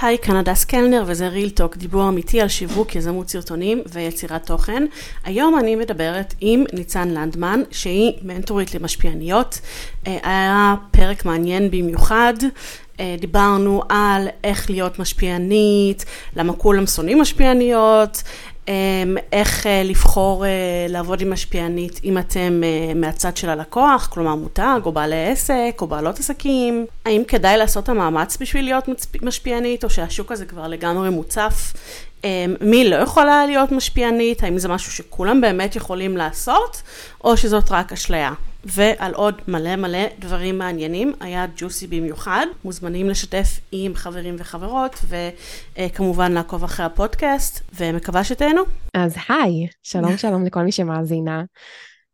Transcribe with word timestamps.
היי, 0.00 0.18
כאן 0.18 0.36
הדס 0.36 0.64
קלנר 0.64 1.04
וזה 1.06 1.28
ריל 1.28 1.50
טוק, 1.50 1.76
דיבור 1.76 2.08
אמיתי 2.08 2.40
על 2.40 2.48
שיווק, 2.48 2.96
יזמות 2.96 3.28
סרטונים 3.28 3.82
ויצירת 3.92 4.46
תוכן. 4.46 4.86
היום 5.24 5.58
אני 5.58 5.76
מדברת 5.76 6.34
עם 6.40 6.64
ניצן 6.72 7.08
לנדמן, 7.08 7.62
שהיא 7.70 8.12
מנטורית 8.22 8.74
למשפיעניות. 8.74 9.60
אה, 10.06 10.18
היה 10.22 10.74
פרק 10.90 11.24
מעניין 11.24 11.70
במיוחד. 11.70 12.34
אה, 13.00 13.16
דיברנו 13.20 13.82
על 13.88 14.28
איך 14.44 14.70
להיות 14.70 14.98
משפיענית, 14.98 16.04
למה 16.36 16.52
כולם 16.52 16.86
שונאים 16.86 17.20
משפיעניות, 17.20 18.22
איך 19.32 19.66
אה, 19.66 19.82
לבחור 19.84 20.46
אה, 20.46 20.50
לעבוד 20.88 21.20
עם 21.20 21.32
משפיענית 21.32 22.00
אם 22.04 22.18
אתם 22.18 22.60
אה, 22.64 22.94
מהצד 22.94 23.36
של 23.36 23.48
הלקוח, 23.48 24.08
כלומר 24.12 24.34
מותג 24.34 24.80
או 24.84 24.92
בעלי 24.92 25.26
עסק 25.26 25.78
או 25.80 25.86
בעלות 25.86 26.18
עסקים, 26.18 26.86
האם 27.04 27.22
כדאי 27.28 27.56
לעשות 27.56 27.84
את 27.84 27.88
המאמץ 27.88 28.36
בשביל 28.40 28.64
להיות 28.64 28.84
משפיענית 29.22 29.84
או 29.84 29.90
שהשוק 29.90 30.32
הזה 30.32 30.46
כבר 30.46 30.68
לגמרי 30.68 31.10
מוצף, 31.10 31.72
אמ, 32.24 32.54
מי 32.60 32.90
לא 32.90 32.96
יכולה 32.96 33.46
להיות 33.46 33.72
משפיענית, 33.72 34.42
האם 34.42 34.58
זה 34.58 34.68
משהו 34.68 34.92
שכולם 34.92 35.40
באמת 35.40 35.76
יכולים 35.76 36.16
לעשות 36.16 36.82
או 37.24 37.36
שזאת 37.36 37.70
רק 37.70 37.92
אשליה. 37.92 38.32
ועל 38.72 39.14
עוד 39.14 39.42
מלא 39.48 39.76
מלא 39.76 40.06
דברים 40.18 40.58
מעניינים, 40.58 41.12
היה 41.20 41.46
ג'וסי 41.56 41.86
במיוחד, 41.86 42.46
מוזמנים 42.64 43.08
לשתף 43.08 43.60
עם 43.72 43.94
חברים 43.94 44.36
וחברות, 44.38 45.00
וכמובן 45.78 46.32
לעקוב 46.32 46.64
אחרי 46.64 46.86
הפודקאסט, 46.86 47.74
ומקווה 47.74 48.24
שתהנו. 48.24 48.62
אז 48.94 49.16
היי, 49.28 49.66
שלום 49.82 50.16
שלום 50.16 50.44
לכל 50.44 50.62
מי 50.62 50.72
שמאזינה. 50.72 51.42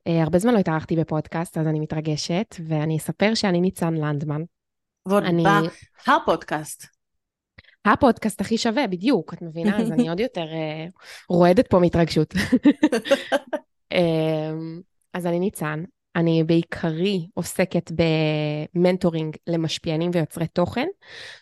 Uh, 0.09 0.12
הרבה 0.22 0.38
זמן 0.38 0.54
לא 0.54 0.59
התארחתי 0.59 0.96
בפודקאסט, 0.96 1.59
אז 1.59 1.66
אני 1.66 1.80
מתרגשת, 1.80 2.56
ואני 2.68 2.96
אספר 2.96 3.34
שאני 3.34 3.60
ניצן 3.60 3.95
לנדמן. 3.95 4.42
ועוד 5.09 5.24
אני... 5.24 5.45
בהפודקאסט. 6.06 6.86
הפודקאסט 7.84 8.40
הכי 8.40 8.59
שווה, 8.59 8.86
בדיוק, 8.86 9.34
את 9.34 9.42
מבינה? 9.42 9.80
אז 9.80 9.92
אני 9.92 10.09
עוד 10.09 10.20
יותר 10.20 10.45
uh, 10.45 10.92
רועדת 11.28 11.66
פה 11.66 11.79
מהתרגשות. 11.79 12.34
uh, 12.34 12.38
אז 15.14 15.26
אני 15.26 15.38
ניצן, 15.38 15.84
אני 16.16 16.45
בעיקרי 16.45 17.26
עוסקת 17.34 17.93
במנטורינג 18.74 19.37
למשפיענים 19.46 20.10
ויוצרי 20.15 20.46
תוכן, 20.46 20.87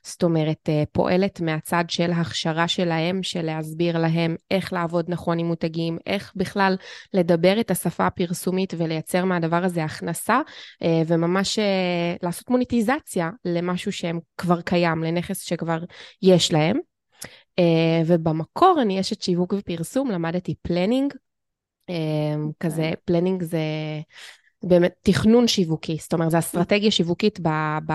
זאת 0.02 0.22
אומרת, 0.22 0.68
אה, 0.68 0.82
פועלת 0.92 1.40
מהצד 1.40 1.84
של 1.88 2.10
הכשרה 2.12 2.68
שלהם, 2.68 3.22
של 3.22 3.42
להסביר 3.42 3.98
להם 3.98 4.36
איך 4.50 4.72
לעבוד 4.72 5.04
נכון 5.08 5.38
עם 5.38 5.46
מותגים, 5.46 5.98
איך 6.06 6.32
בכלל 6.36 6.76
לדבר 7.14 7.60
את 7.60 7.70
השפה 7.70 8.06
הפרסומית 8.06 8.74
ולייצר 8.76 9.24
מהדבר 9.24 9.64
הזה 9.64 9.84
הכנסה, 9.84 10.40
אה, 10.82 11.02
וממש 11.06 11.58
אה, 11.58 12.14
לעשות 12.22 12.50
מוניטיזציה 12.50 13.30
למשהו 13.44 13.92
שהם 13.92 14.18
כבר 14.38 14.60
קיים, 14.60 15.04
לנכס 15.04 15.42
שכבר 15.42 15.78
יש 16.22 16.52
להם. 16.52 16.78
ובמקור 18.06 18.78
אני 18.82 19.00
אשת 19.00 19.22
שיווק 19.22 19.54
ופרסום, 19.58 20.10
למדתי 20.10 20.54
planning, 20.62 21.14
כזה, 22.60 22.90
planning 23.04 23.42
זה 23.42 23.58
באמת 24.62 24.94
תכנון 25.02 25.48
שיווקי, 25.48 25.96
זאת 26.00 26.12
אומרת, 26.12 26.30
זו 26.30 26.38
אסטרטגיה 26.38 26.90
שיווקית 26.90 27.40
ב, 27.40 27.48
ב, 27.86 27.92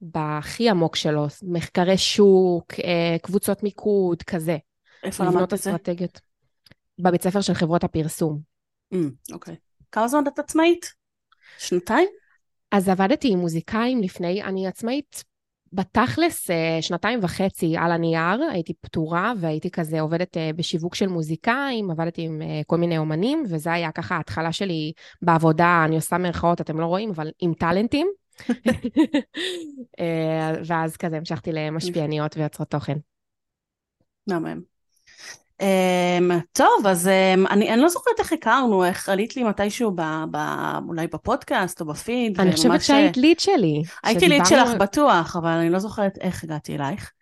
בהכי 0.00 0.70
עמוק 0.70 0.96
שלו, 0.96 1.26
מחקרי 1.42 1.98
שוק, 1.98 2.72
אה, 2.84 3.16
קבוצות 3.22 3.62
מיקוד, 3.62 4.22
כזה. 4.22 4.56
איפה 5.04 5.24
למדת 5.24 5.42
את 5.42 5.58
זה? 5.58 5.70
אסטרטגיות. 5.70 6.20
בבית 6.98 7.22
ספר 7.22 7.40
של 7.40 7.54
חברות 7.54 7.84
הפרסום. 7.84 8.40
Mm, 8.94 9.32
אוקיי. 9.32 9.56
כמה 9.92 10.08
זמן 10.08 10.22
את 10.26 10.38
עצמאית? 10.38 10.92
שנתיים? 11.58 12.08
אז 12.70 12.88
עבדתי 12.88 13.28
עם 13.32 13.38
מוזיקאים 13.38 14.02
לפני, 14.02 14.42
אני 14.42 14.66
עצמאית 14.66 15.24
בתכלס, 15.74 16.50
אה, 16.50 16.78
שנתיים 16.80 17.18
וחצי 17.22 17.76
על 17.76 17.92
הנייר, 17.92 18.42
הייתי 18.52 18.74
פטורה 18.74 19.32
והייתי 19.40 19.70
כזה 19.70 20.00
עובדת 20.00 20.36
אה, 20.36 20.50
בשיווק 20.56 20.94
של 20.94 21.08
מוזיקאים, 21.08 21.90
עבדתי 21.90 22.22
עם 22.22 22.42
אה, 22.42 22.60
כל 22.66 22.76
מיני 22.76 22.98
אומנים, 22.98 23.44
וזה 23.48 23.72
היה 23.72 23.92
ככה 23.92 24.16
ההתחלה 24.16 24.52
שלי 24.52 24.92
בעבודה, 25.22 25.82
אני 25.84 25.96
עושה 25.96 26.18
מירכאות, 26.18 26.60
אתם 26.60 26.80
לא 26.80 26.86
רואים, 26.86 27.10
אבל 27.10 27.30
עם 27.40 27.54
טאלנטים. 27.54 28.06
ואז 30.66 30.96
כזה 30.96 31.16
המשכתי 31.16 31.52
למשפיעניות 31.52 32.36
ויוצרות 32.36 32.68
תוכן. 32.68 32.96
מהמם. 34.26 34.73
Um, 35.62 36.34
טוב, 36.52 36.86
אז 36.86 37.06
um, 37.06 37.50
אני, 37.50 37.72
אני 37.72 37.82
לא 37.82 37.88
זוכרת 37.88 38.14
איך 38.18 38.32
הכרנו, 38.32 38.84
איך 38.84 39.08
עלית 39.08 39.36
לי 39.36 39.42
מתישהו 39.42 39.90
ב, 39.94 40.02
ב, 40.30 40.36
אולי 40.88 41.06
בפודקאסט 41.06 41.80
או 41.80 41.86
בפיד. 41.86 42.40
אני 42.40 42.52
חושבת 42.52 42.82
שהיית 42.82 43.16
ליד 43.16 43.40
שלי. 43.40 43.82
הייתי 44.04 44.28
ליד 44.28 44.46
שלך 44.46 44.70
בטוח, 44.78 45.36
אבל 45.36 45.50
אני 45.50 45.70
לא 45.70 45.78
זוכרת 45.78 46.18
איך 46.20 46.44
הגעתי 46.44 46.74
אלייך. 46.74 47.12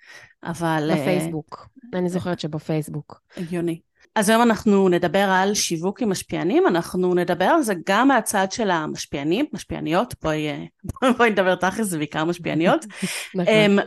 אבל... 0.44 0.90
אה, 0.90 0.96
בפייסבוק. 0.96 1.68
Uh, 1.76 1.98
אני 1.98 2.08
זוכרת 2.08 2.40
שבפייסבוק. 2.40 3.20
הגיוני. 3.36 3.80
אז 4.16 4.28
היום 4.28 4.42
אנחנו 4.42 4.88
נדבר 4.88 5.30
על 5.30 5.54
שיווק 5.54 6.02
עם 6.02 6.10
משפיענים, 6.10 6.66
אנחנו 6.66 7.14
נדבר 7.14 7.44
על 7.44 7.62
זה 7.62 7.74
גם 7.86 8.08
מהצד 8.08 8.52
של 8.52 8.70
המשפיענים, 8.70 9.46
משפיעניות, 9.52 10.14
בואי, 10.22 10.68
בואי 11.18 11.30
נדבר 11.30 11.54
תכל'ס, 11.54 11.86
זה 11.86 11.98
בעיקר 11.98 12.24
משפיעניות, 12.24 12.84
נכון. 13.34 13.54
אמ, 13.54 13.78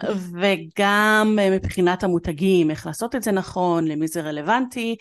וגם 0.42 1.40
מבחינת 1.52 2.04
המותגים, 2.04 2.72
איך 2.72 2.86
לעשות 2.86 3.16
את 3.16 3.24
זה 3.24 3.32
נכון, 3.32 3.88
למי 3.88 4.08
זה 4.08 4.22
רלוונטי. 4.22 4.96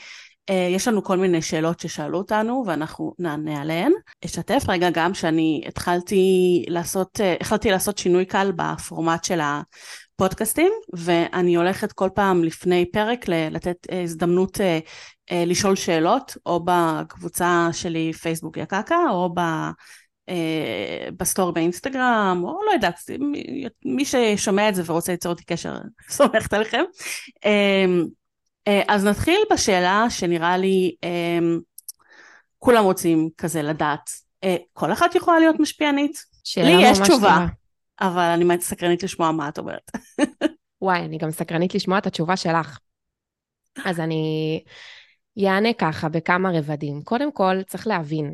אה, 0.51 0.69
יש 0.71 0.89
לנו 0.89 1.05
כל 1.05 1.17
מיני 1.19 1.43
שאלות 1.43 1.81
ששאלו 1.81 2.19
אותנו 2.19 2.65
ואנחנו 2.67 3.15
נענה 3.19 3.61
עליהן. 3.61 3.93
אשתף 4.25 4.63
רגע 4.69 4.91
גם 4.91 5.15
שאני 5.15 5.65
התחלתי 5.69 6.65
לעשות, 6.69 7.21
אה, 7.21 7.35
החלטתי 7.41 7.71
לעשות 7.71 7.99
שינוי 7.99 8.25
קל 8.25 8.53
בפורמט 8.57 9.25
של 9.25 9.41
הפודקאסטים, 9.41 10.73
ואני 10.93 11.55
הולכת 11.57 11.93
כל 11.93 12.09
פעם 12.15 12.45
לפני 12.45 12.85
פרק 12.93 13.29
לתת 13.29 13.77
אה, 13.93 14.03
הזדמנות 14.03 14.61
אה, 14.61 14.79
לשאול 15.33 15.77
שאלות, 15.77 16.37
או 16.47 16.65
בקבוצה 16.65 17.69
שלי 17.73 18.13
פייסבוק 18.13 18.57
יקקה, 18.57 18.99
או 19.11 19.35
ב... 19.35 19.41
אה, 20.29 21.09
בסטור 21.17 21.51
באינסטגרם, 21.51 22.41
או 22.45 22.61
לא 22.67 22.73
יודעת, 22.73 23.01
מי, 23.19 23.65
מי 23.85 24.05
ששומע 24.05 24.69
את 24.69 24.75
זה 24.75 24.83
ורוצה 24.87 25.13
ליצור 25.13 25.33
אותי 25.33 25.45
קשר, 25.45 25.75
סומכת 26.11 26.53
עליכם. 26.53 26.83
אה, 27.45 27.85
אה, 28.69 28.83
אז 28.89 29.05
נתחיל 29.05 29.41
בשאלה 29.53 30.07
שנראה 30.09 30.57
לי 30.57 30.97
אה, 31.05 31.39
כולם 32.59 32.85
רוצים 32.85 33.29
כזה 33.39 33.63
לדעת, 33.63 34.11
אה, 34.45 34.57
כל 34.73 34.93
אחת 34.93 35.15
יכולה 35.15 35.39
להיות 35.39 35.57
משפיענית? 35.61 36.19
לי 36.57 36.77
יש 36.83 36.99
תשובה, 36.99 37.07
טובה. 37.09 37.47
אבל 38.01 38.23
אני 38.23 38.61
סקרנית 38.61 39.03
לשמוע 39.03 39.33
מה 39.33 39.49
את 39.49 39.59
אומרת. 39.59 39.91
וואי, 40.83 40.99
אני 41.01 41.19
גם 41.19 41.31
סקרנית 41.31 41.75
לשמוע 41.75 41.99
את 41.99 42.07
התשובה 42.07 42.37
שלך. 42.37 42.79
אז 43.85 44.01
אני 44.01 44.63
יענה 45.37 45.73
ככה 45.73 46.09
בכמה 46.09 46.51
רבדים. 46.59 47.03
קודם 47.03 47.33
כל, 47.33 47.63
צריך 47.67 47.87
להבין 47.87 48.33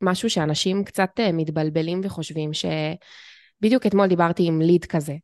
משהו 0.00 0.30
שאנשים 0.30 0.84
קצת 0.84 1.10
אה, 1.18 1.32
מתבלבלים 1.32 2.00
וחושבים, 2.04 2.50
שבדיוק 2.52 3.86
אתמול 3.86 4.06
דיברתי 4.06 4.46
עם 4.46 4.60
ליד 4.60 4.84
כזה, 4.84 5.14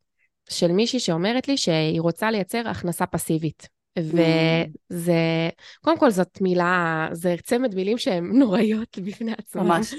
של 0.50 0.72
מישהי 0.72 1.00
שאומרת 1.00 1.48
לי 1.48 1.56
שהיא 1.56 2.00
רוצה 2.00 2.30
לייצר 2.30 2.68
הכנסה 2.68 3.06
פסיבית. 3.06 3.68
וזה, 3.98 5.48
קודם 5.80 5.98
כל 5.98 6.10
זאת 6.10 6.40
מילה, 6.40 7.08
זה 7.12 7.34
צמד 7.42 7.74
מילים 7.74 7.98
שהן 7.98 8.30
נוראיות 8.38 8.98
בפני 8.98 9.32
עצמן. 9.38 9.62
ממש. 9.62 9.94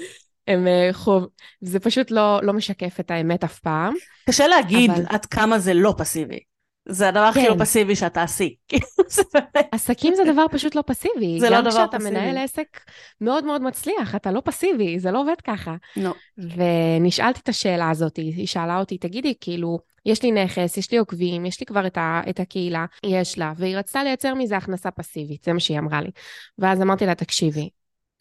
הם 0.48 0.66
אה, 0.66 0.88
חוב, 0.92 1.26
זה 1.60 1.80
פשוט 1.80 2.10
לא, 2.10 2.40
לא 2.42 2.52
משקף 2.52 3.00
את 3.00 3.10
האמת 3.10 3.44
אף 3.44 3.58
פעם. 3.58 3.94
קשה 4.28 4.46
להגיד 4.46 4.90
אבל... 4.90 5.04
עד 5.08 5.26
כמה 5.26 5.58
זה 5.58 5.74
לא 5.74 5.94
פסיבי. 5.98 6.38
זה 6.88 7.08
הדבר 7.08 7.20
הכי 7.20 7.48
לא 7.48 7.54
כן. 7.54 7.58
פסיבי 7.58 7.96
שאת 7.96 8.14
תעשי. 8.14 8.54
עסקים 9.72 10.14
זה 10.14 10.22
דבר 10.32 10.46
פשוט 10.50 10.74
לא 10.74 10.82
פסיבי. 10.86 11.40
זה 11.40 11.50
לא 11.50 11.60
דבר 11.60 11.70
פסיבי. 11.70 11.82
גם 11.82 11.88
כשאתה 11.88 12.10
מנהל 12.10 12.38
עסק 12.38 12.80
מאוד 13.20 13.44
מאוד 13.44 13.62
מצליח, 13.62 14.14
אתה 14.14 14.32
לא 14.32 14.42
פסיבי, 14.44 14.98
זה 14.98 15.10
לא 15.10 15.20
עובד 15.20 15.40
ככה. 15.44 15.76
לא. 15.96 16.14
ונשאלתי 16.38 17.40
את 17.42 17.48
השאלה 17.48 17.90
הזאת, 17.90 18.16
היא 18.16 18.46
שאלה 18.46 18.78
אותי, 18.78 18.98
תגידי, 18.98 19.34
כאילו, 19.40 19.78
יש 20.06 20.22
לי 20.22 20.32
נכס, 20.32 20.76
יש 20.76 20.92
לי 20.92 20.98
עוקבים, 20.98 21.46
יש 21.46 21.60
לי 21.60 21.66
כבר 21.66 21.86
את, 21.86 21.98
ה, 21.98 22.20
את 22.30 22.40
הקהילה, 22.40 22.86
יש 23.06 23.38
לה, 23.38 23.52
והיא 23.56 23.76
רצתה 23.76 24.04
לייצר 24.04 24.34
מזה 24.34 24.56
הכנסה 24.56 24.90
פסיבית, 24.90 25.44
זה 25.44 25.52
מה 25.52 25.60
שהיא 25.60 25.78
אמרה 25.78 26.00
לי. 26.00 26.10
ואז 26.58 26.82
אמרתי 26.82 27.06
לה, 27.06 27.14
תקשיבי, 27.14 27.68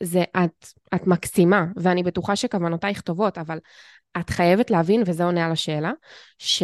זה 0.04 0.24
את, 0.38 0.68
את 0.96 1.08
מקסימה, 1.08 1.66
ואני 1.76 2.04
בטוחה 2.04 2.36
שכוונותייך 2.36 3.02
טובות, 3.02 3.38
אבל 3.38 3.58
את 4.20 4.30
חייבת 4.30 4.72
להבין, 4.72 5.04
וזה 5.06 5.24
עונה 5.24 5.46
על 5.46 5.52
השאלה, 5.52 5.92
ש... 6.38 6.64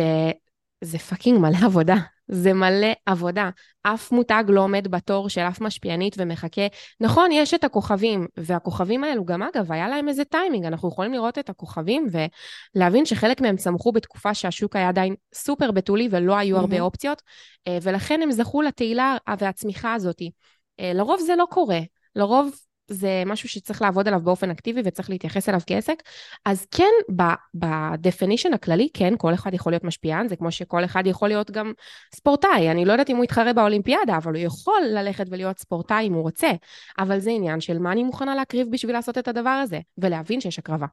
זה 0.83 0.97
fucking 0.97 1.39
מלא 1.39 1.57
עבודה. 1.65 1.95
זה 2.27 2.53
מלא 2.53 2.87
עבודה. 3.05 3.49
אף 3.83 4.11
מותג 4.11 4.43
לא 4.47 4.61
עומד 4.61 4.87
בתור 4.87 5.29
של 5.29 5.41
אף 5.41 5.61
משפיענית 5.61 6.15
ומחכה. 6.17 6.61
נכון, 6.99 7.31
יש 7.31 7.53
את 7.53 7.63
הכוכבים, 7.63 8.27
והכוכבים 8.37 9.03
האלו 9.03 9.25
גם 9.25 9.43
אגב, 9.43 9.71
היה 9.71 9.87
להם 9.87 10.09
איזה 10.09 10.25
טיימינג, 10.25 10.65
אנחנו 10.65 10.89
יכולים 10.89 11.13
לראות 11.13 11.39
את 11.39 11.49
הכוכבים 11.49 12.07
ולהבין 12.75 13.05
שחלק 13.05 13.41
מהם 13.41 13.55
צמחו 13.55 13.91
בתקופה 13.91 14.33
שהשוק 14.33 14.75
היה 14.75 14.89
עדיין 14.89 15.15
סופר 15.33 15.71
בתולי 15.71 16.07
ולא 16.11 16.37
היו 16.37 16.57
הרבה 16.57 16.81
אופציות, 16.81 17.21
אה, 17.67 17.77
ולכן 17.81 18.21
הם 18.21 18.31
זכו 18.31 18.61
לתהילה 18.61 19.17
והצמיחה 19.39 19.93
הזאת. 19.93 20.21
אה, 20.79 20.91
לרוב 20.93 21.19
זה 21.19 21.35
לא 21.35 21.45
קורה. 21.49 21.79
לרוב 22.15 22.51
זה 22.87 23.23
משהו 23.25 23.49
שצריך 23.49 23.81
לעבוד 23.81 24.07
עליו 24.07 24.19
באופן 24.21 24.51
אקטיבי 24.51 24.81
וצריך 24.85 25.09
להתייחס 25.09 25.49
אליו 25.49 25.59
כעסק. 25.67 26.03
אז 26.45 26.65
כן, 26.71 26.91
ב-definition 27.15 28.53
הכללי, 28.53 28.89
כן, 28.93 29.13
כל 29.17 29.33
אחד 29.33 29.53
יכול 29.53 29.71
להיות 29.71 29.83
משפיען, 29.83 30.27
זה 30.27 30.35
כמו 30.35 30.51
שכל 30.51 30.85
אחד 30.85 31.03
יכול 31.07 31.27
להיות 31.27 31.51
גם 31.51 31.73
ספורטאי. 32.15 32.71
אני 32.71 32.85
לא 32.85 32.91
יודעת 32.91 33.09
אם 33.09 33.15
הוא 33.15 33.23
יתחרה 33.23 33.53
באולימפיאדה, 33.53 34.17
אבל 34.17 34.31
הוא 34.33 34.41
יכול 34.41 34.81
ללכת 34.91 35.25
ולהיות 35.29 35.59
ספורטאי 35.59 36.07
אם 36.07 36.13
הוא 36.13 36.21
רוצה. 36.21 36.51
אבל 36.99 37.19
זה 37.19 37.31
עניין 37.31 37.61
של 37.61 37.79
מה 37.79 37.91
אני 37.91 38.03
מוכנה 38.03 38.35
להקריב 38.35 38.67
בשביל 38.71 38.93
לעשות 38.95 39.17
את 39.17 39.27
הדבר 39.27 39.49
הזה, 39.49 39.79
ולהבין 39.97 40.41
שיש 40.41 40.59
הקרבה. 40.59 40.87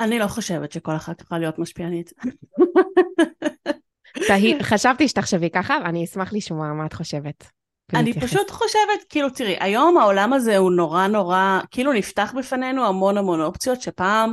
אני 0.00 0.18
לא 0.18 0.26
חושבת 0.26 0.72
שכל 0.72 0.96
אחת 0.96 1.20
יכולה 1.20 1.40
להיות 1.40 1.58
משפיענית. 1.58 2.12
חשבתי 4.62 5.08
שתחשבי 5.08 5.50
ככה, 5.50 5.78
ואני 5.84 6.04
אשמח 6.04 6.32
לשמוע 6.32 6.72
מה 6.72 6.86
את 6.86 6.92
חושבת. 6.92 7.57
אני 7.94 8.20
פשוט 8.20 8.50
חושבת, 8.50 9.04
כאילו, 9.08 9.30
תראי, 9.30 9.56
היום 9.60 9.98
העולם 9.98 10.32
הזה 10.32 10.56
הוא 10.56 10.72
נורא 10.72 11.06
נורא, 11.06 11.60
כאילו 11.70 11.92
נפתח 11.92 12.34
בפנינו 12.38 12.86
המון 12.86 13.18
המון 13.18 13.40
אופציות 13.40 13.82
שפעם 13.82 14.32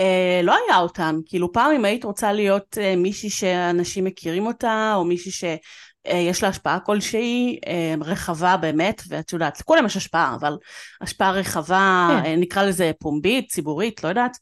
אה, 0.00 0.40
לא 0.42 0.54
היה 0.54 0.78
אותן. 0.78 1.16
כאילו, 1.26 1.52
פעם 1.52 1.72
אם 1.72 1.84
היית 1.84 2.04
רוצה 2.04 2.32
להיות 2.32 2.78
אה, 2.80 2.96
מישהי 2.96 3.30
שאנשים 3.30 4.04
מכירים 4.04 4.46
אותה, 4.46 4.92
או 4.96 5.04
מישהי 5.04 5.32
שיש 5.32 6.42
לה 6.42 6.48
השפעה 6.48 6.80
כלשהי, 6.80 7.58
אה, 7.66 7.94
רחבה 8.00 8.56
באמת, 8.56 9.02
ואת 9.08 9.32
יודעת, 9.32 9.60
לכולם 9.60 9.86
יש 9.86 9.96
השפעה, 9.96 10.34
אבל 10.40 10.56
השפעה 11.00 11.32
רחבה, 11.32 12.08
כן. 12.10 12.30
אה, 12.30 12.36
נקרא 12.36 12.62
לזה 12.62 12.90
פומבית, 13.00 13.50
ציבורית, 13.50 14.04
לא 14.04 14.08
יודעת. 14.08 14.36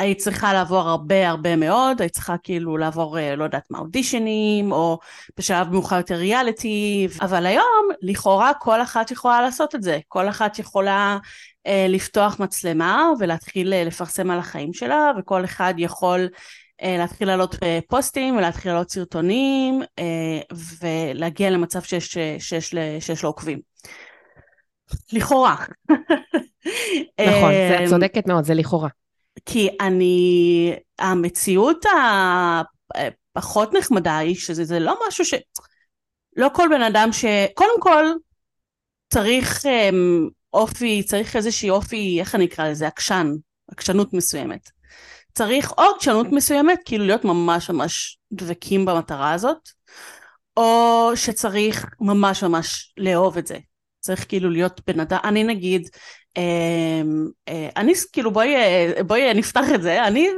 אה, 0.00 0.04
היית 0.04 0.18
צריכה 0.18 0.52
לעבור 0.52 0.88
הרבה 0.88 1.28
הרבה 1.28 1.56
מאוד, 1.56 2.00
היית 2.00 2.12
צריכה 2.12 2.36
כאילו 2.42 2.76
לעבור, 2.76 3.18
אה, 3.18 3.36
לא 3.36 3.44
יודעת 3.44 3.64
מה, 3.70 3.78
אודישנים, 3.78 4.72
או 4.72 4.98
בשלב 5.38 5.72
מאוחר 5.72 5.96
יותר 5.96 6.14
ריאליטי, 6.14 7.08
אבל 7.20 7.46
היום, 7.46 7.88
לכאורה 8.02 8.52
כל 8.54 8.82
אחת 8.82 9.10
יכולה 9.10 9.42
לעשות 9.42 9.74
את 9.74 9.82
זה. 9.82 9.98
כל 10.08 10.28
אחת 10.28 10.58
יכולה 10.58 11.18
אה, 11.66 11.86
לפתוח 11.88 12.40
מצלמה 12.40 13.10
ולהתחיל 13.18 13.72
אה, 13.72 13.84
לפרסם 13.84 14.30
על 14.30 14.38
החיים 14.38 14.72
שלה, 14.72 15.12
וכל 15.18 15.44
אחד 15.44 15.74
יכול 15.78 16.28
אה, 16.82 16.96
להתחיל 16.98 17.28
לעלות 17.28 17.56
אה, 17.62 17.78
פוסטים 17.88 18.36
ולהתחיל 18.36 18.72
לעלות 18.72 18.90
סרטונים, 18.90 19.82
אה, 19.98 20.40
ולהגיע 20.80 21.50
למצב 21.50 21.82
שיש, 21.82 22.18
שיש, 22.38 22.74
שיש 23.00 23.22
לו 23.22 23.28
עוקבים. 23.28 23.60
לכאורה. 25.12 25.56
נכון, 27.20 27.50
את 27.50 27.80
אה, 27.80 27.84
צודקת 27.88 28.26
מאוד, 28.26 28.44
זה 28.44 28.54
לכאורה. 28.54 28.88
כי 29.44 29.68
אני, 29.80 30.74
המציאות 30.98 31.84
הפחות 32.94 33.74
נחמדה 33.74 34.18
היא 34.18 34.36
שזה 34.36 34.78
לא 34.78 34.98
משהו 35.08 35.24
ש... 35.24 35.34
לא 36.36 36.48
כל 36.54 36.68
בן 36.70 36.82
אדם 36.82 37.12
ש... 37.12 37.24
קודם 37.54 37.80
כל, 37.80 38.04
צריך 39.12 39.64
um, 39.64 40.30
אופי, 40.52 41.02
צריך 41.02 41.36
איזושהי 41.36 41.70
אופי, 41.70 42.20
איך 42.20 42.34
אני 42.34 42.44
אקרא 42.44 42.68
לזה? 42.68 42.86
עקשן, 42.86 43.26
עקשנות 43.70 44.12
מסוימת. 44.12 44.70
צריך 45.34 45.72
או 45.78 45.82
עקשנות 45.96 46.26
מסוימת, 46.32 46.78
כאילו 46.84 47.04
להיות 47.04 47.24
ממש 47.24 47.70
ממש 47.70 48.18
דבקים 48.32 48.84
במטרה 48.84 49.32
הזאת, 49.32 49.68
או 50.56 51.10
שצריך 51.14 51.86
ממש 52.00 52.44
ממש 52.44 52.94
לאהוב 52.96 53.38
את 53.38 53.46
זה. 53.46 53.58
צריך 54.00 54.28
כאילו 54.28 54.50
להיות 54.50 54.80
בן 54.86 55.00
אדם, 55.00 55.18
אני 55.24 55.44
נגיד, 55.44 55.82
אמ, 55.82 55.92
אה, 55.92 56.25
אני 57.76 57.92
כאילו 58.12 58.30
בואי, 58.30 58.56
אה, 58.56 59.02
בואי 59.06 59.34
נפתח 59.34 59.64
את 59.74 59.82
זה, 59.82 60.06
אני 60.06 60.28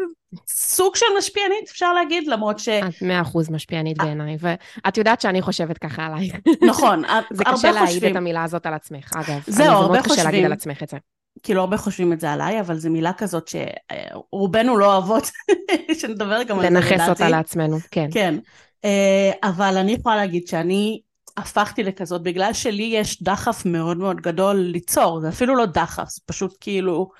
סוג 0.48 0.96
של 0.96 1.06
משפיענית 1.18 1.68
אפשר 1.70 1.92
להגיד 1.92 2.26
למרות 2.26 2.58
ש... 2.58 2.68
את 2.68 3.02
מאה 3.02 3.20
אחוז 3.20 3.50
משפיענית 3.50 3.98
בעיניי 3.98 4.36
ואת 4.40 4.98
יודעת 4.98 5.20
שאני 5.20 5.42
חושבת 5.42 5.78
ככה 5.78 6.06
עלייך. 6.06 6.34
נכון, 6.66 7.04
הרבה 7.08 7.24
חושבים. 7.28 7.36
זה 7.36 7.44
קשה 7.44 7.70
להעיד 7.70 8.04
את 8.04 8.16
המילה 8.16 8.44
הזאת 8.44 8.66
על 8.66 8.74
עצמך 8.74 9.12
אגב. 9.16 9.40
זהו, 9.46 9.66
הרבה 9.66 10.02
חושבים. 10.02 10.16
זה 10.16 10.16
מאוד 10.16 10.18
קשה 10.18 10.24
להגיד 10.24 10.44
על 10.44 10.52
עצמך 10.52 10.82
את 10.82 10.88
זה. 10.88 10.96
כאילו 11.42 11.60
הרבה 11.60 11.76
חושבים 11.76 12.12
את 12.12 12.20
זה 12.20 12.30
עליי, 12.30 12.60
אבל 12.60 12.76
זו 12.76 12.90
מילה 12.90 13.12
כזאת 13.12 13.48
שרובנו 13.48 14.78
לא 14.78 14.92
אוהבות, 14.92 15.30
שנדבר 16.00 16.42
גם 16.42 16.58
על 16.58 16.62
זה 16.62 16.70
לדעתי. 16.70 16.94
לנכס 16.94 17.08
אותה 17.08 17.28
לעצמנו, 17.28 17.76
כן. 17.90 18.08
כן, 18.12 18.38
אה, 18.84 19.30
אבל 19.42 19.76
אני 19.76 19.92
יכולה 19.92 20.16
להגיד 20.16 20.46
שאני 20.48 21.00
הפכתי 21.38 21.82
לכזאת 21.82 22.22
בגלל 22.22 22.52
שלי 22.52 22.82
יש 22.82 23.22
דחף 23.22 23.66
מאוד 23.66 23.96
מאוד 23.96 24.20
גדול 24.20 24.56
ליצור, 24.56 25.20
זה 25.20 25.28
אפילו 25.28 25.56
לא 25.56 25.66
דחף, 25.66 26.08
זה 26.08 26.20
פשוט 26.26 26.56
כאילו, 26.60 27.10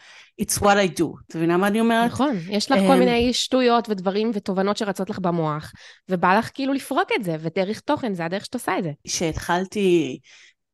it's 0.42 0.58
what 0.58 0.62
I 0.62 1.00
do. 1.00 1.04
את 1.28 1.36
מבינה 1.36 1.56
מה 1.56 1.66
אני 1.66 1.80
אומרת? 1.80 2.10
נכון, 2.10 2.36
יש 2.50 2.72
לך 2.72 2.78
כל 2.78 2.92
אמ, 2.92 2.98
מיני 2.98 3.32
שטויות 3.32 3.88
ודברים 3.88 4.30
ותובנות 4.34 4.76
שרצות 4.76 5.10
לך 5.10 5.18
במוח, 5.18 5.72
ובא 6.08 6.38
לך 6.38 6.50
כאילו 6.54 6.72
לפרוק 6.72 7.08
את 7.18 7.24
זה, 7.24 7.36
ודרך 7.40 7.80
תוכן 7.80 8.14
זה 8.14 8.24
הדרך 8.24 8.44
שאת 8.44 8.54
עושה 8.54 8.78
את 8.78 8.84
זה. 8.84 8.90
כשהתחלתי 9.06 10.18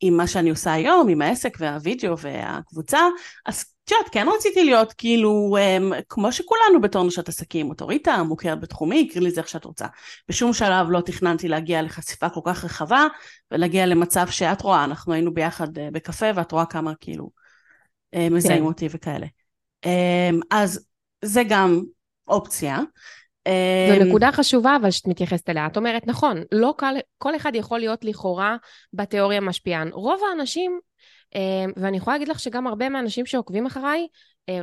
עם 0.01 0.17
מה 0.17 0.27
שאני 0.27 0.51
עושה 0.51 0.73
היום, 0.73 1.09
עם 1.09 1.23
העסק 1.23 1.57
והווידאו 1.61 2.19
והקבוצה, 2.19 2.99
אז 3.47 3.65
את 3.85 3.91
יודעת, 3.91 4.09
כן 4.13 4.27
רציתי 4.37 4.65
להיות 4.65 4.93
כאילו, 4.93 5.57
um, 5.57 5.95
כמו 6.09 6.33
שכולנו 6.33 6.81
בתור 6.81 7.05
נשות 7.05 7.29
עסקים, 7.29 7.71
אוטוריטה, 7.71 8.23
מוכרת 8.23 8.61
בתחומי, 8.61 9.09
קריא 9.09 9.29
לזה 9.29 9.41
איך 9.41 9.49
שאת 9.49 9.65
רוצה. 9.65 9.87
בשום 10.29 10.53
שלב 10.53 10.87
לא 10.91 11.01
תכננתי 11.01 11.49
להגיע 11.49 11.83
לחשיפה 11.83 12.29
כל 12.29 12.41
כך 12.45 12.65
רחבה, 12.65 13.07
ולהגיע 13.51 13.87
למצב 13.87 14.27
שאת 14.31 14.63
רואה, 14.63 14.85
אנחנו 14.85 15.13
היינו 15.13 15.35
ביחד 15.35 15.79
uh, 15.79 15.81
בקפה, 15.93 16.27
ואת 16.35 16.53
רואה 16.53 16.67
כמה 16.67 16.93
כאילו 17.01 17.31
uh, 18.15 18.19
מזהים 18.31 18.59
כן. 18.59 18.65
אותי 18.65 18.89
וכאלה. 18.91 19.27
Um, 19.87 20.41
אז 20.51 20.87
זה 21.25 21.43
גם 21.49 21.83
אופציה. 22.29 22.81
זו 23.89 24.03
אמ, 24.03 24.09
נקודה 24.09 24.33
חשובה, 24.33 24.77
אבל 24.77 24.91
שאת 24.91 25.07
מתייחסת 25.07 25.51
אליה. 25.51 25.67
את 25.67 25.77
אומרת, 25.77 26.07
נכון, 26.07 26.43
לא 26.53 26.75
כל, 26.79 26.95
כל 27.19 27.37
אחד 27.37 27.53
יכול 27.55 27.79
להיות 27.79 28.05
לכאורה 28.05 28.57
בתיאוריה 28.93 29.41
משפיען. 29.41 29.89
רוב 29.93 30.21
האנשים, 30.31 30.71
אמ, 30.73 30.79
ואני 31.77 31.97
יכולה 31.97 32.15
להגיד 32.17 32.29
לך 32.29 32.41
שגם 32.41 32.67
הרבה 32.67 32.89
מהאנשים 32.89 33.27
שעוקבים 33.27 33.67
אחריי, 33.67 34.07
אה, 34.49 34.61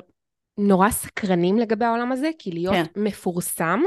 נורא 0.57 0.89
סקרנים 0.89 1.59
לגבי 1.59 1.85
העולם 1.85 2.11
הזה, 2.11 2.29
כי 2.39 2.51
להיות 2.51 2.73
כן. 2.73 2.85
מפורסם 2.95 3.79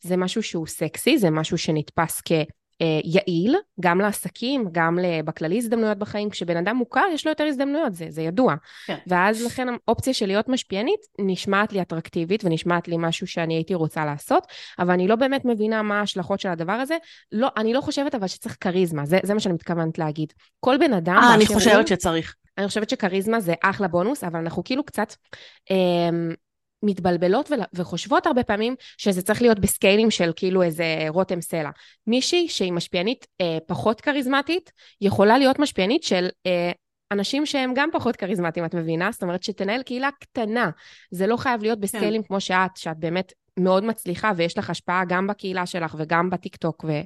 זה 0.00 0.16
משהו 0.16 0.42
שהוא 0.42 0.66
סקסי, 0.66 1.18
זה 1.18 1.30
משהו 1.30 1.58
שנתפס 1.58 2.22
כ... 2.24 2.32
אה, 2.80 3.00
יעיל, 3.04 3.56
גם 3.80 4.00
לעסקים, 4.00 4.68
גם 4.72 4.98
בכללי 5.24 5.56
הזדמנויות 5.56 5.98
בחיים. 5.98 6.30
כשבן 6.30 6.56
אדם 6.56 6.76
מוכר, 6.76 7.04
יש 7.14 7.26
לו 7.26 7.30
יותר 7.30 7.44
הזדמנויות, 7.44 7.94
זה, 7.94 8.06
זה 8.08 8.22
ידוע. 8.22 8.54
כן. 8.86 8.96
ואז 9.06 9.44
לכן 9.44 9.68
האופציה 9.88 10.14
של 10.14 10.26
להיות 10.26 10.48
משפיענית 10.48 11.00
נשמעת 11.18 11.72
לי 11.72 11.82
אטרקטיבית 11.82 12.44
ונשמעת 12.44 12.88
לי 12.88 12.96
משהו 12.98 13.26
שאני 13.26 13.54
הייתי 13.54 13.74
רוצה 13.74 14.04
לעשות, 14.04 14.46
אבל 14.78 14.90
אני 14.90 15.08
לא 15.08 15.16
באמת 15.16 15.44
מבינה 15.44 15.82
מה 15.82 15.98
ההשלכות 15.98 16.40
של 16.40 16.48
הדבר 16.48 16.72
הזה. 16.72 16.96
לא, 17.32 17.48
אני 17.56 17.72
לא 17.72 17.80
חושבת 17.80 18.14
אבל 18.14 18.26
שצריך 18.26 18.56
כריזמה, 18.60 19.06
זה, 19.06 19.18
זה 19.22 19.34
מה 19.34 19.40
שאני 19.40 19.54
מתכוונת 19.54 19.98
להגיד. 19.98 20.32
כל 20.60 20.76
בן 20.80 20.92
אדם... 20.92 21.16
אה, 21.22 21.34
אני 21.34 21.46
חושבת 21.46 21.88
שצריך. 21.88 22.34
אני 22.58 22.68
חושבת 22.68 22.90
שכריזמה 22.90 23.40
זה 23.40 23.54
אחלה 23.62 23.88
בונוס, 23.88 24.24
אבל 24.24 24.40
אנחנו 24.40 24.64
כאילו 24.64 24.84
קצת... 24.84 25.14
אה, 25.70 26.34
מתבלבלות 26.82 27.50
וחושבות 27.74 28.26
הרבה 28.26 28.42
פעמים 28.42 28.74
שזה 28.98 29.22
צריך 29.22 29.42
להיות 29.42 29.58
בסקיילים 29.58 30.10
של 30.10 30.32
כאילו 30.36 30.62
איזה 30.62 30.84
רותם 31.08 31.40
סלע. 31.40 31.70
מישהי 32.06 32.48
שהיא 32.48 32.72
משפיענית 32.72 33.26
אה, 33.40 33.58
פחות 33.66 34.00
כריזמטית, 34.00 34.72
יכולה 35.00 35.38
להיות 35.38 35.58
משפיענית 35.58 36.02
של 36.02 36.28
אה, 36.46 36.72
אנשים 37.12 37.46
שהם 37.46 37.72
גם 37.74 37.88
פחות 37.92 38.16
כריזמטיים, 38.16 38.66
את 38.66 38.74
מבינה? 38.74 39.12
זאת 39.12 39.22
אומרת 39.22 39.42
שתנהל 39.42 39.82
קהילה 39.82 40.08
קטנה. 40.20 40.70
זה 41.10 41.26
לא 41.26 41.36
חייב 41.36 41.62
להיות 41.62 41.80
בסקיילים 41.80 42.22
כן. 42.22 42.28
כמו 42.28 42.40
שאת, 42.40 42.76
שאת 42.76 42.98
באמת 42.98 43.32
מאוד 43.58 43.84
מצליחה 43.84 44.32
ויש 44.36 44.58
לך 44.58 44.70
השפעה 44.70 45.04
גם 45.08 45.26
בקהילה 45.26 45.66
שלך 45.66 45.94
וגם 45.98 46.30
בטיקטוק 46.30 46.84
ו- 46.88 47.00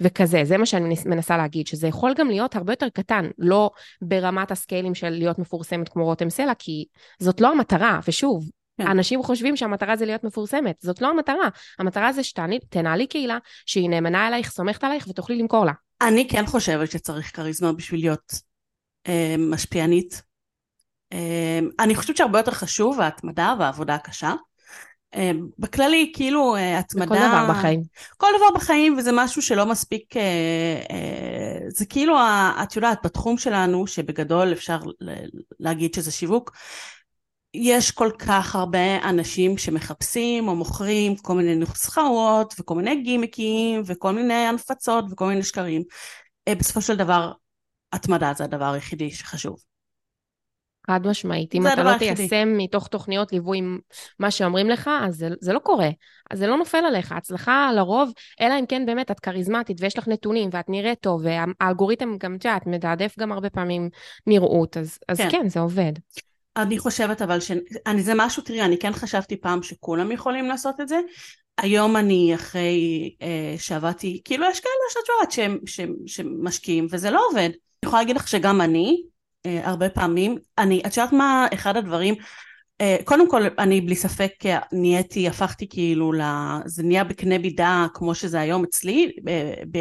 וכזה. 0.00 0.44
זה 0.44 0.56
מה 0.56 0.66
שאני 0.66 0.94
מנסה 1.06 1.36
להגיד, 1.36 1.66
שזה 1.66 1.88
יכול 1.88 2.14
גם 2.16 2.28
להיות 2.28 2.56
הרבה 2.56 2.72
יותר 2.72 2.88
קטן, 2.88 3.26
לא 3.38 3.70
ברמת 4.02 4.50
הסקיילים 4.50 4.94
של 4.94 5.10
להיות 5.10 5.38
מפורסמת 5.38 5.88
כמו 5.88 6.04
רותם 6.04 6.30
סלע, 6.30 6.52
כי 6.58 6.84
זאת 7.18 7.40
לא 7.40 7.52
המטרה, 7.52 8.00
ושוב. 8.08 8.50
אנשים 8.82 9.22
חושבים 9.22 9.56
שהמטרה 9.56 9.96
זה 9.96 10.06
להיות 10.06 10.24
מפורסמת, 10.24 10.76
זאת 10.80 11.02
לא 11.02 11.08
המטרה. 11.10 11.48
המטרה 11.78 12.12
זה 12.12 12.22
שתנהלי 12.24 13.06
קהילה 13.06 13.38
שהיא 13.66 13.90
נאמנה 13.90 14.28
אלייך, 14.28 14.50
סומכת 14.50 14.84
עלייך 14.84 15.08
ותוכלי 15.08 15.38
למכור 15.38 15.64
לה. 15.64 15.72
אני 16.00 16.28
כן 16.28 16.46
חושבת 16.46 16.90
שצריך 16.90 17.36
כריזמה 17.36 17.72
בשביל 17.72 18.00
להיות 18.00 18.32
אה, 19.08 19.34
משפיענית. 19.38 20.22
אה, 21.12 21.60
אני 21.78 21.94
חושבת 21.94 22.16
שהרבה 22.16 22.38
יותר 22.38 22.52
חשוב 22.52 23.00
ההתמדה 23.00 23.54
והעבודה 23.58 23.94
הקשה. 23.94 24.32
אה, 25.14 25.30
בכללי, 25.58 26.12
כאילו, 26.14 26.56
אה, 26.56 26.78
התמדה... 26.78 27.06
כל 27.06 27.28
דבר 27.28 27.50
בחיים. 27.50 27.82
כל 28.16 28.26
דבר 28.36 28.58
בחיים, 28.60 28.98
וזה 28.98 29.10
משהו 29.14 29.42
שלא 29.42 29.66
מספיק... 29.66 30.16
אה, 30.16 30.22
אה, 30.90 31.58
זה 31.68 31.86
כאילו, 31.86 32.16
את 32.62 32.76
יודעת, 32.76 32.98
בתחום 33.04 33.38
שלנו, 33.38 33.86
שבגדול 33.86 34.52
אפשר 34.52 34.78
להגיד 35.60 35.94
שזה 35.94 36.12
שיווק, 36.12 36.52
יש 37.54 37.90
כל 37.90 38.10
כך 38.18 38.56
הרבה 38.56 39.08
אנשים 39.08 39.58
שמחפשים 39.58 40.48
או 40.48 40.56
מוכרים 40.56 41.16
כל 41.16 41.34
מיני 41.34 41.54
נוסחאות 41.54 42.54
וכל 42.58 42.74
מיני 42.74 43.02
גימיקים 43.02 43.82
וכל 43.86 44.12
מיני 44.12 44.34
הנפצות 44.34 45.04
וכל 45.10 45.26
מיני 45.26 45.42
שקרים. 45.42 45.82
אה, 46.48 46.54
בסופו 46.54 46.80
של 46.80 46.96
דבר, 46.96 47.32
התמדה 47.92 48.32
זה 48.36 48.44
הדבר 48.44 48.72
היחידי 48.72 49.10
שחשוב. 49.10 49.56
חד 50.86 51.06
משמעית. 51.06 51.54
אם 51.54 51.66
אתה 51.66 51.82
לא 51.82 51.98
תיישם 51.98 52.48
מתוך 52.56 52.88
תוכניות 52.88 53.32
ליווי 53.32 53.60
מה 54.18 54.30
שאומרים 54.30 54.70
לך, 54.70 54.90
אז 55.02 55.16
זה, 55.16 55.28
זה 55.40 55.52
לא 55.52 55.58
קורה. 55.58 55.88
אז 56.30 56.38
זה 56.38 56.46
לא 56.46 56.56
נופל 56.56 56.78
עליך. 56.78 57.12
הצלחה 57.12 57.70
לרוב, 57.74 58.12
אלא 58.40 58.54
אם 58.60 58.66
כן 58.66 58.86
באמת 58.86 59.10
את 59.10 59.20
כריזמטית 59.20 59.76
ויש 59.80 59.98
לך 59.98 60.08
נתונים 60.08 60.50
ואת 60.52 60.68
נראית 60.68 61.00
טוב, 61.00 61.22
והאלגוריתם 61.24 62.16
גם, 62.18 62.34
את 62.34 62.44
יודעת, 62.44 62.66
מתעדף 62.66 63.14
גם 63.18 63.32
הרבה 63.32 63.50
פעמים 63.50 63.88
נראות, 64.26 64.76
אז, 64.76 64.98
אז 65.08 65.18
כן. 65.18 65.28
כן, 65.30 65.48
זה 65.48 65.60
עובד. 65.60 65.92
אני 66.56 66.78
חושבת 66.78 67.22
אבל 67.22 67.40
ש... 67.40 67.50
אני, 67.86 68.02
זה 68.02 68.12
משהו, 68.16 68.42
תראי, 68.42 68.62
אני 68.62 68.78
כן 68.78 68.92
חשבתי 68.92 69.36
פעם 69.36 69.62
שכולם 69.62 70.12
יכולים 70.12 70.46
לעשות 70.46 70.80
את 70.80 70.88
זה. 70.88 71.00
היום 71.58 71.96
אני 71.96 72.34
אחרי 72.34 73.10
אה, 73.22 73.54
שעבדתי, 73.58 74.20
כאילו 74.24 74.46
יש 74.50 74.60
כאלה 74.60 74.72
שאת 74.90 75.08
יודעת 75.08 75.32
שהם, 75.32 75.58
שהם, 75.66 75.94
שמשקיעים, 76.06 76.86
וזה 76.90 77.10
לא 77.10 77.22
עובד. 77.30 77.48
אני 77.48 77.86
יכולה 77.88 78.02
להגיד 78.02 78.16
לך 78.16 78.28
שגם 78.28 78.60
אני, 78.60 79.02
אה, 79.46 79.60
הרבה 79.68 79.88
פעמים, 79.88 80.38
אני, 80.58 80.82
את 80.86 80.96
יודעת 80.96 81.12
מה 81.12 81.46
אחד 81.54 81.76
הדברים, 81.76 82.14
אה, 82.80 82.96
קודם 83.04 83.30
כל 83.30 83.42
אני 83.58 83.80
בלי 83.80 83.96
ספק 83.96 84.32
נהייתי, 84.72 85.28
הפכתי 85.28 85.68
כאילו, 85.68 86.12
זה 86.64 86.82
נהיה 86.82 87.04
בקנה 87.04 87.38
מידה 87.38 87.86
כמו 87.94 88.14
שזה 88.14 88.40
היום 88.40 88.64
אצלי, 88.64 89.12
ב, 89.24 89.30
ב, 89.70 89.78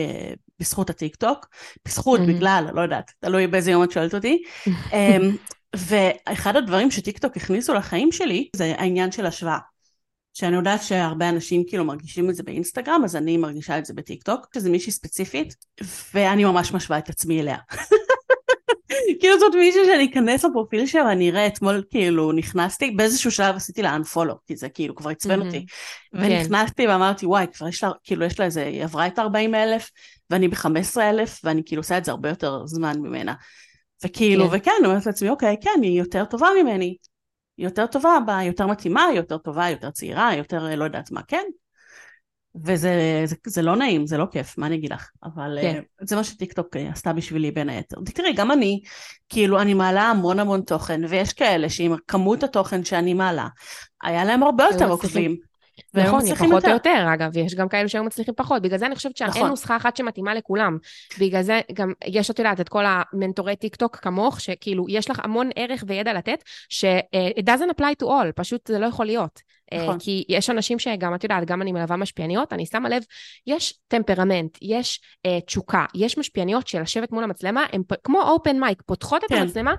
בזכות 0.60 0.90
הטיק 0.90 1.16
טוק, 1.16 1.48
בזכות, 1.88 2.20
mm-hmm. 2.20 2.24
בגלל, 2.24 2.68
לא 2.74 2.82
יודעת, 2.82 3.12
תלוי 3.20 3.48
באיזה 3.48 3.72
יום 3.72 3.84
את 3.84 3.92
שואלת 3.92 4.16
אותי. 4.16 4.44
ואחד 5.76 6.56
הדברים 6.56 6.92
שטיק 6.92 7.18
טוק 7.18 7.38
הכניסו 7.38 7.74
לחיים 7.74 8.12
שלי 8.12 8.50
זה 8.56 8.74
העניין 8.78 9.12
של 9.12 9.26
השוואה. 9.26 9.60
שאני 10.34 10.56
יודעת 10.56 10.84
שהרבה 10.84 11.30
אנשים 11.30 11.64
כאילו 11.68 11.86
מרגישים 11.86 12.30
את 12.30 12.36
זה 12.36 12.44
באינסטגרם, 12.44 13.02
אז 13.04 13.16
אני 13.16 13.38
מרגישה 13.38 13.78
את 13.78 13.86
זה 13.86 13.94
בטיק 13.94 14.24
טוק, 14.24 14.48
שזה 14.56 14.70
מישהי 14.70 14.92
ספציפית, 14.92 15.56
ואני 16.14 16.46
ממש 16.46 16.74
משווה 16.74 16.98
את 16.98 17.10
עצמי 17.10 17.42
אליה. 17.42 17.58
כאילו 19.20 19.40
זאת 19.40 19.56
מישהי 19.56 19.86
שאני 19.86 20.06
אכנס 20.12 20.46
לפרופיל 20.46 20.86
שלה 20.86 21.06
ואני 21.06 21.30
אראה 21.30 21.48
אתמול 21.48 21.84
כאילו 21.90 22.32
נכנסתי 22.32 22.92
באיזשהו 22.92 23.32
שלב 23.32 23.56
עשיתי 23.56 23.82
לה 23.82 23.98
unfollow 23.98 24.36
כי 24.48 24.56
זה 24.56 24.70
כאילו 24.70 24.96
כבר 24.96 25.10
עצבן 25.10 25.42
אותי 25.42 25.66
כן. 26.12 26.18
ונכנסתי 26.22 26.88
ואמרתי 26.88 27.26
וואי 27.26 27.46
כבר 27.54 27.68
יש 27.68 27.84
לה 27.84 27.92
כאילו 28.04 28.26
יש 28.26 28.40
לה 28.40 28.46
איזה 28.46 28.66
היא 28.66 28.84
עברה 28.84 29.08
את 29.08 29.20
40 29.20 29.56
אלף 29.56 29.90
ואני 30.30 30.48
ב-15 30.48 31.02
אלף 31.02 31.42
ואני 31.44 31.62
כאילו 31.66 31.80
עושה 31.80 31.98
את 31.98 32.06
זה 32.06 32.12
הרבה 32.12 32.30
יותר 32.30 32.66
זמן 32.66 33.00
ממנה 33.00 33.34
וכאילו 34.04 34.50
כן. 34.50 34.58
וכן 34.58 34.86
אומרת 34.86 35.06
לעצמי 35.06 35.30
אוקיי 35.30 35.56
כן 35.62 35.80
היא 35.84 36.00
יותר 36.00 36.26
טובה 36.26 36.48
ממני 36.62 36.96
היא 37.58 37.66
יותר 37.66 37.88
טובה 37.88 38.18
בה 38.26 38.44
יותר 38.44 38.68
מתאימה 38.68 39.06
היא 39.06 39.18
יותר 39.18 39.38
טובה 39.38 39.70
יותר 39.70 39.92
צעירה 39.92 40.36
יותר 40.36 40.76
לא 40.76 40.84
יודעת 40.84 41.12
מה 41.12 41.22
כן 41.28 41.46
וזה 42.56 43.22
זה, 43.26 43.36
זה 43.48 43.62
לא 43.62 43.76
נעים, 43.76 44.08
זה 44.08 44.18
לא 44.18 44.26
כיף, 44.32 44.58
מה 44.58 44.68
אני 44.68 44.76
אגיד 44.76 44.94
לך? 44.94 45.10
אבל 45.24 45.58
כן. 45.62 45.82
uh, 46.02 46.06
זה 46.08 46.16
מה 46.16 46.24
שטיקטוק 46.24 46.76
uh, 46.76 46.80
עשתה 46.92 47.14
בשבילי 47.14 47.52
בין 47.52 47.70
היתר. 47.70 47.98
תראי, 48.14 48.34
גם 48.34 48.52
אני, 48.52 48.82
כאילו, 49.30 49.62
אני 49.62 49.74
מעלה 49.74 50.02
המון 50.02 50.40
המון 50.40 50.62
תוכן, 50.62 51.02
ויש 51.10 51.34
כאלה 51.34 51.70
שעם 51.70 51.96
כמות 52.08 52.44
התוכן 52.44 52.84
שאני 52.84 53.14
מעלה, 53.14 53.48
היה 54.04 54.26
להם 54.26 54.44
הרבה 54.44 54.64
יותר 54.72 54.90
עוקבים. 54.90 55.49
נכון, 55.94 56.36
פחות 56.36 56.66
או 56.66 56.70
יותר, 56.70 57.06
אגב, 57.14 57.38
יש 57.38 57.56
גם 57.56 57.70
כאלו 57.70 57.90
שהיו 57.90 58.04
מצליחים 58.04 58.34
פחות, 58.38 58.62
בגלל 58.62 58.78
זה 58.78 58.86
אני 58.86 58.96
חושבת 58.96 59.18
שאין 59.18 59.30
נכון. 59.30 59.50
נוסחה 59.50 59.78
אחת 59.78 59.98
שמתאימה 59.98 60.34
לכולם. 60.34 60.78
בגלל 61.20 61.42
זה 61.42 61.62
גם 61.74 61.94
יש, 62.06 62.32
את 62.32 62.40
יודעת, 62.40 62.60
את 62.60 62.70
כל 62.70 62.84
המנטורי 62.88 63.56
טיק 63.56 63.76
טוק 63.76 63.96
כמוך, 63.96 64.42
שכאילו, 64.42 64.86
יש 64.90 65.10
לך 65.10 65.20
המון 65.24 65.50
ערך 65.56 65.84
וידע 65.88 66.14
לתת, 66.14 66.44
ש-it 66.70 67.44
doesn't 67.44 67.72
apply 67.78 68.04
to 68.04 68.06
all, 68.06 68.32
פשוט 68.36 68.68
זה 68.68 68.80
לא 68.80 68.86
יכול 68.86 69.06
להיות. 69.06 69.40
אה, 69.74 69.84
נכון. 69.84 70.00
כי 70.00 70.24
יש 70.30 70.50
אנשים 70.50 70.80
שגם, 70.80 71.16
את 71.16 71.24
יודעת, 71.24 71.46
גם 71.46 71.62
אני 71.62 71.72
מלווה 71.72 71.96
משפיעניות, 71.96 72.54
אני 72.54 72.66
שמה 72.66 72.90
לב, 72.90 73.04
יש 73.48 73.80
טמפרמנט, 73.88 74.58
יש 74.62 75.02
uh, 75.28 75.46
תשוקה, 75.46 75.86
יש 75.96 76.18
משפיעניות 76.18 76.68
שלשבת 76.68 77.12
מול 77.12 77.24
המצלמה, 77.24 77.66
הן 77.74 77.82
כמו 78.04 78.22
open 78.22 78.60
mic, 78.60 78.82
פותחות 78.86 79.24
כן. 79.24 79.36
את 79.36 79.42
המצלמה, 79.42 79.74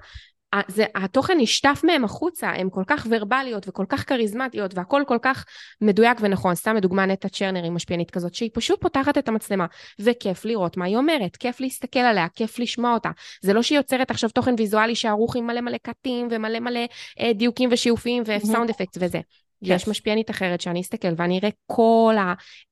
זה, 0.69 0.85
התוכן 0.95 1.35
נשטף 1.39 1.81
מהם 1.85 2.05
החוצה, 2.05 2.49
הן 2.49 2.69
כל 2.71 2.83
כך 2.87 3.07
ורבליות 3.11 3.69
וכל 3.69 3.85
כך 3.89 4.09
כריזמטיות 4.09 4.75
והכל 4.75 5.03
כל 5.07 5.19
כך 5.23 5.45
מדויק 5.81 6.19
ונכון. 6.21 6.55
סתם 6.55 6.77
לדוגמה 6.77 7.07
נטע 7.07 7.29
צ'רנר 7.29 7.63
היא 7.63 7.73
משפיענית 7.73 8.11
כזאת, 8.11 8.35
שהיא 8.35 8.51
פשוט 8.55 8.81
פותחת 8.81 9.19
את 9.19 9.29
המצלמה, 9.29 9.67
וכיף 10.01 10.45
לראות 10.45 10.77
מה 10.77 10.85
היא 10.85 10.97
אומרת, 10.97 11.37
כיף 11.37 11.61
להסתכל 11.61 12.01
עליה, 12.01 12.27
כיף 12.35 12.59
לשמוע 12.59 12.95
אותה. 12.95 13.11
זה 13.43 13.53
לא 13.53 13.63
שהיא 13.63 13.79
יוצרת 13.79 14.11
עכשיו 14.11 14.31
תוכן 14.31 14.55
ויזואלי 14.59 14.95
שערוך 14.95 15.37
עם 15.37 15.47
מלא 15.47 15.61
מלא 15.61 15.79
קטים 15.83 16.29
ומלא 16.31 16.61
מלא 16.61 16.81
אה, 17.21 17.33
דיוקים 17.33 17.69
ושיופים 17.73 18.23
וסאונד 18.27 18.71
אפקט 18.71 18.99
וזה. 19.01 19.21
יש 19.63 19.89
משפיענית 19.89 20.31
אחרת 20.31 20.61
שאני 20.61 20.81
אסתכל 20.81 21.09
ואני 21.17 21.39
אראה 21.39 21.51
כל 21.67 22.15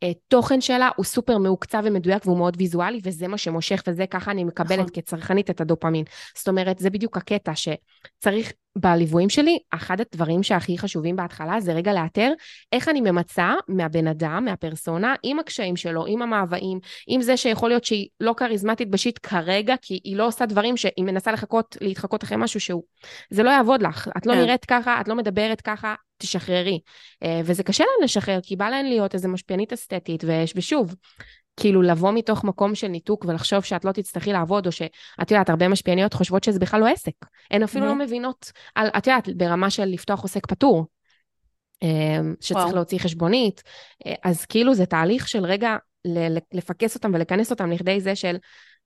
התוכן 0.02 0.61
שלה 0.61 0.90
הוא 0.97 1.04
סופר 1.04 1.38
מעוקצב 1.38 1.83
ומדויק 1.85 2.26
והוא 2.26 2.38
מאוד 2.38 2.57
ויזואלי 2.59 3.00
וזה 3.04 3.28
מה 3.28 3.38
שמושך 3.38 3.83
וזה 3.87 4.07
ככה 4.07 4.30
אני 4.30 4.45
מקבלת 4.45 4.78
נכון. 4.78 4.90
כצרכנית 4.92 5.50
את 5.50 5.61
הדופמין. 5.61 6.04
זאת 6.37 6.49
אומרת 6.49 6.78
זה 6.78 6.90
בדיוק 6.90 7.16
הקטע 7.16 7.52
שצריך 7.54 8.52
בליוויים 8.76 9.28
שלי, 9.28 9.59
אחד 9.71 9.97
הדברים 10.00 10.42
שהכי 10.42 10.78
חשובים 10.78 11.16
בהתחלה 11.16 11.61
זה 11.61 11.73
רגע 11.73 11.92
לאתר 11.92 12.33
איך 12.73 12.88
אני 12.88 13.00
ממצה 13.00 13.52
מהבן 13.68 14.07
אדם, 14.07 14.45
מהפרסונה, 14.45 15.14
עם 15.23 15.38
הקשיים 15.38 15.76
שלו, 15.76 16.07
עם 16.07 16.23
המאוויים, 16.23 16.78
עם 17.09 17.23
זה 17.23 17.37
שיכול 17.37 17.68
להיות 17.68 17.85
שהיא 17.85 18.09
לא 18.21 18.35
כריזמטית 18.37 18.90
בשיט 18.90 19.18
כרגע, 19.23 19.75
כי 19.83 20.00
היא 20.04 20.16
לא 20.16 20.26
עושה 20.26 20.47
דברים 20.47 20.76
שהיא 20.76 21.04
מנסה 21.04 21.33
לחכות, 21.33 21.76
להתחקות 21.80 22.25
אחרי 22.25 22.37
משהו 22.37 22.61
שהוא... 22.61 22.83
זה 23.30 23.42
לא 23.42 23.50
יעבוד 23.50 23.83
לך, 23.83 24.09
את 24.16 24.26
לא 24.26 24.33
כן. 24.33 24.40
נראית 24.40 24.64
ככה, 24.64 25.00
את 25.00 25.09
לא 25.09 25.14
מדברת 25.14 25.61
ככה, 25.61 25.95
תשחררי. 26.18 26.80
אה, 27.22 27.40
וזה 27.44 27.62
קשה 27.62 27.84
להן 27.84 28.04
לשחרר, 28.04 28.38
כי 28.42 28.56
בא 28.56 28.68
להן 28.68 28.87
להיות 28.87 29.14
איזה 29.14 29.28
משפיענית 29.28 29.72
אסתטית, 29.72 30.25
ושוב, 30.56 30.94
כאילו 31.56 31.82
לבוא 31.82 32.12
מתוך 32.12 32.44
מקום 32.44 32.75
של 32.75 32.88
ניתוק 32.88 33.25
ולחשוב 33.25 33.64
שאת 33.64 33.84
לא 33.84 33.92
תצטרכי 33.92 34.32
לעבוד, 34.32 34.66
או 34.66 34.72
שאת 34.72 35.30
יודעת, 35.30 35.50
הרבה 35.50 35.68
משפיעניות 35.68 36.14
חושבות 36.14 36.44
שזה 36.44 36.58
בכלל 36.58 36.80
לא 36.80 36.87
עסק. 36.87 37.12
הן 37.50 37.62
אפילו 37.62 37.84
mm-hmm. 37.84 37.88
לא 37.88 37.94
מבינות, 37.94 38.52
על, 38.75 38.88
את 38.88 39.06
יודעת, 39.06 39.28
ברמה 39.37 39.70
של 39.70 39.84
לפתוח 39.84 40.22
עוסק 40.22 40.46
פטור, 40.46 40.87
אה, 41.82 42.20
שצריך 42.40 42.64
וואו. 42.64 42.75
להוציא 42.75 42.98
חשבונית. 42.98 43.62
אה, 44.06 44.14
אז 44.25 44.44
כאילו 44.44 44.75
זה 44.75 44.87
תהליך 44.87 45.28
של 45.28 45.44
רגע 45.44 45.76
לפקס 46.52 46.94
אותם 46.94 47.10
ולכנס 47.14 47.50
אותם 47.50 47.70
לכדי 47.70 48.00
זה 48.00 48.16
של, 48.16 48.37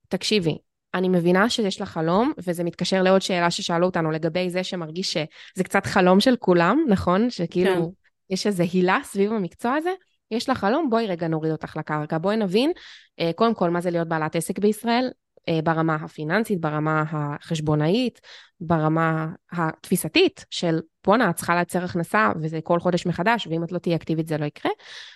תקשיבי, 0.07 0.57
אני 0.93 1.09
מבינה 1.09 1.49
שיש 1.49 1.81
לך 1.81 1.89
חלום, 1.89 2.33
וזה 2.47 2.63
מתקשר 2.63 3.03
לעוד 3.03 3.21
שאלה 3.21 3.51
ששאלו 3.51 3.85
אותנו 3.85 4.11
לגבי 4.11 4.49
זה 4.49 4.63
שמרגיש 4.63 5.13
שזה 5.13 5.63
קצת 5.63 5.85
חלום 5.85 6.19
של 6.19 6.35
כולם, 6.35 6.85
נכון? 6.89 7.29
שכאילו 7.29 7.73
כן. 7.73 8.33
יש 8.33 8.47
איזו 8.47 8.63
הילה 8.73 8.99
סביב 9.03 9.33
המקצוע 9.33 9.73
הזה. 9.73 9.91
יש 10.31 10.49
לך 10.49 10.57
חלום, 10.57 10.89
בואי 10.89 11.07
רגע 11.07 11.27
נוריד 11.27 11.51
אותך 11.51 11.77
לקרקע. 11.77 12.17
בואי 12.17 12.37
נבין, 12.37 12.71
אה, 13.19 13.31
קודם 13.35 13.53
כל, 13.53 13.69
מה 13.69 13.81
זה 13.81 13.91
להיות 13.91 14.07
בעלת 14.07 14.35
עסק 14.35 14.59
בישראל, 14.59 15.09
אה, 15.49 15.59
ברמה 15.63 15.95
הפיננסית, 15.95 16.61
ברמה 16.61 17.03
החשבונאית, 17.11 18.21
ברמה 18.59 19.27
התפיסתית 19.51 20.45
של 20.49 20.79
בואנה, 21.05 21.29
את 21.29 21.35
צריכה 21.35 21.55
לייצר 21.55 21.83
הכנסה 21.83 22.31
וזה 22.41 22.59
כל 22.63 22.79
חודש 22.79 23.05
מחדש, 23.05 23.47
ואם 23.47 23.63
את 23.63 23.71
לא 23.71 23.77
תהיי 23.77 23.95
אקטיבית 23.95 24.27
זה 24.27 24.37
לא 24.37 24.45
יקרה. 24.45 24.71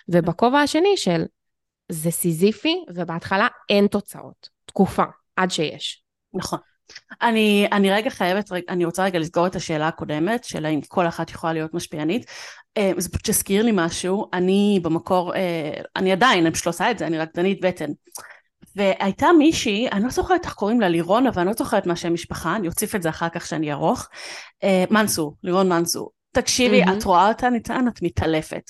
ובכובע 0.08 0.60
השני 0.60 0.96
של 0.96 1.24
זה 1.88 2.10
סיזיפי, 2.10 2.84
ובהתחלה 2.94 3.48
אין 3.68 3.86
תוצאות. 3.86 4.48
תקופה. 4.64 5.04
עד 5.38 5.50
שיש. 5.50 6.02
נכון. 6.34 6.58
אני, 7.22 7.68
אני 7.72 7.90
רגע 7.90 8.10
חייבת, 8.10 8.50
אני 8.68 8.84
רוצה 8.84 9.04
רגע 9.04 9.18
לסגור 9.18 9.46
את 9.46 9.56
השאלה 9.56 9.88
הקודמת, 9.88 10.44
של 10.44 10.66
האם 10.66 10.80
כל 10.88 11.08
אחת 11.08 11.30
יכולה 11.30 11.52
להיות 11.52 11.74
משפיענית. 11.74 12.26
אה, 12.76 12.92
זה 12.96 13.08
פשוט 13.08 13.26
שהזכיר 13.26 13.62
לי 13.62 13.70
משהו, 13.74 14.26
אני 14.32 14.80
במקור, 14.82 15.34
אה, 15.34 15.80
אני 15.96 16.12
עדיין, 16.12 16.46
אני 16.46 16.54
פשוט 16.54 16.66
לא 16.66 16.70
עושה 16.70 16.90
את 16.90 16.98
זה, 16.98 17.06
אני 17.06 17.18
רקדנית 17.18 17.60
בטן. 17.60 17.90
והייתה 18.76 19.26
מישהי, 19.38 19.88
אני 19.92 20.04
לא 20.04 20.10
זוכרת 20.10 20.44
איך 20.44 20.54
קוראים 20.54 20.80
לה 20.80 20.88
לירון, 20.88 21.26
אבל 21.26 21.40
אני 21.40 21.48
לא 21.48 21.54
זוכרת 21.54 21.86
מה 21.86 21.96
שם 21.96 22.14
משפחה, 22.14 22.56
אני 22.56 22.68
אוסיף 22.68 22.94
את 22.94 23.02
זה 23.02 23.08
אחר 23.08 23.28
כך 23.28 23.46
שאני 23.46 23.72
ארוך. 23.72 24.08
אה, 24.64 24.84
מנסור, 24.90 25.36
לירון 25.42 25.68
מנסור. 25.68 26.10
תקשיבי, 26.32 26.84
mm-hmm. 26.84 26.92
את 26.98 27.04
רואה 27.04 27.28
אותה 27.28 27.50
ניתן, 27.50 27.84
את 27.88 28.02
מתעלפת. 28.02 28.62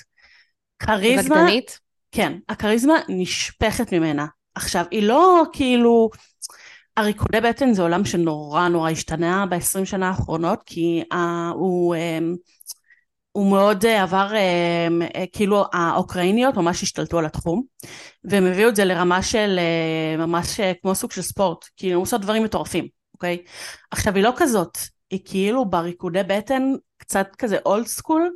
כריזמה... 0.79 1.37
רקדנית? 1.37 1.79
כן, 2.13 2.33
הכריזמה 2.49 2.95
נשפכת 3.09 3.93
ממנה. 3.93 4.27
עכשיו, 4.55 4.85
היא 4.91 5.03
לא 5.03 5.43
כאילו... 5.53 6.11
הריקודי 6.99 7.40
בטן 7.40 7.73
זה 7.73 7.83
עולם 7.83 8.05
שנורא 8.05 8.69
נורא 8.69 8.90
השתנה 8.90 9.47
ב-20 9.47 9.85
שנה 9.85 10.09
האחרונות, 10.09 10.62
כי 10.67 11.02
uh, 11.12 11.17
הוא, 11.55 11.97
um, 11.97 12.37
הוא 13.33 13.50
מאוד 13.50 13.85
uh, 13.85 13.88
עבר, 13.88 14.31
um, 14.31 15.14
uh, 15.14 15.19
כאילו 15.33 15.64
האוקראיניות 15.73 16.57
ממש 16.57 16.83
השתלטו 16.83 17.19
על 17.19 17.26
התחום, 17.26 17.62
והם 18.25 18.47
הביאו 18.47 18.69
את 18.69 18.76
זה 18.76 18.85
לרמה 18.85 19.23
של 19.23 19.59
ממש 20.19 20.61
כמו 20.83 20.95
סוג 20.95 21.12
של 21.12 21.23
ספורט, 21.23 21.64
כאילו 21.76 21.95
הם 21.95 22.00
עושות 22.00 22.21
דברים 22.21 22.45
מטורפים, 22.45 22.88
אוקיי? 23.14 23.38
עכשיו 23.90 24.14
היא 24.14 24.25
לא 24.25 24.33
כזאת, 24.37 24.78
היא 25.11 25.21
כאילו 25.25 25.64
בריקודי 25.64 26.23
בטן 26.28 26.73
קצת 26.97 27.28
כזה 27.38 27.59
אולד 27.67 27.87
סקול, 27.87 28.31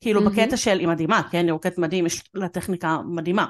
כאילו 0.00 0.20
mm-hmm. 0.20 0.30
בקטע 0.30 0.56
של, 0.56 0.78
היא 0.78 0.88
מדהימה, 0.88 1.22
כן? 1.30 1.44
היא 1.44 1.52
רוקדת 1.52 1.78
מדהים, 1.78 2.06
יש 2.06 2.22
לה 2.34 2.48
טכניקה 2.48 2.98
מדהימה. 3.04 3.46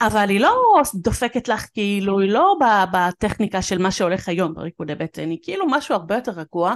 אבל 0.00 0.28
היא 0.28 0.40
לא 0.40 0.82
דופקת 0.94 1.48
לך 1.48 1.66
כאילו, 1.74 2.20
היא 2.20 2.30
לא 2.30 2.56
בטכניקה 2.92 3.62
של 3.62 3.78
מה 3.78 3.90
שהולך 3.90 4.28
היום 4.28 4.54
בריקודי 4.54 4.94
בטן, 4.94 5.30
היא 5.30 5.38
כאילו 5.42 5.66
משהו 5.68 5.94
הרבה 5.94 6.14
יותר 6.14 6.32
רגוע, 6.32 6.74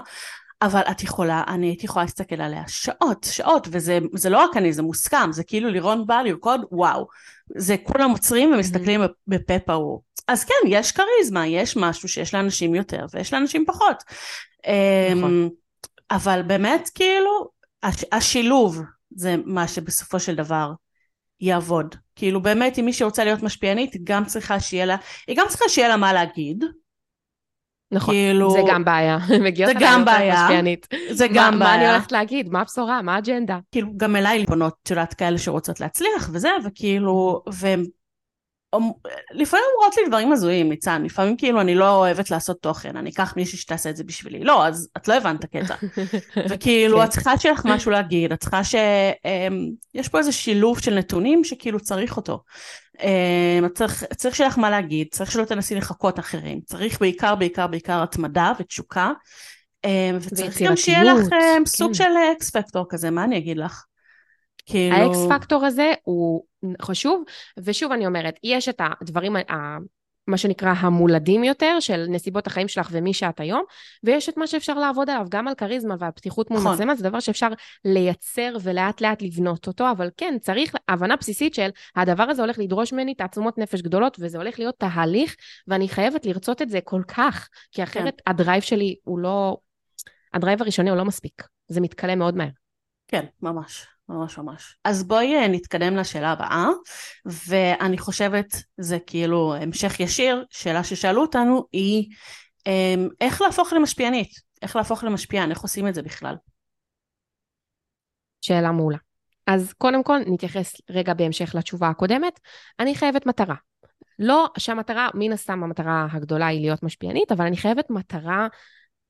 אבל 0.62 0.80
את 0.80 1.02
יכולה, 1.02 1.44
אני 1.48 1.66
הייתי 1.66 1.86
יכולה 1.86 2.04
להסתכל 2.04 2.40
עליה 2.40 2.62
שעות, 2.68 3.26
שעות, 3.30 3.68
וזה 3.70 4.30
לא 4.30 4.38
רק 4.38 4.56
אני, 4.56 4.72
זה 4.72 4.82
מוסכם, 4.82 5.32
זה 5.32 5.44
כאילו 5.44 5.68
לירון 5.70 6.06
בא 6.06 6.22
לרקוד, 6.22 6.60
וואו. 6.72 7.06
זה 7.56 7.76
כולם 7.84 8.10
עוצרים 8.10 8.52
ומסתכלים 8.52 9.02
mm-hmm. 9.02 9.08
בפה 9.26 9.58
פעור. 9.58 10.02
אז 10.28 10.44
כן, 10.44 10.54
יש 10.68 10.92
כריזמה, 10.92 11.46
יש 11.46 11.76
משהו 11.76 12.08
שיש 12.08 12.34
לאנשים 12.34 12.74
יותר 12.74 13.06
ויש 13.12 13.32
לאנשים 13.32 13.64
פחות. 13.66 14.02
נכון. 15.16 15.30
אמ, 15.30 15.48
אבל 16.10 16.42
באמת 16.42 16.90
כאילו 16.94 17.48
הש, 17.82 18.04
השילוב 18.12 18.80
זה 19.10 19.36
מה 19.44 19.68
שבסופו 19.68 20.20
של 20.20 20.34
דבר 20.34 20.72
יעבוד. 21.40 21.94
כאילו 22.16 22.42
באמת 22.42 22.78
אם 22.78 22.84
מי 22.84 22.92
שרוצה 22.92 23.24
להיות 23.24 23.42
משפיענית 23.42 23.94
היא 23.94 24.00
גם 24.04 24.24
צריכה 24.24 24.60
שיהיה 24.60 24.86
לה, 24.86 24.96
היא 25.26 25.36
גם 25.36 25.46
צריכה 25.48 25.68
שיהיה 25.68 25.88
לה 25.88 25.96
מה 25.96 26.12
להגיד. 26.12 26.64
נכון, 27.92 28.14
כאילו, 28.14 28.50
זה 28.50 28.60
גם 28.68 28.84
בעיה. 28.84 29.18
זה 29.66 29.72
גם 29.80 30.04
בעיה. 30.04 30.42
משפיענית. 30.42 30.86
זה 31.10 31.26
גם 31.34 31.58
מה, 31.58 31.64
בעיה. 31.64 31.76
מה 31.76 31.82
אני 31.82 31.92
הולכת 31.92 32.12
להגיד? 32.12 32.48
מה 32.48 32.60
הבשורה? 32.60 33.02
מה 33.02 33.14
האג'נדה? 33.14 33.58
כאילו 33.72 33.88
גם 33.96 34.16
אליי 34.16 34.46
פונות, 34.46 34.74
את 34.82 34.90
יודעת, 34.90 35.14
כאלה 35.14 35.38
שרוצות 35.38 35.80
להצליח 35.80 36.30
וזה, 36.32 36.48
וכאילו, 36.64 37.42
והם 37.52 37.84
לפעמים 39.30 39.64
אומרות 39.76 39.96
לי 39.96 40.08
דברים 40.08 40.32
הזויים, 40.32 40.68
ניצן, 40.68 41.02
לפעמים 41.02 41.36
כאילו 41.36 41.60
אני 41.60 41.74
לא 41.74 41.96
אוהבת 41.96 42.30
לעשות 42.30 42.62
תוכן, 42.62 42.96
אני 42.96 43.10
אקח 43.10 43.34
מישהי 43.36 43.58
שתעשה 43.58 43.90
את 43.90 43.96
זה 43.96 44.04
בשבילי. 44.04 44.44
לא, 44.44 44.66
אז 44.66 44.88
את 44.96 45.08
לא 45.08 45.14
הבנת 45.14 45.40
את 45.40 45.44
הקטע. 45.44 45.74
וכאילו, 46.50 46.98
כן. 46.98 47.04
את 47.04 47.10
צריכה 47.10 47.38
שיהיה 47.38 47.54
לך 47.54 47.62
משהו 47.64 47.90
להגיד, 47.90 48.32
את 48.32 48.40
צריכה 48.40 48.64
ש... 48.64 48.74
אמ, 49.24 49.70
יש 49.94 50.08
פה 50.08 50.18
איזה 50.18 50.32
שילוב 50.32 50.78
של 50.78 50.94
נתונים 50.94 51.44
שכאילו 51.44 51.80
צריך 51.80 52.16
אותו. 52.16 52.42
אמ, 53.02 53.68
צריך, 53.74 54.04
צריך 54.16 54.36
שיהיה 54.36 54.48
לך 54.48 54.58
מה 54.58 54.70
להגיד, 54.70 55.06
צריך 55.10 55.30
שלא 55.30 55.44
תנסי 55.44 55.74
לחכות 55.74 56.18
אחרים, 56.18 56.60
צריך 56.64 57.00
בעיקר, 57.00 57.34
בעיקר, 57.34 57.66
בעיקר 57.66 58.02
התמדה 58.02 58.52
ותשוקה. 58.58 59.12
אמ, 59.84 60.18
וצריך 60.20 60.62
גם 60.62 60.76
שיהיה 60.76 61.04
לך 61.04 61.26
סוג 61.66 61.88
כן. 61.88 61.94
של 61.94 62.10
אקס 62.36 62.50
פקטור 62.50 62.86
כזה, 62.88 63.10
מה 63.10 63.24
אני 63.24 63.38
אגיד 63.38 63.56
לך? 63.56 63.84
כאילו... 64.66 64.96
האקס 64.96 65.18
פקטור 65.30 65.64
הזה 65.64 65.92
הוא 66.02 66.42
חשוב, 66.82 67.24
ושוב 67.58 67.92
אני 67.92 68.06
אומרת, 68.06 68.38
יש 68.42 68.68
את 68.68 68.80
הדברים, 69.00 69.36
מה 70.26 70.36
שנקרא 70.36 70.74
המולדים 70.76 71.44
יותר, 71.44 71.80
של 71.80 72.06
נסיבות 72.08 72.46
החיים 72.46 72.68
שלך 72.68 72.88
ומי 72.92 73.14
שאת 73.14 73.40
היום, 73.40 73.62
ויש 74.04 74.28
את 74.28 74.36
מה 74.36 74.46
שאפשר 74.46 74.74
לעבוד 74.74 75.10
עליו, 75.10 75.26
גם 75.30 75.48
על 75.48 75.54
כריזמה 75.54 75.94
ועל 75.98 76.10
פתיחות 76.10 76.50
מול 76.50 76.60
נכון. 76.60 76.74
מצלמה, 76.74 76.94
זה 76.94 77.04
דבר 77.04 77.20
שאפשר 77.20 77.48
לייצר 77.84 78.56
ולאט 78.62 79.00
לאט 79.00 79.22
לבנות 79.22 79.66
אותו, 79.66 79.90
אבל 79.90 80.10
כן, 80.16 80.36
צריך 80.40 80.74
הבנה 80.88 81.16
בסיסית 81.16 81.54
של 81.54 81.68
הדבר 81.96 82.22
הזה 82.22 82.42
הולך 82.42 82.58
לדרוש 82.58 82.92
ממני 82.92 83.14
תעצומות 83.14 83.58
נפש 83.58 83.82
גדולות, 83.82 84.16
וזה 84.20 84.38
הולך 84.38 84.58
להיות 84.58 84.74
תהליך, 84.78 85.36
ואני 85.68 85.88
חייבת 85.88 86.26
לרצות 86.26 86.62
את 86.62 86.70
זה 86.70 86.80
כל 86.84 87.02
כך, 87.08 87.48
כי 87.72 87.82
אחרת 87.82 88.20
כן. 88.24 88.30
ה 88.30 88.36
drive 88.36 88.62
שלי 88.62 88.96
הוא 89.04 89.18
לא, 89.18 89.56
ה 90.34 90.39
drive 90.39 90.62
הראשוני 90.62 90.90
הוא 90.90 90.98
לא 90.98 91.04
מספיק, 91.04 91.42
זה 91.68 91.80
מתכלה 91.80 92.14
מאוד 92.14 92.36
מהר. 92.36 92.48
כן, 93.08 93.24
ממש. 93.42 93.86
ממש 94.12 94.38
ממש. 94.38 94.76
אז 94.84 95.04
בואי 95.04 95.36
אה, 95.36 95.48
נתקדם 95.48 95.96
לשאלה 95.96 96.32
הבאה, 96.32 96.68
ואני 97.46 97.98
חושבת, 97.98 98.56
זה 98.76 98.98
כאילו 99.06 99.54
המשך 99.54 100.00
ישיר, 100.00 100.44
שאלה 100.50 100.84
ששאלו 100.84 101.20
אותנו 101.20 101.64
היא, 101.72 102.08
אמ, 102.66 103.08
איך 103.20 103.42
להפוך 103.42 103.72
למשפיענית? 103.72 104.30
איך 104.62 104.76
להפוך 104.76 105.04
למשפיען? 105.04 105.50
איך 105.50 105.60
עושים 105.60 105.88
את 105.88 105.94
זה 105.94 106.02
בכלל? 106.02 106.34
שאלה 108.40 108.72
מעולה. 108.72 108.98
אז 109.46 109.72
קודם 109.72 110.02
כל 110.02 110.18
נתייחס 110.26 110.72
רגע 110.90 111.14
בהמשך 111.14 111.54
לתשובה 111.54 111.88
הקודמת. 111.88 112.40
אני 112.80 112.94
חייבת 112.94 113.26
מטרה. 113.26 113.54
לא 114.18 114.48
שהמטרה, 114.58 115.08
מן 115.14 115.32
הסתם 115.32 115.64
המטרה 115.64 116.06
הגדולה 116.12 116.46
היא 116.46 116.60
להיות 116.60 116.82
משפיענית, 116.82 117.32
אבל 117.32 117.46
אני 117.46 117.56
חייבת 117.56 117.90
מטרה 117.90 118.46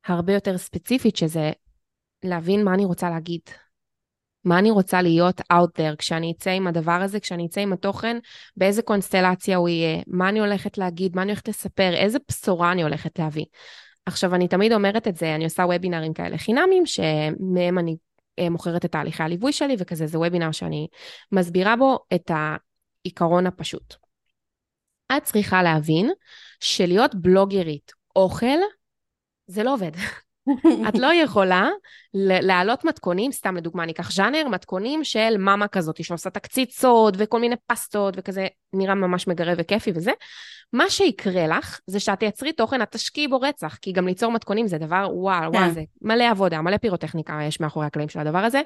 הרבה 0.06 0.32
יותר 0.32 0.58
ספציפית, 0.58 1.16
שזה 1.16 1.50
להבין 2.24 2.64
מה 2.64 2.74
אני 2.74 2.84
רוצה 2.84 3.10
להגיד, 3.10 3.40
מה 4.44 4.58
אני 4.58 4.70
רוצה 4.70 5.02
להיות 5.02 5.40
out 5.40 5.78
there 5.78 5.96
כשאני 5.98 6.32
אצא 6.36 6.50
עם 6.50 6.66
הדבר 6.66 6.92
הזה, 6.92 7.20
כשאני 7.20 7.46
אצא 7.46 7.60
עם 7.60 7.72
התוכן, 7.72 8.16
באיזה 8.56 8.82
קונסטלציה 8.82 9.56
הוא 9.56 9.68
יהיה, 9.68 10.02
מה 10.06 10.28
אני 10.28 10.40
הולכת 10.40 10.78
להגיד, 10.78 11.16
מה 11.16 11.22
אני 11.22 11.30
הולכת 11.30 11.48
לספר, 11.48 11.94
איזה 11.94 12.18
בשורה 12.30 12.72
אני 12.72 12.82
הולכת 12.82 13.18
להביא. 13.18 13.44
עכשיו, 14.06 14.34
אני 14.34 14.48
תמיד 14.48 14.72
אומרת 14.72 15.08
את 15.08 15.16
זה, 15.16 15.34
אני 15.34 15.44
עושה 15.44 15.62
וובינרים 15.62 16.12
כאלה 16.12 16.38
חינמים, 16.38 16.86
שמהם 16.86 17.78
אני 17.78 17.96
אה, 18.38 18.50
מוכרת 18.50 18.84
את 18.84 18.92
תהליכי 18.92 19.22
הליווי 19.22 19.52
שלי, 19.52 19.76
וכזה 19.78 20.06
זה 20.06 20.18
וובינר 20.18 20.52
שאני 20.52 20.88
מסבירה 21.32 21.76
בו 21.76 21.98
את 22.14 22.30
העיקרון 22.30 23.46
הפשוט. 23.46 23.94
את 25.16 25.22
צריכה 25.22 25.62
להבין 25.62 26.10
שלהיות 26.60 27.14
בלוגרית 27.14 27.92
אוכל, 28.16 28.58
זה 29.46 29.62
לא 29.62 29.74
עובד. 29.74 29.92
את 30.88 30.98
לא 30.98 31.14
יכולה 31.14 31.68
להעלות 32.14 32.84
מתכונים, 32.84 33.32
סתם 33.32 33.56
לדוגמה, 33.56 33.82
אני 33.82 33.92
אקח 33.92 34.12
ז'אנר, 34.12 34.48
מתכונים 34.48 35.04
של 35.04 35.36
מאמה 35.38 35.68
כזאת, 35.68 36.04
שעושה 36.04 36.30
את 36.30 36.36
הקציצות 36.36 37.14
וכל 37.18 37.40
מיני 37.40 37.56
פסטות 37.66 38.14
וכזה, 38.16 38.46
נראה 38.72 38.94
ממש 38.94 39.28
מגרה 39.28 39.52
וכיפי 39.56 39.92
וזה. 39.94 40.12
מה 40.72 40.90
שיקרה 40.90 41.46
לך, 41.46 41.80
זה 41.86 42.00
שאת 42.00 42.18
תייצרי 42.18 42.52
תוכן, 42.52 42.82
את 42.82 42.90
תשקיעי 42.90 43.28
בו 43.28 43.40
רצח, 43.40 43.78
כי 43.82 43.92
גם 43.92 44.06
ליצור 44.06 44.32
מתכונים 44.32 44.66
זה 44.66 44.78
דבר, 44.78 45.08
וואו, 45.12 45.52
וואו, 45.52 45.52
כן. 45.52 45.70
זה 45.70 45.82
מלא 46.02 46.30
עבודה, 46.30 46.62
מלא 46.62 46.76
פירוטכניקה 46.76 47.38
יש 47.42 47.60
מאחורי 47.60 47.86
הקלעים 47.86 48.08
של 48.08 48.18
הדבר 48.18 48.38
הזה. 48.38 48.60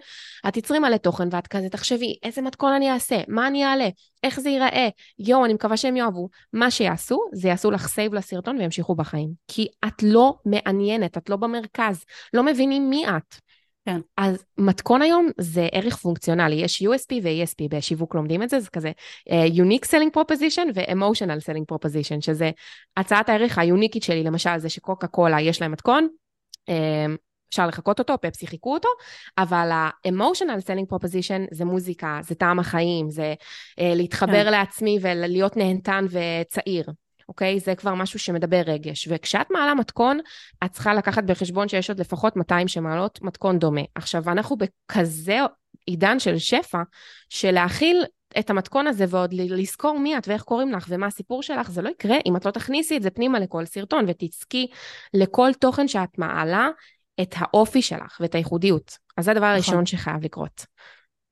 את 0.49 0.55
תצרי 0.55 0.79
מלא 0.79 0.97
תוכן 0.97 1.29
ואת 1.31 1.47
כזה, 1.47 1.69
תחשבי, 1.69 2.19
איזה 2.23 2.43
מתכון 2.43 2.73
אני 2.73 2.93
אעשה, 2.93 3.21
מה 3.29 3.47
אני 3.47 3.65
אעלה, 3.65 3.89
איך 4.23 4.41
זה 4.41 4.49
ייראה, 4.49 4.89
יואו, 5.19 5.45
אני 5.45 5.55
מקווה 5.55 5.77
שהם 5.77 5.97
יאהבו. 5.97 6.29
מה 6.53 6.71
שיעשו, 6.71 7.21
זה 7.33 7.49
יעשו 7.49 7.71
לך 7.71 7.89
save 7.89 8.15
לסרטון 8.15 8.59
וימשיכו 8.59 8.95
בחיים. 8.95 9.31
כי 9.49 9.69
את 9.87 10.03
לא 10.03 10.35
מעניינת, 10.45 11.19
את 11.19 11.31
לא 11.31 11.37
במרכז, 11.37 12.05
לא 12.35 12.43
מבינים 12.43 12.91
מי 12.91 13.09
את. 13.09 13.46
כן. 13.87 14.01
אז 14.17 14.45
מתכון 14.59 15.03
היום 15.03 15.31
זה 15.39 15.69
ערך 15.73 15.97
פונקציונלי, 15.97 16.55
יש 16.55 16.83
USP 16.83 17.15
ו-ESP, 17.23 17.69
בשיווק 17.71 18.15
לומדים 18.15 18.43
את 18.43 18.51
זה, 18.51 18.61
זה 18.61 18.71
כזה 18.71 18.93
אה, 19.29 19.33
Unique 19.55 19.87
Selling 19.87 20.17
Proposition 20.17 20.67
ו-Emotional 20.75 21.41
Selling 21.41 21.75
Proposition, 21.75 22.21
שזה 22.21 22.51
הצעת 22.97 23.29
הערך 23.29 23.59
היוניקית 23.59 24.03
שלי, 24.03 24.23
למשל 24.23 24.59
זה 24.59 24.69
שקוקה 24.69 25.07
קולה 25.07 25.41
יש 25.41 25.63
להם 25.63 25.73
מתכון, 25.73 26.09
um, 26.71 26.73
אפשר 27.49 27.67
לחקות 27.67 27.99
אותו, 27.99 28.15
פפסי 28.21 28.47
חיכו 28.47 28.75
אותו, 28.75 28.89
אבל 29.39 29.71
ה-emotional 29.73 30.61
selling 30.67 30.95
proposition 30.95 31.41
זה 31.51 31.65
מוזיקה, 31.65 32.21
זה 32.23 32.35
טעם 32.35 32.59
החיים, 32.59 33.11
זה 33.11 33.35
uh, 33.41 33.83
להתחבר 33.97 34.45
כן. 34.45 34.51
לעצמי 34.51 34.99
ולהיות 35.03 35.57
נהנתן 35.57 36.07
וצעיר. 36.11 36.87
אוקיי? 37.29 37.61
זה 37.61 37.75
כבר 37.75 37.95
משהו 37.95 38.19
שמדבר 38.19 38.63
רגש. 38.67 39.09
וכשאת 39.11 39.51
מעלה 39.51 39.75
מתכון, 39.75 40.19
את 40.65 40.71
צריכה 40.73 40.95
לקחת 40.95 41.25
בחשבון 41.25 41.69
שיש 41.69 41.91
עוד 41.91 42.01
לפחות 42.01 42.37
200 42.37 42.69
שמעלות 42.69 43.23
מתכון 43.23 43.59
דומה. 43.59 43.83
עכשיו, 43.95 44.23
אנחנו 44.27 44.57
בכזה 44.57 45.39
עידן 45.87 46.19
של 46.19 46.39
שפע, 46.39 46.83
שלהכיל 47.29 48.05
את 48.39 48.51
המתכון 48.51 48.87
הזה 48.87 49.05
ועוד 49.09 49.33
לזכור 49.33 49.99
מי 49.99 50.19
את 50.19 50.29
ואיך 50.29 50.43
קוראים 50.43 50.73
לך 50.73 50.87
ומה 50.89 51.07
הסיפור 51.07 51.43
שלך, 51.43 51.71
זה 51.71 51.83
לא 51.83 51.89
יקרה 51.89 52.17
אם 52.27 52.37
את 52.37 52.47
לא 52.47 52.51
תכניסי 52.51 52.97
את 52.97 53.03
זה 53.03 53.11
פנימה 53.11 53.41
לכל 53.41 53.65
סרטון 53.65 54.05
ותצקי 54.09 54.67
לכל 55.15 55.51
תוכן 55.61 55.89
שאת 55.89 56.19
מעלה 56.19 56.69
את 57.21 57.35
האופי 57.39 57.83
שלך 57.83 58.19
ואת 58.21 58.35
הייחודיות. 58.35 58.99
אז 59.17 59.25
זה 59.25 59.31
הדבר 59.31 59.47
נכון. 59.47 59.55
הראשון 59.55 59.87
שחייב 59.87 60.25
לקרות, 60.25 60.67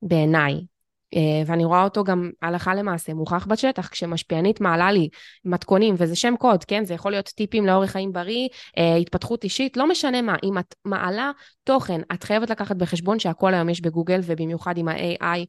בעיניי. 0.02 0.73
אה, 1.14 1.42
ואני 1.46 1.64
רואה 1.64 1.84
אותו 1.84 2.04
גם 2.04 2.30
הלכה 2.42 2.74
למעשה, 2.74 3.14
מוכח 3.14 3.46
בשטח, 3.46 3.88
כשמשפיענית 3.88 4.60
מעלה 4.60 4.92
לי 4.92 5.08
מתכונים, 5.44 5.94
וזה 5.98 6.16
שם 6.16 6.34
קוד, 6.38 6.64
כן? 6.64 6.84
זה 6.84 6.94
יכול 6.94 7.12
להיות 7.12 7.26
טיפים 7.26 7.66
לאורך 7.66 7.90
חיים 7.90 8.12
בריא, 8.12 8.48
אה, 8.78 8.96
התפתחות 8.96 9.44
אישית, 9.44 9.76
לא 9.76 9.88
משנה 9.88 10.22
מה. 10.22 10.36
אם 10.44 10.58
את 10.58 10.74
מעלה 10.84 11.30
תוכן, 11.64 12.00
את 12.12 12.24
חייבת 12.24 12.50
לקחת 12.50 12.76
בחשבון 12.76 13.18
שהכל 13.18 13.54
היום 13.54 13.68
יש 13.68 13.80
בגוגל, 13.80 14.20
ובמיוחד 14.24 14.78
עם 14.78 14.88
ה-AI. 14.88 15.46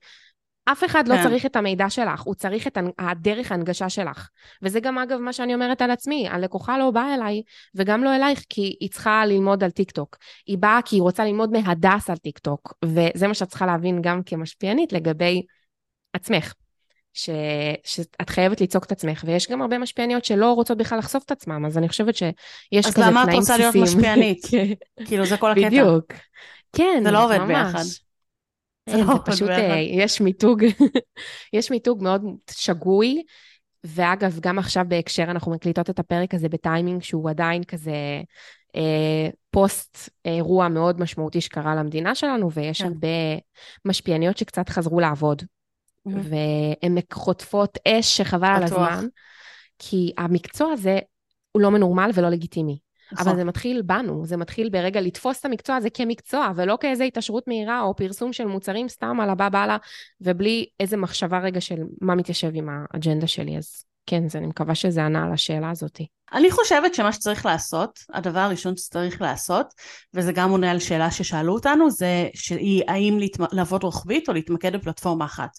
אף 0.65 0.83
אחד 0.83 1.07
לא 1.07 1.15
כן. 1.15 1.23
צריך 1.23 1.45
את 1.45 1.55
המידע 1.55 1.89
שלך, 1.89 2.21
הוא 2.21 2.35
צריך 2.35 2.67
את 2.67 2.77
הדרך 2.99 3.51
ההנגשה 3.51 3.89
שלך. 3.89 4.29
וזה 4.61 4.79
גם 4.79 4.97
אגב 4.97 5.19
מה 5.19 5.33
שאני 5.33 5.53
אומרת 5.53 5.81
על 5.81 5.91
עצמי, 5.91 6.27
הלקוחה 6.29 6.77
לא 6.77 6.91
באה 6.91 7.15
אליי, 7.15 7.41
וגם 7.75 8.03
לא 8.03 8.15
אלייך, 8.15 8.43
כי 8.49 8.75
היא 8.79 8.89
צריכה 8.89 9.25
ללמוד 9.25 9.63
על 9.63 9.71
טיק 9.71 9.91
טוק. 9.91 10.17
היא 10.47 10.57
באה 10.57 10.79
כי 10.85 10.95
היא 10.95 11.01
רוצה 11.01 11.25
ללמוד 11.25 11.51
מהדס 11.51 12.09
על 12.09 12.17
טיק 12.17 12.39
טוק, 12.39 12.73
וזה 12.85 13.27
מה 13.27 13.33
שאת 13.33 13.47
צריכה 13.47 13.65
להבין 13.65 14.01
גם 14.01 14.23
כמשפיענית 14.25 14.93
לגבי 14.93 15.41
עצמך. 16.13 16.53
ש... 17.13 17.29
שאת 17.83 18.29
חייבת 18.29 18.61
לצעוק 18.61 18.83
את 18.83 18.91
עצמך, 18.91 19.23
ויש 19.27 19.51
גם 19.51 19.61
הרבה 19.61 19.77
משפיעניות 19.77 20.25
שלא 20.25 20.53
רוצות 20.53 20.77
בכלל 20.77 20.97
לחשוף 20.97 21.23
את 21.23 21.31
עצמם, 21.31 21.65
אז 21.65 21.77
אני 21.77 21.89
חושבת 21.89 22.15
שיש 22.15 22.85
כזה 22.85 22.93
תנאים 22.95 23.15
בסיסיים. 23.15 23.17
אז 23.17 23.25
למה 23.25 23.33
את 23.33 23.35
רוצה 23.35 23.57
להיות 23.57 23.75
משפיענית? 23.75 24.45
כאילו, 25.07 25.25
זה 25.25 25.37
כל 25.37 25.51
הקטע. 25.51 25.67
בדיוק. 25.67 26.13
כן, 26.73 27.01
זה 27.03 27.11
לא 27.11 27.25
עובד 27.25 27.37
ממש. 27.37 27.47
ביחד. 27.47 28.04
זה, 28.89 28.97
לא 28.97 29.19
פשוט. 29.25 29.49
אה, 29.49 29.79
יש 29.79 30.21
מיתוג, 30.21 30.63
יש 31.53 31.71
מיתוג 31.71 32.03
מאוד 32.03 32.21
שגוי, 32.51 33.23
ואגב, 33.83 34.39
גם 34.41 34.59
עכשיו 34.59 34.85
בהקשר, 34.87 35.23
אנחנו 35.23 35.51
מקליטות 35.51 35.89
את 35.89 35.99
הפרק 35.99 36.33
הזה 36.33 36.49
בטיימינג 36.49 37.03
שהוא 37.03 37.29
עדיין 37.29 37.63
כזה 37.63 38.21
אה, 38.75 39.29
פוסט 39.49 40.09
אירוע 40.25 40.67
מאוד 40.67 40.99
משמעותי 40.99 41.41
שקרה 41.41 41.75
למדינה 41.75 42.15
שלנו, 42.15 42.51
ויש 42.51 42.81
כן. 42.81 42.87
הרבה 42.87 43.07
משפיעניות 43.85 44.37
שקצת 44.37 44.69
חזרו 44.69 44.99
לעבוד. 44.99 45.43
והן 46.05 46.97
חוטפות 47.13 47.77
אש 47.87 48.17
שחבל 48.17 48.47
על 48.55 48.63
הזמן, 48.63 49.05
כי 49.79 50.11
המקצוע 50.17 50.71
הזה 50.71 50.99
הוא 51.51 51.61
לא 51.61 51.71
מנורמל 51.71 52.11
ולא 52.13 52.29
לגיטימי. 52.29 52.77
נכון. 53.11 53.27
אבל 53.27 53.37
זה 53.37 53.43
מתחיל 53.43 53.81
בנו, 53.81 54.25
זה 54.25 54.37
מתחיל 54.37 54.69
ברגע 54.69 55.01
לתפוס 55.01 55.39
את 55.39 55.45
המקצוע 55.45 55.75
הזה 55.75 55.89
כמקצוע, 55.89 56.51
ולא 56.55 56.77
כאיזו 56.79 57.03
התעשרות 57.03 57.47
מהירה 57.47 57.81
או 57.81 57.95
פרסום 57.95 58.33
של 58.33 58.45
מוצרים 58.45 58.87
סתם 58.87 59.19
על 59.19 59.29
הבא 59.29 59.49
באללה, 59.49 59.77
ובלי 60.21 60.65
איזה 60.79 60.97
מחשבה 60.97 61.39
רגע 61.39 61.61
של 61.61 61.79
מה 62.01 62.15
מתיישב 62.15 62.51
עם 62.53 62.69
האג'נדה 62.69 63.27
שלי. 63.27 63.57
אז 63.57 63.85
כן, 64.05 64.27
זה, 64.27 64.37
אני 64.37 64.47
מקווה 64.47 64.75
שזה 64.75 65.05
ענה 65.05 65.25
על 65.25 65.33
השאלה 65.33 65.69
הזאת. 65.69 66.01
אני 66.33 66.51
חושבת 66.51 66.95
שמה 66.95 67.11
שצריך 67.11 67.45
לעשות, 67.45 67.99
הדבר 68.13 68.39
הראשון 68.39 68.77
שצריך 68.77 69.21
לעשות, 69.21 69.73
וזה 70.13 70.31
גם 70.31 70.49
עונה 70.49 70.71
על 70.71 70.79
שאלה 70.79 71.11
ששאלו 71.11 71.53
אותנו, 71.53 71.89
זה 71.89 72.27
שהיא 72.33 72.83
האם 72.87 73.17
להתמ... 73.19 73.43
לעבוד 73.51 73.83
רוחבית 73.83 74.29
או 74.29 74.33
להתמקד 74.33 74.75
בפלטפורמה 74.75 75.25
אחת. 75.25 75.49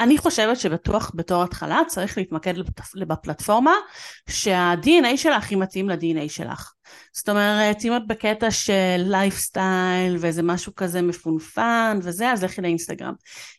אני 0.00 0.18
חושבת 0.18 0.60
שבטוח 0.60 1.12
בתור 1.14 1.42
התחלה 1.42 1.80
צריך 1.86 2.18
להתמקד 2.18 2.54
בפלטפורמה 3.08 3.74
שה-DNA 4.28 5.16
שלך 5.16 5.36
הכי 5.36 5.56
מתאים 5.56 5.88
ל-DNA 5.88 6.28
שלך. 6.28 6.72
זאת 7.12 7.28
אומרת, 7.28 7.84
אם 7.84 7.96
את 7.96 8.06
בקטע 8.06 8.50
של 8.50 8.96
לייפסטייל 8.96 10.16
ואיזה 10.20 10.42
משהו 10.42 10.74
כזה 10.74 11.02
מפונפן 11.02 11.98
וזה, 12.02 12.32
אז 12.32 12.44
לכי 12.44 12.60
לאינסטגרם. 12.60 13.14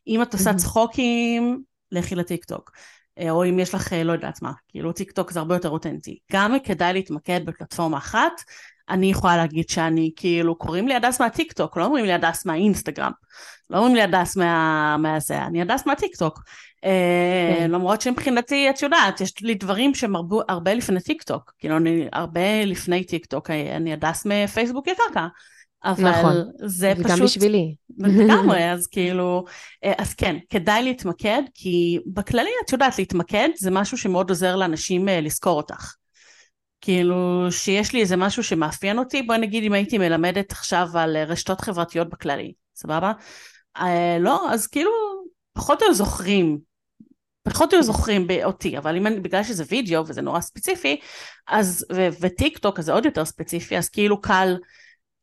אם 0.08 0.22
את 0.22 0.34
עושה 0.34 0.54
צחוקים, 0.54 1.62
לכי 1.92 2.16
לטיקטוק. 2.16 2.72
אה, 3.20 3.32
או 3.32 3.46
אם 3.46 3.60
יש 3.60 3.76
לך, 3.76 3.94
אה, 3.94 4.04
לא 4.04 4.12
יודעת 4.12 4.42
מה, 4.42 4.52
כאילו 4.68 4.92
טיק 4.92 5.12
טוק 5.12 5.32
זה 5.32 5.40
הרבה 5.40 5.56
יותר 5.56 5.70
אותנטי. 5.70 6.20
גם 6.32 6.60
כדאי 6.64 6.94
להתמקד 6.94 7.46
בפלטפורמה 7.46 7.98
אחת, 7.98 8.32
אני 8.90 9.12
יכולה 9.12 9.38
להגיד 9.38 9.70
שאני, 9.70 10.12
כאילו, 10.16 10.56
קוראים 10.56 10.88
לי 10.88 10.96
הדס 10.96 11.22
מהטיק 11.22 11.54
טוק, 11.54 11.78
לא 11.78 11.86
אומרים 11.86 12.06
לי 12.06 12.14
הדס 12.14 12.46
מהאינסטגרם, 12.46 13.12
לא 13.70 13.78
אומרים 13.78 13.96
לי 13.96 14.02
הדס 14.02 14.38
מה... 14.38 14.98
מהזה, 14.98 15.44
אני 15.44 15.62
הדס 15.62 15.86
מהטיק 15.86 16.16
טוק. 16.16 16.40
אה, 16.86 17.56
כן. 17.60 17.72
למרות 17.72 18.02
שמבחינתי, 18.02 18.70
את 18.70 18.82
יודעת, 18.82 19.22
יש 19.22 19.42
לי 19.42 19.56
דברים 19.56 19.96
שהם 19.96 20.16
הרבה, 20.16 20.36
הרבה 20.50 20.74
לפני 20.74 21.00
טיק 21.00 21.24
טוק, 21.24 21.54
כאילו, 21.60 21.78
אני 21.78 22.08
הרבה 22.14 22.66
לפני 22.66 23.04
טיק 23.04 23.26
טוק, 23.26 23.50
אני 23.50 23.94
הדס 23.94 24.26
מפייסבוק 24.26 24.88
יקרקע. 24.88 25.28
אבל 25.84 26.10
נכון. 26.10 26.36
זה 26.66 26.94
פשוט... 26.96 27.06
וגם 27.06 27.20
בשבילי. 27.20 27.76
לגמרי, 27.98 28.64
אז 28.74 28.88
כאילו, 28.88 29.46
אה, 29.84 29.94
אז 29.98 30.14
כן, 30.14 30.36
כדאי 30.50 30.84
להתמקד, 30.84 31.42
כי 31.54 32.00
בכללי, 32.14 32.50
את 32.66 32.72
יודעת, 32.72 32.98
להתמקד 32.98 33.50
זה 33.58 33.72
משהו 33.72 33.98
שמאוד 33.98 34.30
עוזר 34.30 34.56
לאנשים 34.56 35.10
אה, 35.10 35.22
לזכור 35.22 35.58
אותך. 35.58 35.94
כאילו, 36.82 37.48
שיש 37.52 37.94
לי 37.94 38.02
איזה 38.02 38.16
משהו 38.16 38.44
שמאפיין 38.44 39.00
אותי, 39.00 39.22
בואי 39.22 39.38
נגיד 39.38 39.64
אם 39.64 39.74
הייתי 39.74 39.98
מלמדת 39.98 40.52
עכשיו 40.52 40.88
על 40.94 41.16
אה, 41.16 41.24
רשתות 41.24 41.62
חברתיות 41.62 42.10
בכללי, 42.10 42.54
סבבה? 42.76 43.12
לא, 44.20 44.52
אז 44.52 44.68
כאילו, 44.68 44.92
פחות 45.54 45.82
היו 45.82 45.94
זוכרים, 45.94 46.60
פחות 47.44 47.74
היו 47.74 47.84
זוכרים 47.84 48.28
אותי, 48.44 48.78
אבל 48.78 48.98
אם 48.98 49.08
אני, 49.08 49.20
בגלל 49.20 49.44
שזה 49.44 49.64
וידאו 49.70 50.08
וזה 50.08 50.22
נורא 50.22 50.40
ספציפי, 50.40 51.00
אז, 51.48 51.86
וטיק 52.22 52.58
טוק, 52.58 52.80
אז 52.80 52.86
זה 52.86 52.94
עוד 52.94 53.06
יותר 53.06 53.26
ספציפי, 53.26 53.78
אז 53.78 53.90
כאילו 53.90 54.22
קל 54.22 54.56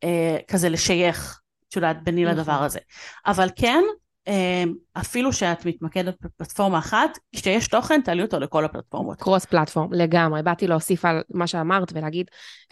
אה, 0.05 0.39
כזה 0.49 0.69
לשייך, 0.69 1.41
את 1.69 1.77
יודעת, 1.77 2.05
ביני 2.05 2.25
נכון. 2.25 2.37
לדבר 2.37 2.63
הזה. 2.63 2.79
אבל 3.27 3.49
כן, 3.57 3.83
אה, 4.29 4.65
אפילו 5.01 5.33
שאת 5.33 5.67
מתמקדת 5.67 6.15
בפלטפורמה 6.21 6.79
אחת, 6.79 7.19
כשיש 7.37 7.69
תוכן, 7.69 8.01
תעלי 8.01 8.23
אותו 8.23 8.39
לכל 8.39 8.65
הפלטפורמות. 8.65 9.21
קרוס 9.21 9.45
פלטפורם, 9.45 9.93
לגמרי. 9.93 10.43
באתי 10.43 10.67
להוסיף 10.67 11.05
על 11.05 11.23
מה 11.35 11.47
שאמרת 11.47 11.93
ולהגיד, 11.95 12.27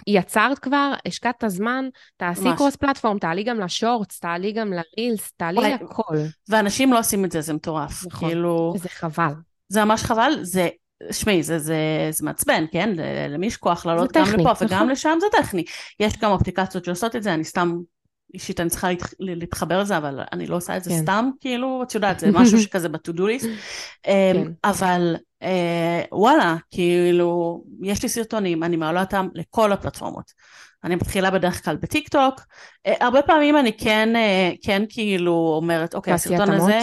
יצרת 0.07 0.59
כבר, 0.59 0.93
השקעת 1.07 1.35
את 1.39 1.45
הזמן, 1.45 1.85
תעשי 2.17 2.45
ממש. 2.45 2.57
קרוס 2.57 2.77
פלטפורם, 2.77 3.19
תעלי 3.19 3.43
גם 3.43 3.61
לשורטס, 3.61 4.21
תעלי 4.21 4.53
גם 4.53 4.73
לרילס, 4.73 5.33
תעלי 5.37 5.73
הכל. 5.73 6.17
ואנשים 6.49 6.93
לא 6.93 6.99
עושים 6.99 7.25
את 7.25 7.33
זה, 7.33 7.41
זה 7.41 7.53
מטורף. 7.53 8.07
נכון, 8.07 8.29
כאילו... 8.29 8.75
זה 8.77 8.89
חבל. 8.89 9.33
זה 9.69 9.85
ממש 9.85 10.03
חבל, 10.03 10.33
זה 10.43 10.69
שמעי, 11.11 11.43
זה, 11.43 11.59
זה, 11.59 11.77
זה 12.11 12.25
מעצבן, 12.25 12.64
כן? 12.73 12.90
למי 13.29 13.47
יש 13.47 13.57
כוח 13.57 13.87
לעלות 13.87 14.12
גם 14.12 14.25
טכני, 14.25 14.43
לפה 14.43 14.53
נכון. 14.53 14.67
וגם 14.67 14.88
לשם, 14.88 15.19
זה 15.21 15.27
טכני. 15.33 15.64
יש 16.01 16.12
גם 16.19 16.33
אפליקציות 16.33 16.85
שעושות 16.85 17.17
את 17.17 17.23
זה, 17.23 17.35
אני 17.35 17.45
סתם, 17.45 17.79
אישית 18.35 18.61
אני 18.61 18.71
צריכה 18.71 18.88
להתח... 18.88 19.12
להתחבר 19.19 19.81
לזה, 19.81 19.97
אבל 19.97 20.21
אני 20.33 20.47
לא 20.47 20.57
עושה 20.57 20.77
את 20.77 20.85
זה 20.85 20.90
כן. 20.90 20.97
סתם, 20.97 21.31
כאילו, 21.40 21.83
את 21.83 21.95
יודעת, 21.95 22.21
זה 22.21 22.31
משהו 22.40 22.61
שכזה 22.61 22.88
ב-to-do 22.88 23.21
list. 23.21 23.47
כן. 24.03 24.37
אמ, 24.37 24.53
אבל 24.64 25.17
אה, 25.43 26.03
וואלה, 26.12 26.57
כאילו, 26.71 27.62
יש 27.83 28.03
לי 28.03 28.09
סרטונים, 28.09 28.62
אני 28.62 28.77
מעלה 28.77 29.01
אותם 29.01 29.29
לכל 29.35 29.73
הפלטפורמות. 29.73 30.33
אני 30.85 30.95
מתחילה 30.95 31.31
בדרך 31.31 31.64
כלל 31.64 31.77
בטיק 31.77 32.09
טוק. 32.09 32.40
אה, 32.87 32.95
הרבה 33.01 33.23
פעמים 33.23 33.57
אני 33.57 33.73
כן, 33.77 34.17
אה, 34.17 34.51
כן 34.62 34.83
כאילו 34.88 35.55
אומרת, 35.57 35.95
אוקיי, 35.95 36.12
הסרטון 36.12 36.51
הזה... 36.51 36.81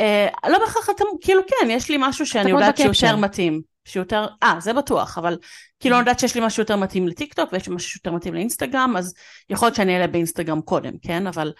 אה, 0.00 0.50
לא 0.50 0.58
בהכרח 0.58 0.90
אתם, 0.90 1.04
כאילו 1.20 1.42
כן, 1.46 1.70
יש 1.70 1.90
לי 1.90 1.96
משהו 2.00 2.26
שאני 2.26 2.50
יודעת 2.50 2.76
שיותר 2.76 3.16
מתאים. 3.16 3.72
שיותר, 3.84 4.26
אה, 4.42 4.56
זה 4.60 4.72
בטוח, 4.72 5.18
אבל 5.18 5.38
כאילו 5.80 5.94
אני 5.94 6.00
יודעת 6.00 6.18
שיש 6.18 6.34
לי 6.34 6.46
משהו 6.46 6.62
יותר 6.62 6.76
מתאים 6.76 7.08
לטיק 7.08 7.34
טוק 7.34 7.52
ויש 7.52 7.68
לי 7.68 7.74
משהו 7.74 7.90
שיותר 7.90 8.12
מתאים 8.12 8.34
לאינסטגרם, 8.34 8.94
אז 8.98 9.14
יכול 9.50 9.66
להיות 9.66 9.76
שאני 9.76 9.94
אעלה 9.94 10.06
באינסטגרם 10.06 10.60
קודם, 10.60 10.92
כן? 11.02 11.26
אבל 11.26 11.52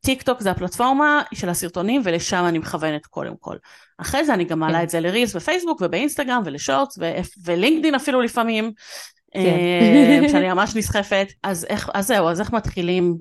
טיק 0.00 0.22
טוק 0.22 0.40
זה 0.40 0.50
הפלטפורמה 0.50 1.22
של 1.34 1.48
הסרטונים 1.48 2.02
ולשם 2.04 2.44
אני 2.48 2.58
מכוונת 2.58 3.06
קודם 3.06 3.34
כל. 3.40 3.56
אחרי 3.98 4.24
זה 4.24 4.34
אני 4.34 4.44
גם 4.44 4.58
מעלה 4.58 4.78
כן. 4.78 4.84
את 4.84 4.90
זה 4.90 5.00
לרילס 5.00 5.36
בפייסבוק 5.36 5.80
ובאינסטגרם 5.80 6.42
ולשורטס 6.44 6.98
ולינקדין 7.44 7.94
אפילו 7.94 8.20
לפעמים, 8.20 8.72
כן. 9.34 9.38
אה, 9.38 10.28
שאני 10.32 10.48
ממש 10.48 10.76
נסחפת. 10.76 11.26
אז, 11.42 11.66
איך, 11.68 11.90
אז 11.94 12.06
זהו, 12.06 12.28
אז 12.28 12.40
איך 12.40 12.52
מתחילים 12.52 13.16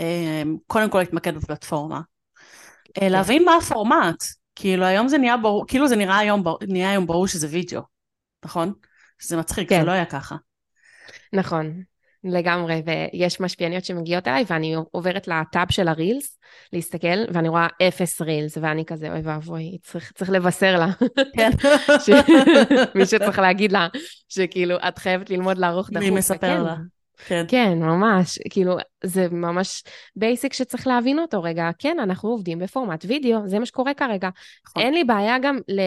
אה, 0.00 0.42
קודם 0.66 0.90
כל 0.90 0.98
להתמקד 0.98 1.34
בפלטפורמה? 1.34 2.00
אה, 2.96 3.00
כן. 3.00 3.12
להבין 3.12 3.44
מה 3.44 3.56
הפורמט. 3.56 4.24
כאילו 4.54 4.84
היום 4.84 5.08
זה 5.08 5.18
נהיה 5.18 5.36
ברור, 5.36 5.64
כאילו 5.68 5.88
זה 5.88 5.96
נראה 5.96 6.18
היום, 6.18 6.44
נהיה 6.68 6.90
היום 6.90 7.06
ברור 7.06 7.26
שזה 7.26 7.46
וידאו, 7.50 7.80
נכון? 8.44 8.72
שזה 9.18 9.36
מצחיק, 9.36 9.68
כן. 9.68 9.80
זה 9.80 9.86
לא 9.86 9.92
היה 9.92 10.04
ככה. 10.04 10.36
נכון, 11.32 11.82
לגמרי, 12.24 12.82
ויש 12.86 13.40
משפיעניות 13.40 13.84
שמגיעות 13.84 14.28
אליי 14.28 14.44
ואני 14.48 14.74
עוברת 14.90 15.28
לטאב 15.28 15.72
של 15.72 15.88
הרילס, 15.88 16.38
להסתכל, 16.72 17.24
ואני 17.34 17.48
רואה 17.48 17.66
אפס 17.88 18.20
רילס, 18.20 18.58
ואני 18.60 18.84
כזה, 18.84 19.12
אוי 19.12 19.20
ואבוי, 19.24 19.78
צריך, 19.82 20.12
צריך 20.12 20.30
לבשר 20.30 20.78
לה. 20.78 20.88
כן. 21.36 21.50
ש... 22.06 22.10
מישהו 22.94 23.18
צריך 23.18 23.38
להגיד 23.38 23.72
לה, 23.72 23.88
שכאילו, 24.28 24.76
את 24.88 24.98
חייבת 24.98 25.30
ללמוד 25.30 25.58
לערוך 25.58 25.90
דחוף. 25.90 26.02
מי 26.02 26.10
מספר 26.10 26.62
לה? 26.62 26.76
כן. 27.26 27.44
כן, 27.48 27.78
ממש, 27.78 28.38
כאילו, 28.50 28.76
זה 29.04 29.26
ממש 29.30 29.82
basic 30.16 30.52
שצריך 30.52 30.86
להבין 30.86 31.18
אותו 31.18 31.42
רגע. 31.42 31.70
כן, 31.78 31.96
אנחנו 32.02 32.28
עובדים 32.28 32.58
בפורמט 32.58 33.04
וידאו, 33.08 33.38
זה 33.46 33.58
מה 33.58 33.66
שקורה 33.66 33.94
כרגע. 33.94 34.28
נכון. 34.68 34.82
אין 34.82 34.94
לי 34.94 35.04
בעיה 35.04 35.38
גם 35.38 35.58
ל... 35.68 35.80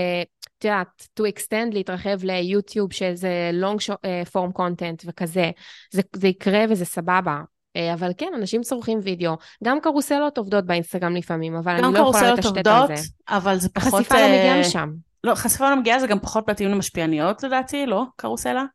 את 0.57 0.65
יודעת, 0.65 1.07
to 1.19 1.23
extend, 1.23 1.73
להתרחב 1.73 2.23
ליוטיוב, 2.23 2.93
שזה 2.93 3.51
long 3.61 3.95
אה, 4.05 4.23
form 4.33 4.57
content 4.59 5.03
וכזה. 5.05 5.51
זה, 5.91 6.01
זה 6.15 6.27
יקרה 6.27 6.63
וזה 6.69 6.85
סבבה. 6.85 7.41
אה, 7.75 7.93
אבל 7.93 8.11
כן, 8.17 8.31
אנשים 8.35 8.61
צורכים 8.61 8.99
וידאו. 9.03 9.37
גם 9.63 9.79
קרוסלות 9.79 10.37
עובדות 10.37 10.65
באינסטגרם 10.65 11.15
לפעמים, 11.15 11.55
אבל 11.55 11.71
אני 11.71 11.93
לא 11.93 11.99
יכולה 11.99 12.33
לטשטט 12.33 12.67
על 12.67 12.95
זה. 12.95 13.03
אבל 13.29 13.59
זה 13.59 13.69
פחות... 13.69 13.93
החשיפה 13.93 14.15
לא 14.15 14.27
מגיעה 14.27 14.55
אה, 14.55 14.61
משם. 14.61 14.89
לא, 15.23 15.35
חשיפה 15.35 15.69
לא 15.69 15.75
מגיעה, 15.75 15.99
זה 15.99 16.07
גם 16.07 16.19
פחות 16.19 16.49
מתאים 16.49 16.69
למשפיעניות 16.69 17.43
לדעתי, 17.43 17.85
לא? 17.85 18.03
קרוסלה? 18.15 18.65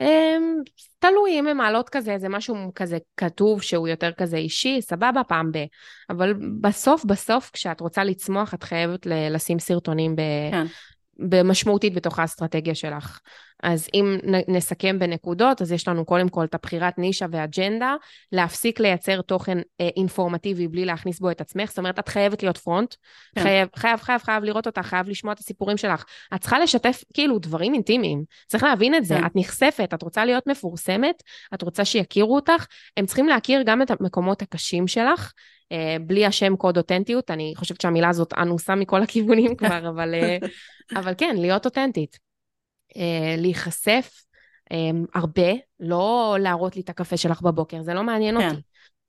אמ, 0.00 0.54
תלוי 0.98 1.40
אם 1.40 1.46
הן 1.46 1.56
מעלות 1.56 1.88
כזה, 1.88 2.18
זה 2.18 2.28
משהו 2.28 2.56
כזה 2.74 2.98
כתוב 3.16 3.62
שהוא 3.62 3.88
יותר 3.88 4.12
כזה 4.12 4.36
אישי, 4.36 4.82
סבבה, 4.82 5.24
פעם 5.28 5.52
ב... 5.52 5.58
אבל 6.10 6.34
בסוף, 6.60 7.04
בסוף, 7.04 7.50
כשאת 7.52 7.80
רוצה 7.80 8.04
לצמוח, 8.04 8.54
את 8.54 8.62
חייבת 8.62 9.06
לשים 9.06 9.58
סרטונים 9.58 10.16
ב... 10.16 10.20
כן. 10.50 10.66
במשמעותית 11.18 11.94
בתוך 11.94 12.18
האסטרטגיה 12.18 12.74
שלך. 12.74 13.18
אז 13.62 13.88
אם 13.94 14.18
נסכם 14.48 14.98
בנקודות, 14.98 15.62
אז 15.62 15.72
יש 15.72 15.88
לנו 15.88 16.04
קודם 16.04 16.28
כל 16.28 16.44
את 16.44 16.54
הבחירת 16.54 16.98
נישה 16.98 17.26
ואג'נדה, 17.30 17.94
להפסיק 18.32 18.80
לייצר 18.80 19.20
תוכן 19.20 19.58
אה, 19.80 19.88
אינפורמטיבי 19.96 20.68
בלי 20.68 20.84
להכניס 20.84 21.20
בו 21.20 21.30
את 21.30 21.40
עצמך, 21.40 21.68
זאת 21.68 21.78
אומרת, 21.78 21.98
את 21.98 22.08
חייבת 22.08 22.42
להיות 22.42 22.58
פרונט, 22.58 22.94
כן. 23.34 23.42
חייב, 23.42 23.68
חייב, 23.76 24.00
חייב, 24.00 24.20
חייב 24.22 24.44
לראות 24.44 24.66
אותך, 24.66 24.80
חייב 24.82 25.08
לשמוע 25.08 25.32
את 25.32 25.38
הסיפורים 25.38 25.76
שלך. 25.76 26.04
את 26.34 26.40
צריכה 26.40 26.58
לשתף 26.58 27.04
כאילו 27.14 27.38
דברים 27.38 27.74
אינטימיים, 27.74 28.24
צריך 28.46 28.62
להבין 28.62 28.94
את 28.94 29.04
זה, 29.04 29.14
כן. 29.14 29.26
את 29.26 29.32
נחשפת, 29.34 29.90
את 29.94 30.02
רוצה 30.02 30.24
להיות 30.24 30.46
מפורסמת, 30.46 31.22
את 31.54 31.62
רוצה 31.62 31.84
שיכירו 31.84 32.34
אותך, 32.34 32.66
הם 32.96 33.06
צריכים 33.06 33.28
להכיר 33.28 33.62
גם 33.66 33.82
את 33.82 33.90
המקומות 33.90 34.42
הקשים 34.42 34.86
שלך, 34.86 35.32
Uh, 35.66 36.02
בלי 36.06 36.26
השם 36.26 36.56
קוד 36.56 36.76
אותנטיות, 36.76 37.30
אני 37.30 37.52
חושבת 37.56 37.80
שהמילה 37.80 38.08
הזאת 38.08 38.34
אנוסה 38.38 38.74
מכל 38.74 39.02
הכיוונים 39.02 39.56
כבר, 39.58 39.88
אבל, 39.88 40.14
uh, 40.14 40.46
אבל 40.98 41.14
כן, 41.18 41.36
להיות 41.38 41.64
אותנטית. 41.64 42.25
Uh, 42.96 43.40
להיחשף 43.40 44.22
um, 44.72 44.74
הרבה, 45.14 45.52
לא 45.80 46.36
להראות 46.40 46.76
לי 46.76 46.82
את 46.82 46.88
הקפה 46.88 47.16
שלך 47.16 47.42
בבוקר, 47.42 47.82
זה 47.82 47.94
לא 47.94 48.02
מעניין 48.02 48.40
כן. 48.40 48.48
אותי. 48.48 48.60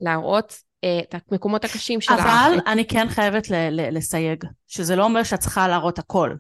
להראות 0.02 0.52
uh, 0.52 1.15
את 1.15 1.32
המקומות 1.32 1.65
הקשים 1.65 2.02
שלך. 2.02 2.19
אבל 2.19 2.58
את... 2.58 2.63
אני 2.67 2.88
כן 2.88 3.10
חייבת 3.10 3.50
ל- 3.50 3.69
ל- 3.69 3.97
לסייג, 3.97 4.43
שזה 4.67 4.95
לא 4.95 5.04
אומר 5.04 5.23
שאת 5.23 5.39
צריכה 5.39 5.67
להראות 5.67 6.00
הכל, 6.00 6.36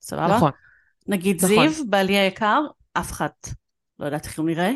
סבבה? 0.00 0.36
נכון. 0.36 0.50
נגיד 1.06 1.44
נכון. 1.44 1.68
זיו, 1.68 1.84
בעלי 1.88 2.16
היקר, 2.16 2.60
אף 2.92 3.12
אחד 3.12 3.28
לא 3.98 4.04
יודעת 4.04 4.26
איך 4.26 4.38
הוא 4.38 4.46
נראה. 4.46 4.70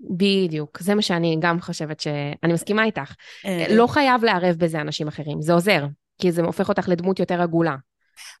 בדיוק, 0.00 0.80
זה 0.80 0.94
מה 0.94 1.02
שאני 1.02 1.36
גם 1.40 1.60
חושבת 1.60 2.00
ש... 2.00 2.06
אני 2.42 2.52
מסכימה 2.52 2.84
איתך. 2.84 3.14
אה, 3.46 3.66
לא 3.70 3.86
חייב 3.86 4.24
לערב 4.24 4.56
בזה 4.58 4.80
אנשים 4.80 5.08
אחרים, 5.08 5.42
זה 5.42 5.52
עוזר, 5.52 5.86
כי 6.20 6.32
זה 6.32 6.42
הופך 6.42 6.68
אותך 6.68 6.88
לדמות 6.88 7.18
יותר 7.18 7.42
עגולה. 7.42 7.76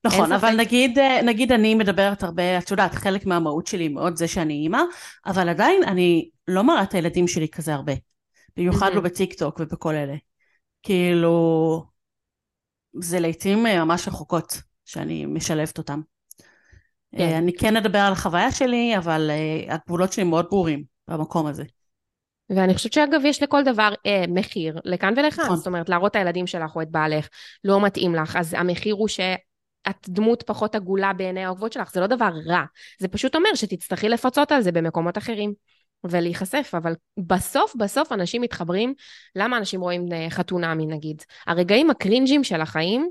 נכון, 0.04 0.32
אבל 0.32 0.56
נגיד, 0.56 0.98
אה, 0.98 1.22
נגיד 1.22 1.52
אני 1.52 1.74
מדברת 1.74 2.22
הרבה, 2.22 2.58
את 2.58 2.70
יודעת, 2.70 2.94
חלק 2.94 3.26
מהמהות 3.26 3.66
שלי 3.66 3.88
מאוד 3.88 4.16
זה 4.16 4.28
שאני 4.28 4.54
אימא, 4.54 4.82
אבל 5.26 5.48
עדיין 5.48 5.84
אני 5.84 6.28
לא 6.48 6.62
מראה 6.64 6.82
את 6.82 6.94
הילדים 6.94 7.28
שלי 7.28 7.48
כזה 7.48 7.74
הרבה. 7.74 7.92
במיוחד 8.56 8.90
לא 8.94 9.00
בטיק 9.00 9.34
טוק 9.34 9.60
ובכל 9.60 9.94
אלה. 9.94 10.14
כאילו, 10.82 11.84
זה 13.00 13.20
לעיתים 13.20 13.66
אה, 13.66 13.84
ממש 13.84 14.08
רחוקות 14.08 14.62
שאני 14.84 15.26
משלבת 15.26 15.78
אותם. 15.78 16.00
כן. 17.16 17.34
אני 17.34 17.52
כן 17.52 17.76
אדבר 17.76 17.98
על 17.98 18.12
החוויה 18.12 18.52
שלי, 18.52 18.96
אבל 18.96 19.30
הגבולות 19.68 20.12
שלי 20.12 20.24
מאוד 20.24 20.46
ברורים 20.50 20.84
במקום 21.08 21.46
הזה. 21.46 21.64
ואני 22.50 22.74
חושבת 22.74 22.92
שאגב, 22.92 23.20
יש 23.24 23.42
לכל 23.42 23.62
דבר 23.62 23.92
אה, 24.06 24.24
מחיר, 24.28 24.80
לכאן 24.84 25.14
ולכאן. 25.16 25.44
נכון. 25.44 25.56
זאת 25.56 25.66
אומרת, 25.66 25.88
להראות 25.88 26.10
את 26.10 26.16
הילדים 26.16 26.46
שלך 26.46 26.76
או 26.76 26.82
את 26.82 26.90
בעלך, 26.90 27.28
לא 27.64 27.84
מתאים 27.84 28.14
לך, 28.14 28.36
אז 28.36 28.54
המחיר 28.54 28.94
הוא 28.94 29.08
שאת 29.88 30.08
דמות 30.08 30.42
פחות 30.42 30.74
עגולה 30.74 31.12
בעיני 31.12 31.44
העוקבות 31.44 31.72
שלך, 31.72 31.92
זה 31.92 32.00
לא 32.00 32.06
דבר 32.06 32.30
רע. 32.46 32.64
זה 32.98 33.08
פשוט 33.08 33.34
אומר 33.34 33.54
שתצטרכי 33.54 34.08
לפצות 34.08 34.52
על 34.52 34.62
זה 34.62 34.72
במקומות 34.72 35.18
אחרים. 35.18 35.54
ולהיחשף, 36.04 36.72
אבל 36.76 36.92
בסוף 37.18 37.76
בסוף 37.76 38.12
אנשים 38.12 38.42
מתחברים, 38.42 38.94
למה 39.36 39.56
אנשים 39.56 39.80
רואים 39.80 40.12
אה, 40.12 40.26
חתונמי 40.30 40.86
נגיד? 40.86 41.22
הרגעים 41.46 41.90
הקרינג'ים 41.90 42.44
של 42.44 42.60
החיים, 42.60 43.10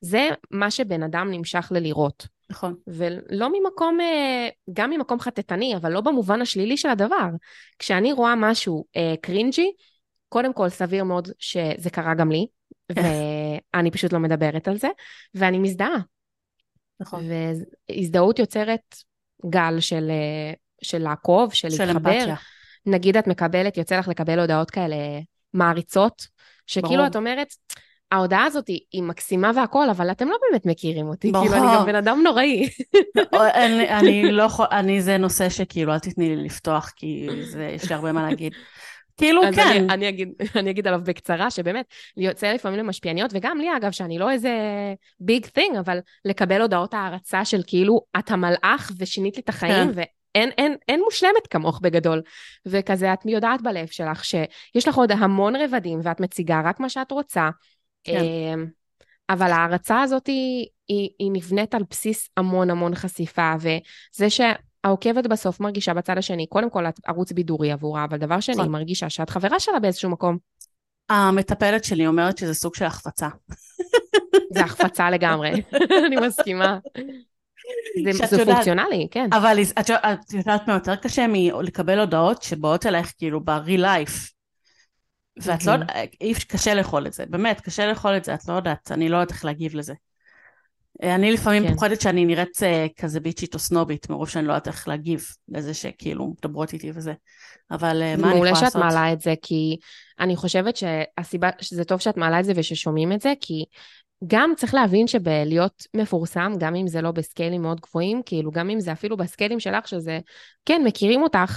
זה 0.00 0.28
מה 0.50 0.70
שבן 0.70 1.02
אדם 1.02 1.30
נמשך 1.30 1.68
ללראות. 1.70 2.26
נכון. 2.50 2.74
ולא 2.86 3.48
ממקום, 3.52 4.00
אה, 4.00 4.48
גם 4.72 4.90
ממקום 4.90 5.20
חטטני, 5.20 5.76
אבל 5.76 5.92
לא 5.92 6.00
במובן 6.00 6.42
השלילי 6.42 6.76
של 6.76 6.88
הדבר. 6.88 7.28
כשאני 7.78 8.12
רואה 8.12 8.34
משהו 8.36 8.84
אה, 8.96 9.14
קרינג'י, 9.22 9.72
קודם 10.28 10.52
כל 10.52 10.68
סביר 10.68 11.04
מאוד 11.04 11.28
שזה 11.38 11.90
קרה 11.90 12.14
גם 12.14 12.30
לי, 12.30 12.46
ואני 12.96 13.90
פשוט 13.90 14.12
לא 14.12 14.18
מדברת 14.18 14.68
על 14.68 14.76
זה, 14.76 14.88
ואני 15.34 15.58
מזדהה. 15.58 15.98
נכון. 17.00 17.24
והזדהות 17.90 18.38
יוצרת 18.38 18.96
גל 19.50 19.80
של, 19.80 20.10
אה, 20.10 20.52
של 20.82 20.98
לעקוב, 20.98 21.52
של, 21.54 21.70
של 21.70 21.84
להתחבר. 21.84 22.12
אמפתיה. 22.12 22.34
נגיד 22.86 23.16
את 23.16 23.26
מקבלת, 23.26 23.76
יוצא 23.76 23.98
לך 23.98 24.08
לקבל 24.08 24.40
הודעות 24.40 24.70
כאלה 24.70 24.96
מעריצות, 25.54 26.26
שכאילו 26.66 26.96
ברור. 26.96 27.06
את 27.06 27.16
אומרת, 27.16 27.54
ההודעה 28.12 28.44
הזאת 28.44 28.68
היא, 28.68 28.80
היא 28.92 29.02
מקסימה 29.02 29.50
והכל, 29.56 29.90
אבל 29.90 30.10
אתם 30.10 30.28
לא 30.28 30.36
באמת 30.42 30.66
מכירים 30.66 31.06
אותי, 31.06 31.32
ברור. 31.32 31.48
כאילו 31.48 31.64
אני 31.64 31.76
גם 31.76 31.86
בן 31.86 31.94
אדם 31.94 32.20
נוראי. 32.24 32.68
אני, 33.64 33.88
אני 33.88 34.32
לא 34.32 34.42
יכול, 34.42 34.66
אני 34.70 35.02
זה 35.02 35.18
נושא 35.18 35.48
שכאילו 35.48 35.92
אל 35.92 35.98
תתני 35.98 36.36
לי 36.36 36.44
לפתוח, 36.44 36.92
כי 36.96 37.28
זה, 37.42 37.64
יש 37.64 37.88
לי 37.88 37.94
הרבה 37.94 38.12
מה 38.12 38.22
להגיד. 38.22 38.52
כאילו, 39.20 39.42
כן. 39.54 39.68
אני, 39.70 39.94
אני, 39.94 40.08
אגיד, 40.08 40.28
אני 40.60 40.70
אגיד 40.70 40.86
עליו 40.86 41.00
בקצרה, 41.04 41.50
שבאמת, 41.50 41.86
יוצא 42.16 42.52
לפעמים 42.52 42.78
למשפיעניות, 42.78 43.30
וגם 43.34 43.58
לי 43.58 43.76
אגב, 43.76 43.90
שאני 43.90 44.18
לא 44.18 44.30
איזה 44.30 44.50
ביג 45.20 45.46
תינג, 45.46 45.76
אבל 45.76 45.98
לקבל 46.24 46.60
הודעות 46.60 46.94
הערצה 46.94 47.44
של 47.44 47.62
כאילו, 47.66 48.00
את 48.18 48.30
המלאך 48.30 48.92
ושינית 48.98 49.36
לי 49.36 49.42
את 49.42 49.48
החיים, 49.48 49.94
כן. 49.94 50.02
אין, 50.34 50.50
אין, 50.58 50.76
אין 50.88 51.00
מושלמת 51.04 51.46
כמוך 51.50 51.80
בגדול. 51.82 52.22
וכזה, 52.66 53.12
את 53.12 53.18
יודעת 53.26 53.62
בלב 53.62 53.86
שלך 53.86 54.24
שיש 54.24 54.88
לך 54.88 54.94
עוד 54.94 55.12
המון 55.12 55.56
רבדים, 55.56 56.00
ואת 56.02 56.20
מציגה 56.20 56.62
רק 56.64 56.80
מה 56.80 56.88
שאת 56.88 57.12
רוצה, 57.12 57.50
כן. 58.04 58.20
אמ, 58.20 58.66
אבל 59.30 59.50
ההערצה 59.50 60.00
הזאת 60.02 60.26
היא, 60.26 60.66
היא, 60.88 61.10
היא 61.18 61.30
נבנית 61.32 61.74
על 61.74 61.82
בסיס 61.90 62.28
המון 62.36 62.70
המון 62.70 62.94
חשיפה, 62.94 63.52
וזה 63.60 64.30
שהעוקבת 64.86 65.26
בסוף 65.26 65.60
מרגישה 65.60 65.94
בצד 65.94 66.18
השני, 66.18 66.46
קודם 66.46 66.70
כל 66.70 66.84
ערוץ 67.06 67.32
בידורי 67.32 67.72
עבורה, 67.72 68.04
אבל 68.04 68.18
דבר 68.18 68.40
שני, 68.40 68.54
היא 68.54 68.60
נכון. 68.60 68.72
מרגישה 68.72 69.10
שאת 69.10 69.30
חברה 69.30 69.60
שלה 69.60 69.80
באיזשהו 69.80 70.10
מקום. 70.10 70.38
המטפלת 71.08 71.84
שלי 71.84 72.06
אומרת 72.06 72.38
שזה 72.38 72.54
סוג 72.54 72.74
של 72.74 72.84
החפצה. 72.84 73.28
זה 74.54 74.60
החפצה 74.60 75.10
לגמרי, 75.10 75.50
אני 76.06 76.16
מסכימה. 76.16 76.78
זה, 78.04 78.12
זה 78.12 78.36
יודעת, 78.36 78.46
פונקציונלי, 78.46 79.08
כן. 79.10 79.28
אבל 79.32 79.56
את, 79.78 79.90
את 79.90 80.32
יודעת 80.32 80.68
מה 80.68 80.74
יותר 80.74 80.96
קשה 80.96 81.26
מלקבל 81.28 82.00
הודעות 82.00 82.42
שבאות 82.42 82.86
אלייך 82.86 83.12
כאילו 83.18 83.44
ב-real 83.44 83.80
life. 83.80 84.30
ואת 85.42 85.64
לא, 85.64 85.72
אי 86.20 86.32
אפשר, 86.32 86.46
קשה 86.48 86.74
לאכול 86.74 87.06
את 87.06 87.12
זה, 87.12 87.24
באמת, 87.26 87.60
קשה 87.60 87.86
לאכול 87.86 88.16
את 88.16 88.24
זה, 88.24 88.34
את 88.34 88.48
לא 88.48 88.52
יודעת, 88.52 88.92
אני 88.92 89.08
לא 89.08 89.16
יודעת 89.16 89.30
איך 89.30 89.44
להגיב 89.44 89.74
לזה. 89.74 89.94
אני 91.02 91.32
לפעמים 91.32 91.62
כן. 91.62 91.72
פוחדת 91.74 92.00
שאני 92.00 92.24
נראית 92.24 92.56
uh, 92.56 93.02
כזה 93.02 93.20
ביצ'ית 93.20 93.54
או 93.54 93.58
סנובית, 93.58 94.10
מרוב 94.10 94.28
שאני 94.28 94.46
לא 94.46 94.52
יודעת 94.52 94.68
איך 94.68 94.88
להגיב 94.88 95.24
לזה 95.48 95.74
שכאילו 95.74 96.34
מדברות 96.38 96.72
איתי 96.72 96.90
וזה. 96.94 97.12
אבל 97.70 98.02
uh, 98.02 98.20
מה 98.20 98.28
אני 98.28 98.36
יכולה 98.36 98.50
לעשות? 98.50 98.76
מעולה 98.76 98.90
שאת 98.90 98.96
מעלה 98.96 99.12
את 99.12 99.20
זה, 99.20 99.34
כי 99.42 99.76
אני 100.20 100.36
חושבת 100.36 100.76
שהסיבה, 100.76 101.50
שזה 101.60 101.84
טוב 101.84 102.00
שאת 102.00 102.16
מעלה 102.16 102.40
את 102.40 102.44
זה 102.44 102.52
וששומעים 102.56 103.12
את 103.12 103.20
זה, 103.20 103.32
כי 103.40 103.64
גם 104.26 104.52
צריך 104.56 104.74
להבין 104.74 105.06
שבלהיות 105.06 105.86
מפורסם, 105.96 106.52
גם 106.58 106.74
אם 106.74 106.88
זה 106.88 107.00
לא 107.00 107.10
בסקיילים 107.10 107.62
מאוד 107.62 107.80
גבוהים, 107.80 108.22
כאילו 108.26 108.50
גם 108.50 108.70
אם 108.70 108.80
זה 108.80 108.92
אפילו 108.92 109.16
בסקיילים 109.16 109.60
שלך, 109.60 109.88
שזה, 109.88 110.18
כן, 110.64 110.82
מכירים 110.84 111.22
אותך, 111.22 111.38
אה, 111.40 111.56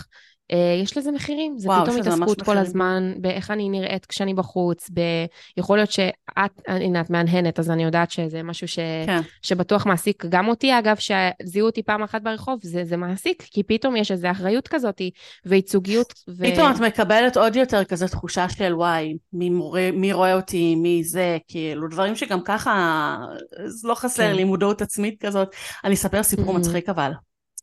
יש 0.84 0.98
לזה 0.98 1.12
מחירים, 1.12 1.58
זה 1.58 1.70
וואו, 1.70 1.86
פתאום 1.86 1.98
התעסקות 1.98 2.42
כל 2.42 2.58
הזמן 2.58 3.14
באיך 3.18 3.52
אני 3.52 3.70
נראית 3.70 4.06
כשאני 4.06 4.34
בחוץ, 4.34 4.90
ב... 4.94 5.00
יכול 5.58 5.78
להיות 5.78 5.92
שאת, 5.92 6.62
הנה 6.68 7.02
את 7.02 7.10
מהנהנת, 7.10 7.60
אז 7.60 7.72
אני 7.72 7.84
יודעת 7.84 8.12
שזה 8.12 8.44
משהו 8.44 8.68
ש... 8.68 8.80
כן. 9.06 9.22
שבטוח 9.42 9.86
מעסיק 9.86 10.26
גם 10.30 10.48
אותי, 10.48 10.80
אגב, 10.80 10.96
שזיהו 10.96 11.66
אותי 11.66 11.84
פעם 11.84 12.04
אחת 12.04 12.22
ברחוב, 12.22 12.60
זה, 12.64 12.84
זה 12.86 12.98
מעסיק, 12.98 13.44
כי 13.52 13.64
פתאום 13.64 13.96
יש 13.96 14.12
איזו 14.12 14.32
אחריות 14.32 14.68
כזאת 14.68 15.02
וייצוגיות. 15.46 16.14
ו... 16.30 16.46
פתאום 16.46 16.72
את 16.72 16.80
מקבלת 16.80 17.38
עוד 17.38 17.56
יותר 17.56 17.84
כזו 17.84 18.08
תחושה 18.08 18.50
של 18.50 18.74
וואי, 18.74 19.18
מי, 19.34 19.50
מורה, 19.50 19.90
מי 19.94 20.14
רואה 20.14 20.36
אותי, 20.36 20.76
מי 20.76 21.04
זה, 21.04 21.38
כאילו, 21.48 21.88
דברים 21.88 22.16
שגם 22.16 22.42
ככה, 22.42 23.18
לא 23.84 23.96
חסר 23.96 24.24
כן. 24.24 24.36
לי 24.36 24.44
מודעות 24.44 24.82
עצמית 24.82 25.22
כזאת. 25.26 25.56
אני 25.84 25.94
אספר 25.94 26.24
סיפור 26.24 26.56
mm-hmm. 26.56 26.58
מצחיק 26.58 26.90
אבל. 26.90 27.12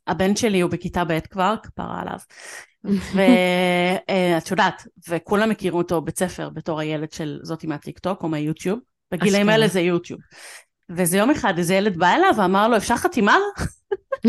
הבן 0.06 0.36
שלי 0.36 0.60
הוא 0.60 0.70
בכיתה 0.70 1.04
ב' 1.04 1.20
כבר, 1.20 1.54
כפרה 1.62 2.00
עליו. 2.00 2.18
ואת 3.14 4.50
יודעת, 4.50 4.86
וכולם 5.08 5.48
מכירים 5.48 5.74
אותו 5.74 6.00
בית 6.00 6.18
ספר 6.18 6.48
בתור 6.48 6.80
הילד 6.80 7.12
של 7.12 7.38
זאתי 7.42 7.66
מהטיקטוק 7.66 8.22
או 8.22 8.28
מהיוטיוב. 8.28 8.78
בגילאים 9.12 9.48
האלה 9.48 9.68
זה 9.68 9.80
יוטיוב. 9.80 10.20
ואיזה 10.96 11.18
יום 11.18 11.30
אחד 11.30 11.58
איזה 11.58 11.74
ילד 11.74 11.96
בא 11.96 12.14
אליו 12.14 12.30
ואמר 12.36 12.68
לו, 12.68 12.76
אפשר 12.76 12.96
חתימה? 12.96 13.36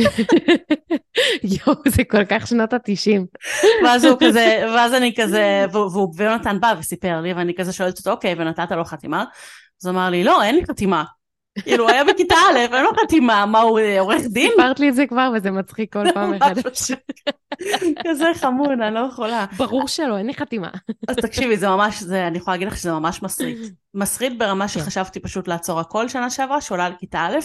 יואו, 1.43 1.77
זה 1.87 2.03
כל 2.03 2.25
כך 2.25 2.47
שנות 2.47 2.73
התשעים. 2.73 3.25
ואז 3.83 4.05
הוא 4.05 4.17
כזה, 4.19 4.61
ואז 4.75 4.93
אני 4.93 5.13
כזה, 5.17 5.65
ויונתן 6.15 6.59
בא 6.59 6.73
וסיפר 6.79 7.21
לי, 7.21 7.33
ואני 7.33 7.55
כזה 7.55 7.73
שואלת 7.73 7.97
אותו, 7.97 8.11
אוקיי, 8.11 8.35
ונתת 8.37 8.71
לו 8.71 8.85
חתימה? 8.85 9.25
אז 9.81 9.87
הוא 9.87 9.93
אמר 9.93 10.09
לי, 10.09 10.23
לא, 10.23 10.43
אין 10.43 10.55
לי 10.55 10.65
חתימה. 10.65 11.03
כאילו, 11.59 11.89
היה 11.89 12.03
בכיתה 12.03 12.35
א', 12.35 12.57
אין 12.57 12.83
לו 12.83 12.89
חתימה, 13.03 13.45
מה 13.45 13.59
הוא 13.59 13.79
עורך 13.99 14.21
דין? 14.27 14.51
סיפרת 14.51 14.79
לי 14.79 14.89
את 14.89 14.95
זה 14.95 15.05
כבר, 15.07 15.31
וזה 15.35 15.51
מצחיק 15.51 15.93
כל 15.93 16.11
פעם 16.13 16.31
מחדש. 16.35 16.91
כזה 18.07 18.25
חמוד, 18.33 18.69
אני 18.81 18.95
לא 18.95 18.99
יכולה. 18.99 19.45
ברור 19.57 19.87
שלא, 19.87 20.17
אין 20.17 20.27
לי 20.27 20.33
חתימה. 20.33 20.69
אז 21.07 21.15
תקשיבי, 21.15 21.57
זה 21.57 21.67
ממש, 21.69 22.03
זה, 22.03 22.27
אני 22.27 22.37
יכולה 22.37 22.55
להגיד 22.55 22.67
לך 22.67 22.77
שזה 22.77 22.91
ממש 22.91 23.23
מסריט. 23.23 23.57
מסריט 23.93 24.33
ברמה 24.37 24.67
כן. 24.67 24.79
שחשבתי 24.79 25.19
פשוט 25.19 25.47
לעצור 25.47 25.79
הכל 25.79 26.09
שנה 26.09 26.29
שעברה, 26.29 26.61
שעולה 26.61 26.89
לכיתה 26.89 27.19
א', 27.19 27.37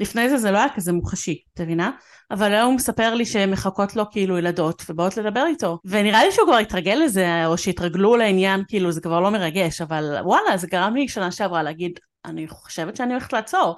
לפני 0.00 0.28
זה 0.28 0.38
זה 0.38 0.50
לא 0.50 0.58
היה 0.58 0.68
כזה 0.74 0.92
מוחשי, 0.92 1.42
את 1.54 1.60
מבינה? 1.60 1.90
אבל 2.30 2.52
היום 2.52 2.66
הוא 2.66 2.74
מספר 2.74 3.14
לי 3.14 3.26
שמחכות 3.26 3.96
לו 3.96 4.10
כאילו 4.10 4.38
ילדות 4.38 4.82
ובאות 4.88 5.16
לדבר 5.16 5.46
איתו. 5.46 5.78
ונראה 5.84 6.24
לי 6.24 6.32
שהוא 6.32 6.46
כבר 6.46 6.56
התרגל 6.56 7.00
לזה, 7.04 7.46
או 7.46 7.58
שהתרגלו 7.58 8.16
לעניין, 8.16 8.62
כאילו 8.68 8.92
זה 8.92 9.00
כבר 9.00 9.20
לא 9.20 9.30
מרגש, 9.30 9.80
אבל 9.80 10.16
וואלה, 10.24 10.56
זה 10.56 10.66
גרם 10.66 10.94
לי 10.94 11.08
שנה 11.08 11.30
שעברה 11.32 11.62
להגיד, 11.62 12.00
אני 12.24 12.48
חושבת 12.48 12.96
שאני 12.96 13.12
הולכת 13.12 13.32
לעצור, 13.32 13.76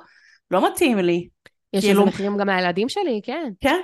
לא 0.50 0.70
מתאים 0.70 0.98
לי. 0.98 1.28
יש 1.72 1.84
כאילו... 1.84 2.00
איזה 2.00 2.10
מחירים 2.10 2.36
גם 2.36 2.48
לילדים 2.48 2.88
שלי, 2.88 3.20
כן. 3.24 3.52
כן, 3.60 3.80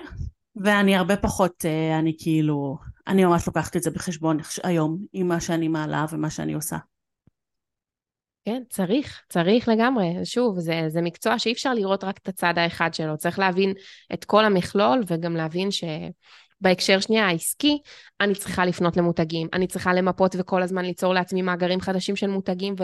ואני 0.57 0.97
הרבה 0.97 1.17
פחות, 1.17 1.65
אה, 1.65 1.99
אני 1.99 2.17
כאילו, 2.19 2.77
אני 3.07 3.25
ממש 3.25 3.47
לוקחת 3.47 3.77
את 3.77 3.83
זה 3.83 3.91
בחשבון 3.91 4.39
היום, 4.65 4.99
עם 5.13 5.29
מה 5.29 5.41
שאני 5.41 5.69
מעלה 5.69 6.05
ומה 6.13 6.31
שאני 6.31 6.53
עושה. 6.53 6.77
כן, 8.45 8.63
צריך, 8.71 9.23
צריך 9.29 9.69
לגמרי. 9.69 10.07
שוב, 10.25 10.61
זה, 10.61 10.83
זה 10.89 11.01
מקצוע 11.03 11.39
שאי 11.39 11.53
אפשר 11.53 11.75
לראות 11.75 12.05
רק 12.05 12.19
את 12.19 12.29
הצד 12.29 12.55
האחד 12.57 12.95
שלו, 12.95 13.17
צריך 13.17 13.39
להבין 13.39 13.73
את 14.15 14.25
כל 14.25 14.45
המכלול 14.45 15.03
וגם 15.07 15.37
להבין 15.37 15.71
ש... 15.71 15.85
בהקשר 16.61 17.01
שנייה 17.01 17.27
העסקי, 17.27 17.79
אני 18.21 18.35
צריכה 18.35 18.65
לפנות 18.65 18.97
למותגים, 18.97 19.49
אני 19.53 19.67
צריכה 19.67 19.95
למפות 19.95 20.37
וכל 20.39 20.63
הזמן 20.63 20.85
ליצור 20.85 21.15
לעצמי 21.15 21.43
מאגרים 21.43 21.81
חדשים 21.81 22.17
של 22.17 22.27
מותגים, 22.27 22.75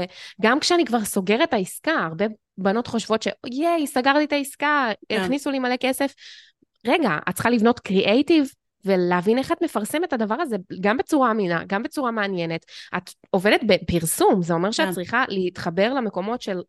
וגם 0.40 0.60
כשאני 0.60 0.84
כבר 0.84 1.04
סוגרת 1.04 1.48
את 1.48 1.54
העסקה, 1.54 1.92
הרבה 1.92 2.24
בנות 2.58 2.86
חושבות 2.86 3.22
שייי, 3.22 3.86
סגרתי 3.86 4.24
את 4.24 4.32
העסקה, 4.32 4.88
כן. 5.08 5.20
הכניסו 5.20 5.50
לי 5.50 5.58
מלא 5.58 5.76
כסף. 5.80 6.14
רגע, 6.86 7.18
את 7.28 7.34
צריכה 7.34 7.50
לבנות 7.50 7.80
קריאייטיב 7.80 8.46
ולהבין 8.84 9.38
איך 9.38 9.52
את 9.52 9.62
מפרסמת 9.62 10.04
את 10.04 10.12
הדבר 10.12 10.34
הזה, 10.34 10.56
גם 10.80 10.96
בצורה 10.96 11.30
אמינה, 11.30 11.62
גם 11.66 11.82
בצורה 11.82 12.10
מעניינת. 12.10 12.64
את 12.96 13.10
עובדת 13.30 13.60
בפרסום, 13.66 14.42
זה 14.42 14.54
אומר 14.54 14.70
שאת 14.70 14.86
כן. 14.86 14.92
צריכה 14.92 15.24
להתחבר 15.28 15.94
למקומות 15.94 16.42
של 16.42 16.60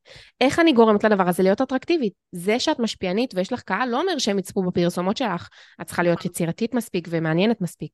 איך 0.42 0.60
אני 0.60 0.74
גורמת 0.74 1.04
לדבר 1.04 1.30
הזה 1.30 1.44
להיות 1.44 1.62
אטרקטיבית. 1.62 2.14
זה 2.32 2.60
שאת 2.60 2.80
משפיענית 2.80 3.34
ויש 3.36 3.54
לך 3.54 3.62
קהל 3.62 3.90
לא 3.90 4.02
אומר 4.02 4.18
שהם 4.18 4.40
יצפו 4.40 4.64
בפרסומות 4.64 5.18
שלך, 5.18 5.50
את 5.82 5.86
צריכה 5.86 6.04
להיות 6.04 6.26
יצירתית 6.26 6.74
מספיק 6.74 7.08
ומעניינת 7.12 7.62
מספיק. 7.62 7.92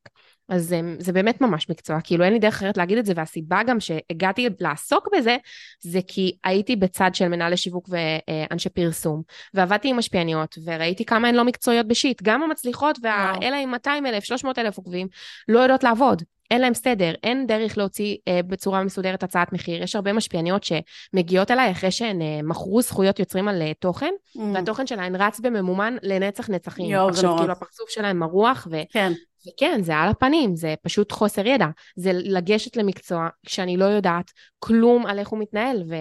אז 0.48 0.72
אמ, 0.72 0.96
זה 0.98 1.12
באמת 1.12 1.40
ממש 1.40 1.70
מקצוע, 1.70 2.00
כאילו 2.04 2.24
אין 2.24 2.32
לי 2.32 2.38
דרך 2.38 2.54
אחרת 2.54 2.76
להגיד 2.76 2.98
את 2.98 3.06
זה, 3.06 3.12
והסיבה 3.16 3.62
גם 3.62 3.80
שהגעתי 3.80 4.48
לעסוק 4.60 5.08
בזה, 5.16 5.36
זה 5.80 6.00
כי 6.06 6.36
הייתי 6.44 6.76
בצד 6.76 7.10
של 7.14 7.28
מנהלי 7.28 7.56
שיווק 7.56 7.88
ואנשי 7.88 8.68
פרסום, 8.68 9.22
ועבדתי 9.54 9.88
עם 9.88 9.96
משפיעניות, 9.96 10.58
וראיתי 10.64 11.04
כמה 11.04 11.28
הן 11.28 11.34
לא 11.34 11.44
מקצועיות 11.44 11.88
בשיט, 11.88 12.22
גם 12.22 12.42
המצליחות 12.42 12.98
והאלה 13.02 13.56
עם 13.56 13.70
200 13.70 14.06
אלף, 14.12 14.24
300 14.24 14.58
אלף 14.58 14.76
עוקבים, 14.76 15.08
לא 15.48 15.60
יודעות 15.60 15.84
לעבוד. 15.84 16.22
אין 16.52 16.60
להם 16.60 16.74
סדר, 16.74 17.12
אין 17.22 17.46
דרך 17.46 17.78
להוציא 17.78 18.16
אה, 18.28 18.40
בצורה 18.46 18.84
מסודרת 18.84 19.22
הצעת 19.22 19.52
מחיר. 19.52 19.82
יש 19.82 19.96
הרבה 19.96 20.12
משפיעניות 20.12 20.62
שמגיעות 20.64 21.50
אליי 21.50 21.70
אחרי 21.70 21.90
שהן 21.90 22.22
אה, 22.22 22.40
מכרו 22.42 22.82
זכויות 22.82 23.18
יוצרים 23.18 23.48
על 23.48 23.62
אה, 23.62 23.72
תוכן, 23.78 24.10
mm. 24.36 24.40
והתוכן 24.54 24.86
שלהן 24.86 25.16
רץ 25.16 25.40
בממומן 25.40 25.96
לנצח 26.02 26.50
נצחים. 26.50 26.90
יואו. 26.90 27.08
עכשיו, 27.08 27.36
כאילו, 27.38 27.52
הפרצוף 27.52 27.90
שלהן 27.90 28.16
מרוח, 28.16 28.68
ו... 28.70 28.76
כן. 28.90 29.12
וכן, 29.48 29.82
זה 29.82 29.96
על 29.96 30.08
הפנים, 30.08 30.56
זה 30.56 30.74
פשוט 30.82 31.12
חוסר 31.12 31.46
ידע. 31.46 31.66
זה 31.96 32.10
לגשת 32.14 32.76
למקצוע 32.76 33.28
כשאני 33.46 33.76
לא 33.76 33.84
יודעת 33.84 34.30
כלום 34.58 35.06
על 35.06 35.18
איך 35.18 35.28
הוא 35.28 35.38
מתנהל, 35.38 35.82
ו... 35.88 35.94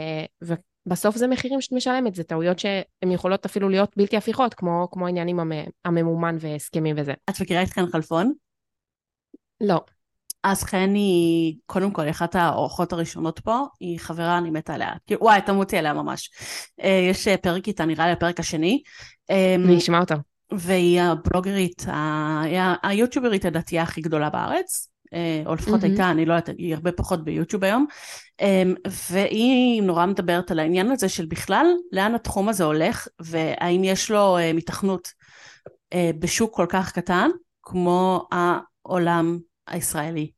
בסוף 0.86 1.16
זה 1.16 1.28
מחירים 1.28 1.62
שאת 1.62 1.72
משלמת, 1.72 2.16
זה 2.16 2.24
טעויות 2.24 2.60
שהן 2.60 3.12
יכולות 3.12 3.46
אפילו 3.46 3.70
להיות 3.70 3.92
בלתי 3.98 4.18
הפיכות, 4.18 4.54
כמו, 4.54 4.88
כמו 4.92 5.06
העניינים 5.06 5.40
הממומן 5.86 6.38
והסכמים 6.40 6.96
וזה. 7.00 7.14
את 7.30 7.42
מכירה 7.42 7.64
את 7.64 7.70
חן 7.70 7.88
חלפון? 7.88 8.34
לא. 9.62 9.82
אז 10.44 10.64
חן 10.64 10.94
היא, 10.94 11.56
קודם 11.66 11.92
כל, 11.92 12.10
אחת 12.10 12.36
האורחות 12.36 12.94
הראשונות 12.94 13.40
פה, 13.40 13.58
היא 13.80 14.00
חברה, 14.00 14.38
אני 14.38 14.50
מתה 14.50 14.74
עליה. 14.74 14.94
וואי, 15.12 15.42
תמותי 15.42 15.78
עליה 15.78 15.94
ממש. 15.94 16.30
אה, 16.84 17.08
יש 17.10 17.28
אה, 17.28 17.38
פרק 17.38 17.68
איתה, 17.68 17.86
נראה 17.86 18.06
לי 18.06 18.12
הפרק 18.12 18.40
השני. 18.40 18.84
אני 19.30 19.78
אשמע 19.78 20.00
אותה. 20.00 20.16
והיא 20.52 21.02
הבלוגרית, 21.02 21.86
היוטיוברית 22.84 23.46
הדתייה 23.46 23.84
הכי 23.84 24.02
גדולה 24.02 24.30
בארץ. 24.30 24.91
אה, 25.14 25.44
או 25.46 25.56
לפחות 25.56 25.82
mm-hmm. 25.82 25.86
הייתה, 25.86 26.12
אני 26.12 26.26
לא 26.26 26.34
יודעת, 26.34 26.50
היא 26.58 26.76
הרבה 26.76 26.92
פחות 26.92 27.24
ביוטיוב 27.24 27.64
היום, 27.64 27.86
אמ, 28.42 28.76
והיא 29.12 29.84
נורא 29.84 30.06
מדברת 30.06 30.52
על 30.52 30.60
העניין 30.60 30.92
הזה 30.92 31.10
של 31.10 31.26
בכלל, 31.26 31.66
לאן 31.92 32.16
התחום 32.16 32.50
הזה 32.50 32.64
הולך, 32.64 33.08
והאם 33.22 33.84
יש 33.84 34.12
לו 34.12 34.38
אה, 34.38 34.54
מתכנות 34.54 35.12
אה, 35.94 36.12
בשוק 36.20 36.56
כל 36.56 36.66
כך 36.70 36.92
קטן, 36.92 37.30
כמו 37.64 38.28
העולם 38.32 39.40
הישראלי. 39.68 40.32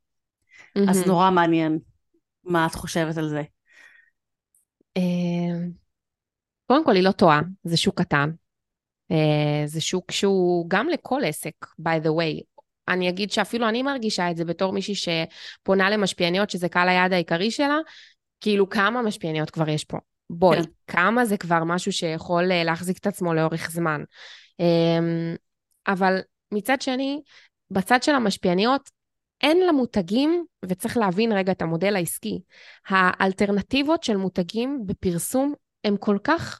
Mm-hmm. 0.57 0.89
אז 0.89 1.07
נורא 1.07 1.31
מעניין 1.31 1.79
מה 2.43 2.65
את 2.65 2.75
חושבת 2.75 3.17
על 3.17 3.29
זה. 3.29 3.43
קודם 6.67 6.85
כל, 6.85 6.95
היא 6.95 7.03
לא 7.03 7.11
טועה, 7.11 7.41
זה 7.63 7.77
שוק 7.77 8.01
קטן. 8.01 8.29
זה 9.65 9.81
שוק 9.81 10.11
שהוא 10.11 10.65
גם 10.69 10.89
לכל 10.89 11.21
עסק, 11.25 11.53
by 11.81 12.03
the 12.03 12.07
way, 12.07 12.52
אני 12.87 13.09
אגיד 13.09 13.31
שאפילו 13.31 13.69
אני 13.69 13.83
מרגישה 13.83 14.31
את 14.31 14.37
זה 14.37 14.45
בתור 14.45 14.73
מישהי 14.73 14.95
שפונה 14.95 15.89
למשפיעניות, 15.89 16.49
שזה 16.49 16.69
קהל 16.69 16.89
היעד 16.89 17.13
העיקרי 17.13 17.51
שלה, 17.51 17.77
כאילו 18.41 18.69
כמה 18.69 19.01
משפיעניות 19.01 19.49
כבר 19.49 19.69
יש 19.69 19.83
פה? 19.83 19.97
בואי, 20.29 20.57
כן. 20.57 20.69
כמה 20.87 21.25
זה 21.25 21.37
כבר 21.37 21.63
משהו 21.63 21.91
שיכול 21.91 22.51
אה, 22.51 22.63
להחזיק 22.63 22.97
את 22.97 23.07
עצמו 23.07 23.33
לאורך 23.33 23.71
זמן. 23.71 24.03
אמ, 24.59 25.35
אבל 25.87 26.19
מצד 26.51 26.81
שני, 26.81 27.21
בצד 27.71 28.03
של 28.03 28.15
המשפיעניות, 28.15 28.89
אין 29.41 29.67
למותגים, 29.67 30.45
וצריך 30.65 30.97
להבין 30.97 31.31
רגע 31.31 31.51
את 31.51 31.61
המודל 31.61 31.95
העסקי, 31.95 32.41
האלטרנטיבות 32.87 34.03
של 34.03 34.17
מותגים 34.17 34.81
בפרסום 34.85 35.53
הן 35.83 35.95
כל 35.99 36.17
כך 36.23 36.59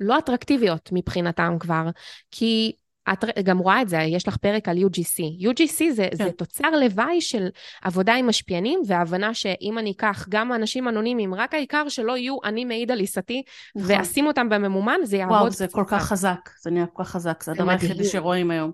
לא 0.00 0.18
אטרקטיביות 0.18 0.90
מבחינתם 0.92 1.56
כבר, 1.60 1.84
כי 2.30 2.72
את 3.12 3.24
גם 3.44 3.58
רואה 3.58 3.82
את 3.82 3.88
זה, 3.88 3.98
יש 3.98 4.28
לך 4.28 4.36
פרק 4.36 4.68
על 4.68 4.78
UGC. 4.78 5.46
UGC 5.48 5.90
זה, 5.90 6.08
כן. 6.10 6.16
זה 6.16 6.32
תוצר 6.32 6.70
לוואי 6.70 7.20
של 7.20 7.48
עבודה 7.82 8.14
עם 8.14 8.26
משפיענים, 8.26 8.80
והבנה 8.86 9.34
שאם 9.34 9.78
אני 9.78 9.90
אקח 9.90 10.26
גם 10.28 10.52
אנשים 10.52 10.88
אנונימיים, 10.88 11.34
רק 11.34 11.54
העיקר 11.54 11.88
שלא 11.88 12.16
יהיו 12.16 12.36
אני 12.44 12.64
מעיד 12.64 12.90
על 12.90 13.00
עיסתי, 13.00 13.42
נכון. 13.76 13.90
ואשים 13.90 14.26
אותם 14.26 14.48
בממומן, 14.48 14.98
זה 15.02 15.16
יעבוד. 15.16 15.36
וואו, 15.36 15.50
זה 15.50 15.68
כל 15.68 15.84
כך 15.86 16.02
חזק, 16.02 16.50
זה 16.62 16.70
נהיה 16.70 16.86
כל 16.86 17.04
כך 17.04 17.10
חזק, 17.10 17.42
זה 17.42 17.52
הדבר 17.52 17.70
היחידי 17.70 18.04
שרואים 18.04 18.50
היום. 18.50 18.70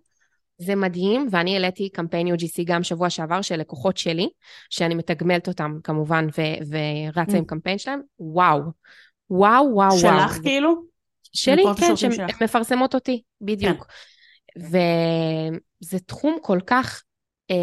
זה 0.59 0.75
מדהים, 0.75 1.29
ואני 1.31 1.55
העליתי 1.55 1.89
קמפיין 1.89 2.35
UGC 2.35 2.65
גם 2.65 2.83
שבוע 2.83 3.11
שעבר 3.11 3.43
של 3.43 3.57
לקוחות 3.57 3.97
שלי, 3.97 4.29
שאני 4.71 4.95
מתגמלת 4.95 5.49
אותם 5.49 5.79
כמובן, 5.85 6.27
ו- 6.39 6.77
ורצה 7.15 7.33
mm. 7.33 7.37
עם 7.37 7.45
קמפיין 7.45 7.79
שלהם, 7.79 8.01
וואו. 8.19 8.61
וואו, 9.31 9.75
וואו, 9.75 9.99
שלך 9.99 10.13
וואו. 10.13 10.29
שלך 10.29 10.43
כאילו? 10.43 10.75
שלי, 11.33 11.63
כן, 11.81 11.97
שהן 11.97 12.13
מפרסמות 12.43 12.95
אותי, 12.95 13.23
בדיוק. 13.41 13.79
כן. 13.79 13.91
וזה 14.59 15.99
תחום 16.07 16.39
כל 16.43 16.59
כך 16.67 17.03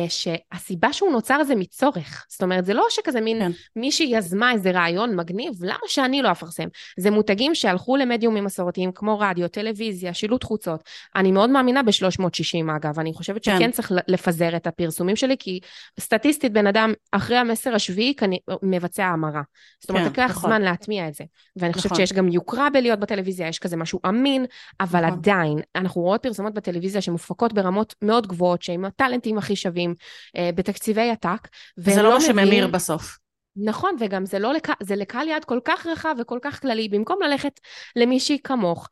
שהסיבה 0.10 0.94
שהוא 0.94 1.12
נוצר 1.12 1.44
זה 1.44 1.56
מצורך. 1.56 2.26
זאת 2.30 2.44
אומרת, 2.44 2.66
זה 2.66 2.74
לא 2.74 2.86
שכזה 2.90 3.22
מין 3.22 3.40
כן. 3.40 3.52
מישהי 3.76 4.06
יזמה 4.06 4.52
איזה 4.52 4.72
רעיון 4.72 5.16
מגניב, 5.16 5.54
למה 5.62 5.80
שאני 5.88 6.22
לא 6.22 6.32
אפרסם? 6.32 6.68
זה 7.00 7.12
מותגים 7.12 7.56
שהלכו 7.56 7.98
למדיומים 7.98 8.44
מסורתיים 8.44 8.92
כמו 8.92 9.20
רדיו, 9.20 9.48
טלוויזיה, 9.48 10.14
שילוט 10.14 10.44
חוצות. 10.44 10.84
אני 11.16 11.32
מאוד 11.32 11.50
מאמינה 11.50 11.84
ב-360 11.84 12.76
אגב, 12.76 13.00
אני 13.00 13.14
חושבת 13.14 13.44
כן. 13.44 13.56
שכן 13.56 13.72
צריך 13.72 13.92
לפזר 14.08 14.56
את 14.56 14.68
הפרסומים 14.68 15.16
שלי, 15.16 15.36
כי 15.40 15.60
סטטיסטית 16.00 16.54
בן 16.54 16.68
אדם 16.68 16.94
אחרי 17.12 17.38
המסר 17.38 17.76
השביעי 17.76 18.16
כני, 18.16 18.40
מבצע 18.64 19.06
המרה. 19.06 19.42
זאת 19.80 19.90
אומרת, 19.90 20.04
כן, 20.04 20.10
לקח 20.12 20.32
נכון. 20.32 20.50
זמן 20.50 20.62
להטמיע 20.62 21.08
את 21.08 21.14
זה. 21.14 21.24
ואני 21.56 21.70
נכון. 21.70 21.82
חושבת 21.82 21.96
שיש 21.96 22.14
גם 22.14 22.28
יוקרה 22.28 22.70
בלהיות 22.70 23.00
בטלוויזיה, 23.00 23.48
יש 23.48 23.60
כזה 23.60 23.78
משהו 23.78 24.00
אמין, 24.08 24.46
אבל 24.80 25.06
נכון. 25.06 25.20
עדיין, 25.20 25.60
אנחנו 25.76 26.02
רואות 26.02 26.24
פרסומות 26.24 26.54
בטלוויזיה 26.54 27.02
שמופקות 27.02 27.54
ברמות 27.54 27.96
מאוד 28.02 28.28
גבוהות, 28.28 28.62
שעם 28.62 28.86
הטאלנטים 28.86 29.38
הכי 29.38 29.56
שווים. 29.56 29.77
שווים 29.78 29.96
אה, 30.38 30.50
בתקציבי 30.56 31.10
עתק. 31.10 31.48
זה 31.78 32.02
לא 32.02 32.14
מה 32.14 32.22
שממיר 32.22 32.68
בסוף. 32.68 33.18
נכון, 33.60 33.96
וגם 34.00 34.26
זה 34.26 34.40
לא, 34.40 34.54
לק... 34.54 34.68
זה 34.84 34.96
לקהל 34.96 35.28
יעד 35.28 35.46
כל 35.46 35.60
כך 35.66 35.88
רחב 35.88 36.16
וכל 36.20 36.40
כך 36.42 36.62
כללי, 36.62 36.90
במקום 36.90 37.22
ללכת 37.22 37.60
למישהי 37.96 38.40
כמוך, 38.44 38.90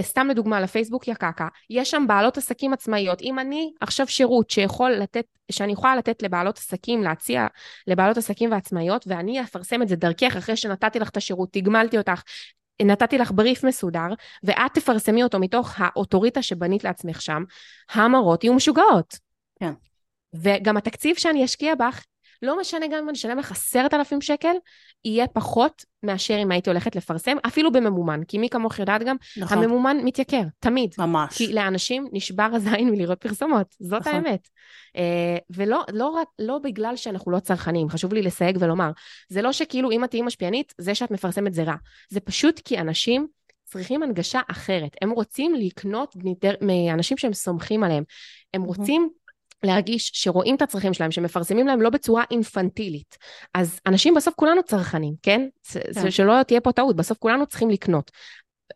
סתם 0.00 0.28
לדוגמה 0.30 0.60
לפייסבוק 0.60 1.08
יקקה, 1.08 1.48
יש 1.70 1.90
שם 1.90 2.04
בעלות 2.08 2.38
עסקים 2.38 2.72
עצמאיות. 2.72 3.22
אם 3.22 3.38
אני 3.38 3.72
עכשיו 3.80 4.06
שירות 4.06 4.50
שיכול 4.50 4.90
לתת, 4.92 5.24
שאני 5.50 5.72
יכולה 5.72 5.96
לתת 5.96 6.22
לבעלות 6.22 6.58
עסקים, 6.58 7.02
להציע 7.02 7.46
לבעלות 7.86 8.16
עסקים 8.16 8.52
ועצמאיות, 8.52 9.04
ואני 9.06 9.40
אפרסם 9.42 9.82
את 9.82 9.88
זה 9.88 9.96
דרכך 9.96 10.36
אחרי 10.36 10.56
שנתתי 10.56 10.98
לך 10.98 11.08
את 11.08 11.16
השירות, 11.16 11.48
תגמלתי 11.52 11.98
אותך, 11.98 12.22
נתתי 12.82 13.18
לך 13.18 13.30
בריף 13.30 13.64
מסודר, 13.64 14.08
ואת 14.44 14.74
תפרסמי 14.74 15.22
אותו 15.22 15.38
מתוך 15.38 15.74
האוטוריטה 15.78 16.42
שבנית 16.42 16.84
לעצמך 16.84 17.22
שם, 17.22 17.42
המראות 17.92 18.44
יהיו 18.44 18.54
משוגעות. 18.54 19.18
כן. 19.60 19.72
וגם 20.34 20.76
התקציב 20.76 21.16
שאני 21.16 21.44
אשקיע 21.44 21.74
בך, 21.74 22.04
לא 22.42 22.60
משנה 22.60 22.86
גם 22.86 22.98
אם 22.98 23.08
אני 23.08 23.16
אשלם 23.16 23.38
לך 23.38 23.50
עשרת 23.50 23.94
אלפים 23.94 24.20
שקל, 24.20 24.54
יהיה 25.04 25.26
פחות 25.26 25.84
מאשר 26.02 26.38
אם 26.42 26.50
הייתי 26.50 26.70
הולכת 26.70 26.96
לפרסם, 26.96 27.36
אפילו 27.46 27.72
בממומן, 27.72 28.20
כי 28.28 28.38
מי 28.38 28.48
כמוך 28.48 28.78
יודעת 28.78 29.02
גם, 29.02 29.16
נכון. 29.36 29.58
הממומן 29.58 29.96
מתייקר, 30.04 30.42
תמיד. 30.58 30.94
ממש. 30.98 31.38
כי 31.38 31.52
לאנשים 31.52 32.08
נשבר 32.12 32.48
הזין 32.52 32.90
מלראות 32.90 33.20
פרסומות, 33.20 33.74
זאת 33.80 34.00
נכון. 34.00 34.14
האמת. 34.14 34.48
אה, 34.96 35.36
ולא 35.50 35.82
לא 35.92 36.08
רק, 36.08 36.28
לא 36.38 36.58
בגלל 36.58 36.96
שאנחנו 36.96 37.32
לא 37.32 37.38
צרכנים, 37.38 37.88
חשוב 37.88 38.12
לי 38.12 38.22
לסייג 38.22 38.56
ולומר, 38.60 38.90
זה 39.28 39.42
לא 39.42 39.52
שכאילו 39.52 39.90
אם 39.90 40.04
את 40.04 40.10
תהיי 40.10 40.22
משפיענית, 40.22 40.74
זה 40.78 40.94
שאת 40.94 41.10
מפרסמת 41.10 41.54
זה 41.54 41.62
רע. 41.62 41.74
זה 42.08 42.20
פשוט 42.20 42.60
כי 42.64 42.78
אנשים 42.78 43.26
צריכים 43.64 44.02
הנגשה 44.02 44.40
אחרת. 44.50 44.96
הם 45.02 45.10
רוצים 45.10 45.54
לקנות 45.54 46.16
מאנשים 46.60 47.16
שהם 47.16 47.32
סומכים 47.32 47.84
עליהם. 47.84 48.04
הם 48.54 48.62
רוצים 48.62 49.08
להרגיש 49.64 50.10
שרואים 50.14 50.54
את 50.54 50.62
הצרכים 50.62 50.94
שלהם, 50.94 51.10
שמפרסמים 51.10 51.66
להם 51.66 51.82
לא 51.82 51.90
בצורה 51.90 52.24
אינפנטילית. 52.30 53.18
אז 53.54 53.80
אנשים 53.86 54.14
בסוף 54.14 54.34
כולנו 54.34 54.62
צרכנים, 54.62 55.14
כן? 55.22 55.48
כן. 55.94 56.10
שלא 56.10 56.42
תהיה 56.42 56.60
פה 56.60 56.72
טעות, 56.72 56.96
בסוף 56.96 57.18
כולנו 57.18 57.46
צריכים 57.46 57.70
לקנות. 57.70 58.10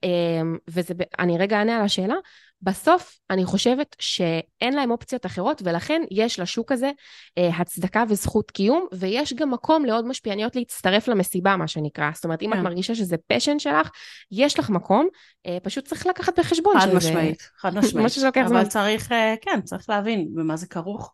אמ, 0.02 0.56
וזה, 0.68 0.94
אני 1.18 1.38
רגע 1.38 1.58
אענה 1.58 1.76
על 1.76 1.84
השאלה, 1.84 2.14
בסוף 2.62 3.18
אני 3.30 3.44
חושבת 3.44 3.96
שאין 3.98 4.74
להם 4.74 4.90
אופציות 4.90 5.26
אחרות, 5.26 5.62
ולכן 5.64 6.02
יש 6.10 6.40
לשוק 6.40 6.72
הזה 6.72 6.90
אה, 7.38 7.48
הצדקה 7.48 8.04
וזכות 8.08 8.50
קיום, 8.50 8.86
ויש 8.92 9.32
גם 9.32 9.50
מקום 9.50 9.84
לעוד 9.84 10.06
משפיעניות 10.06 10.56
להצטרף 10.56 11.08
למסיבה, 11.08 11.56
מה 11.56 11.68
שנקרא. 11.68 12.10
זאת 12.14 12.24
אומרת, 12.24 12.42
אם 12.42 12.52
את 12.52 12.58
כן. 12.58 12.64
מרגישה 12.64 12.94
שזה 12.94 13.16
פשן 13.26 13.58
שלך, 13.58 13.90
יש 14.32 14.58
לך 14.58 14.70
מקום, 14.70 15.08
אה, 15.46 15.58
פשוט 15.62 15.84
צריך 15.84 16.06
לקחת 16.06 16.38
בחשבון 16.38 16.80
חד 16.80 16.94
משמעית, 16.94 17.50
חד 17.58 17.74
משמעית. 17.78 18.06
משהו 18.06 18.20
שלוקח 18.20 18.44
זמן. 18.46 18.56
אבל 18.56 18.68
צריך, 18.68 19.12
אה, 19.12 19.34
כן, 19.40 19.60
צריך 19.64 19.90
להבין 19.90 20.28
במה 20.34 20.56
זה 20.56 20.66
כרוך. 20.66 21.12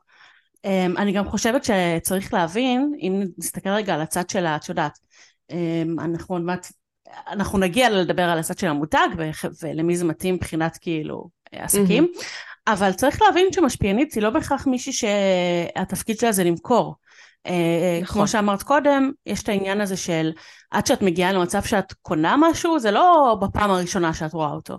אה, 0.65 0.87
אני 0.87 1.13
גם 1.13 1.25
חושבת 1.25 1.65
שצריך 1.65 2.35
להבין, 2.35 2.93
אם 3.01 3.23
נסתכל 3.39 3.71
רגע 3.71 3.95
על 3.95 4.01
הצד 4.01 4.31
שלה, 4.31 4.57
את 4.57 4.69
יודעת, 4.69 4.99
אה, 5.51 5.83
אנחנו 5.99 6.35
עוד 6.35 6.43
מעט 6.43 6.67
אנחנו 7.29 7.59
נגיע 7.59 7.91
לדבר 7.91 8.23
על 8.23 8.39
הצד 8.39 8.59
של 8.59 8.67
המותג 8.67 9.09
ולמי 9.63 9.97
זה 9.97 10.05
מתאים 10.05 10.35
מבחינת 10.35 10.79
כאילו 10.81 11.29
עסקים, 11.53 12.05
mm-hmm. 12.15 12.73
אבל 12.73 12.93
צריך 12.93 13.23
להבין 13.23 13.47
שמשפיענית 13.53 14.13
היא 14.15 14.23
לא 14.23 14.31
בהכרח 14.31 14.67
מישהי 14.67 14.93
שהתפקיד 14.93 16.19
שלה 16.19 16.33
זה 16.33 16.45
למכור. 16.45 16.95
אה, 17.47 17.99
נכון. 18.03 18.15
כמו 18.15 18.29
שאמרת 18.29 18.63
קודם, 18.63 19.11
יש 19.27 19.43
את 19.43 19.49
העניין 19.49 19.81
הזה 19.81 19.97
של 19.97 20.33
עד 20.71 20.87
שאת 20.87 21.03
מגיעה 21.03 21.33
למצב 21.33 21.63
שאת 21.63 21.93
קונה 21.93 22.35
משהו, 22.39 22.79
זה 22.79 22.91
לא 22.91 23.37
בפעם 23.41 23.71
הראשונה 23.71 24.15
שאת 24.15 24.33
רואה 24.33 24.51
אותו. 24.51 24.79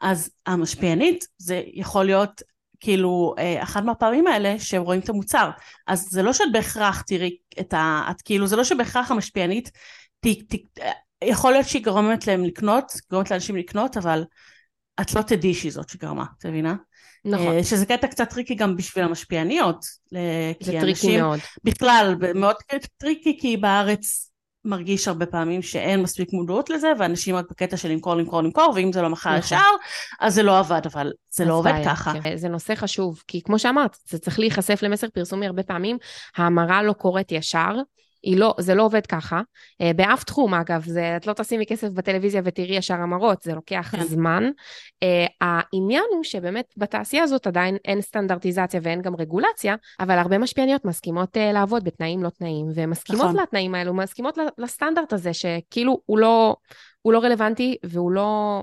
אז 0.00 0.30
המשפיענית 0.46 1.24
זה 1.38 1.62
יכול 1.66 2.04
להיות 2.04 2.42
כאילו 2.80 3.34
אה, 3.38 3.62
אחת 3.62 3.82
מהפעמים 3.84 4.26
האלה 4.26 4.54
שרואים 4.58 5.00
את 5.00 5.08
המוצר. 5.08 5.50
אז 5.86 6.08
זה 6.10 6.22
לא 6.22 6.32
שאת 6.32 6.52
בהכרח 6.52 7.00
תראי 7.00 7.36
את 7.60 7.74
ה... 7.74 8.08
את 8.10 8.22
כאילו, 8.22 8.46
זה 8.46 8.56
לא 8.56 8.64
שבהכרח 8.64 9.10
המשפיענית 9.10 9.70
ת, 10.20 10.26
ת, 10.26 10.80
יכול 11.24 11.52
להיות 11.52 11.66
שהיא 11.66 11.84
גורמת 11.84 12.26
להם 12.26 12.44
לקנות, 12.44 12.92
גורמת 13.10 13.30
לאנשים 13.30 13.56
לקנות, 13.56 13.96
אבל 13.96 14.24
את 15.00 15.14
לא 15.14 15.22
תדעי 15.22 15.54
שהיא 15.54 15.72
זאת 15.72 15.88
שגרמה, 15.88 16.24
את 16.38 16.46
מבינה? 16.46 16.74
נכון. 17.24 17.62
שזה 17.62 17.86
קטע 17.86 18.06
קצת 18.06 18.30
tricky 18.30 18.54
גם 18.54 18.76
בשביל 18.76 19.04
המשפיעניות. 19.04 19.84
זה 20.60 20.72
tricky 20.80 21.20
מאוד. 21.20 21.38
בכלל, 21.64 22.14
מאוד 22.34 22.56
tricky, 22.98 23.38
כי 23.40 23.56
בארץ 23.56 24.32
מרגיש 24.64 25.08
הרבה 25.08 25.26
פעמים 25.26 25.62
שאין 25.62 26.02
מספיק 26.02 26.32
מודעות 26.32 26.70
לזה, 26.70 26.92
ואנשים 26.98 27.36
רק 27.36 27.44
בקטע 27.50 27.76
של 27.76 27.88
למכור, 27.88 28.14
למכור, 28.14 28.42
למכור, 28.42 28.72
ואם 28.74 28.92
זה 28.92 29.02
לא 29.02 29.10
מכר 29.10 29.30
נכון. 29.30 29.38
ישר, 29.38 29.70
אז 30.20 30.34
זה 30.34 30.42
לא 30.42 30.58
עבד, 30.58 30.80
אבל 30.84 31.12
זה 31.30 31.44
לא 31.44 31.54
עובד 31.54 31.72
בעיה, 31.72 31.84
ככה. 31.84 32.12
כן. 32.22 32.36
זה 32.36 32.48
נושא 32.48 32.74
חשוב, 32.74 33.22
כי 33.26 33.42
כמו 33.42 33.58
שאמרת, 33.58 33.96
זה 34.08 34.18
צריך 34.18 34.38
להיחשף 34.38 34.78
למסר 34.82 35.06
פרסומי 35.14 35.46
הרבה 35.46 35.62
פעמים, 35.62 35.98
ההמרה 36.36 36.82
לא 36.82 36.92
קורית 36.92 37.32
ישר, 37.32 37.74
לא, 38.24 38.54
זה 38.58 38.74
לא 38.74 38.82
עובד 38.82 39.06
ככה. 39.06 39.40
אה, 39.82 39.96
באף 39.96 40.24
תחום, 40.24 40.54
אגב, 40.54 40.84
זה, 40.84 41.16
את 41.16 41.26
לא 41.26 41.32
תשימי 41.32 41.66
כסף 41.66 41.88
בטלוויזיה 41.88 42.40
ותראי 42.44 42.76
ישר 42.76 42.94
המרות, 42.94 43.42
זה 43.42 43.54
לוקח 43.54 43.88
כן. 43.92 44.02
זמן. 44.02 44.44
Uh, 45.04 45.30
העניין 45.40 46.04
הוא 46.14 46.24
שבאמת 46.24 46.72
בתעשייה 46.76 47.22
הזאת 47.22 47.46
עדיין 47.46 47.76
אין 47.84 48.00
סטנדרטיזציה 48.00 48.80
ואין 48.82 49.02
גם 49.02 49.16
רגולציה, 49.16 49.74
אבל 50.00 50.18
הרבה 50.18 50.38
משפיעניות 50.38 50.84
מסכימות 50.84 51.36
uh, 51.36 51.40
לעבוד 51.52 51.84
בתנאים 51.84 52.22
לא 52.22 52.28
תנאים, 52.28 52.66
ומסכימות 52.74 53.24
נכון. 53.24 53.40
לתנאים 53.40 53.74
האלו, 53.74 53.94
מסכימות 53.94 54.38
לסטנדרט 54.58 55.12
הזה, 55.12 55.32
שכאילו 55.32 56.00
הוא 56.06 56.18
לא, 56.18 56.56
הוא 57.02 57.12
לא 57.12 57.18
רלוונטי 57.18 57.76
והוא 57.84 58.12
לא 58.12 58.62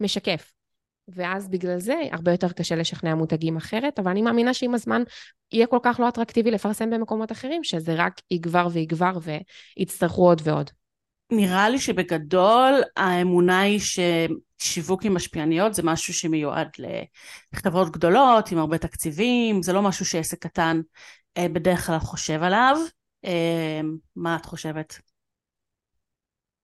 משקף. 0.00 0.55
ואז 1.08 1.48
בגלל 1.48 1.78
זה 1.78 1.94
הרבה 2.12 2.30
יותר 2.30 2.52
קשה 2.52 2.76
לשכנע 2.76 3.14
מותגים 3.14 3.56
אחרת, 3.56 3.98
אבל 3.98 4.10
אני 4.10 4.22
מאמינה 4.22 4.54
שעם 4.54 4.74
הזמן 4.74 5.02
יהיה 5.52 5.66
כל 5.66 5.78
כך 5.82 6.00
לא 6.00 6.08
אטרקטיבי 6.08 6.50
לפרסם 6.50 6.90
במקומות 6.90 7.32
אחרים, 7.32 7.64
שזה 7.64 7.94
רק 7.94 8.20
יגבר 8.30 8.68
ויגבר 8.72 9.18
ויצטרכו 9.76 10.28
עוד 10.28 10.40
ועוד. 10.44 10.70
נראה 11.32 11.68
לי 11.68 11.78
שבגדול 11.78 12.82
האמונה 12.96 13.60
היא 13.60 13.80
ששיווק 14.58 15.04
עם 15.04 15.14
משפיעניות 15.14 15.74
זה 15.74 15.82
משהו 15.82 16.14
שמיועד 16.14 16.68
לחברות 17.52 17.92
גדולות 17.92 18.52
עם 18.52 18.58
הרבה 18.58 18.78
תקציבים, 18.78 19.62
זה 19.62 19.72
לא 19.72 19.82
משהו 19.82 20.04
שעסק 20.04 20.38
קטן 20.38 20.80
אה, 21.36 21.48
בדרך 21.48 21.86
כלל 21.86 21.98
חושב 21.98 22.42
עליו. 22.42 22.76
אה, 23.24 23.80
מה 24.16 24.36
את 24.36 24.46
חושבת? 24.46 24.98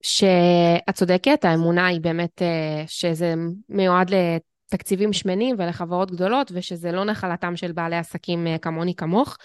שאת 0.02 0.94
צודקת, 0.94 1.44
האמונה 1.44 1.86
היא 1.86 2.00
באמת 2.00 2.42
אה, 2.42 2.84
שזה 2.86 3.34
מיועד 3.68 4.10
לתקציבים 4.10 5.12
שמנים 5.12 5.56
ולחברות 5.58 6.10
גדולות, 6.10 6.50
ושזה 6.54 6.92
לא 6.92 7.04
נחלתם 7.04 7.56
של 7.56 7.72
בעלי 7.72 7.96
עסקים 7.96 8.46
אה, 8.46 8.58
כמוני 8.58 8.94
כמוך. 8.94 9.36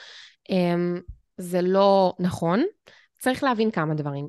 אמ, 0.49 0.99
זה 1.37 1.61
לא 1.61 2.13
נכון. 2.19 2.63
צריך 3.19 3.43
להבין 3.43 3.71
כמה 3.71 3.93
דברים. 3.93 4.27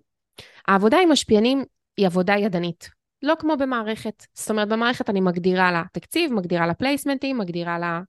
העבודה 0.69 0.99
עם 1.03 1.13
משפיענים 1.13 1.65
היא 1.97 2.07
עבודה 2.07 2.35
ידנית, 2.35 2.89
לא 3.23 3.35
כמו 3.39 3.57
במערכת. 3.57 4.27
זאת 4.35 4.51
אומרת, 4.51 4.69
במערכת 4.69 5.11
אני 5.11 5.21
מגדירה 5.21 5.73
לה 5.73 5.83
תקציב, 5.93 6.33
מגדירה 6.33 6.67
לה 6.67 6.75
פלייסמנטים, 6.75 7.39
מגדירה 7.39 7.79
לה 7.79 8.01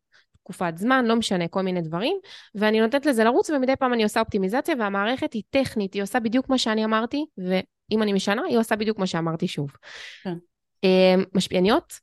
תקופת 0.44 0.74
זמן, 0.78 1.06
לא 1.06 1.16
משנה, 1.16 1.48
כל 1.48 1.62
מיני 1.62 1.82
דברים, 1.82 2.18
ואני 2.56 2.80
נותנת 2.80 3.06
לזה 3.06 3.24
לרוץ, 3.24 3.50
ומדי 3.50 3.76
פעם 3.76 3.94
אני 3.94 4.04
עושה 4.04 4.20
אופטימיזציה, 4.20 4.76
והמערכת 4.80 5.34
היא 5.34 5.44
טכנית, 5.50 5.94
היא 5.94 6.04
עושה 6.04 6.20
בדיוק 6.20 6.50
מה 6.50 6.58
שאני 6.58 6.86
אמרתי, 6.86 7.26
ואם 7.92 8.04
אני 8.04 8.14
משנה, 8.14 8.42
היא 8.48 8.58
עושה 8.58 8.76
בדיוק 8.76 9.00
מה 9.00 9.08
שאמרתי 9.08 9.48
שוב. 9.48 9.72
כן. 10.24 10.34
אמ, 10.84 11.24
משפיעניות, 11.34 11.94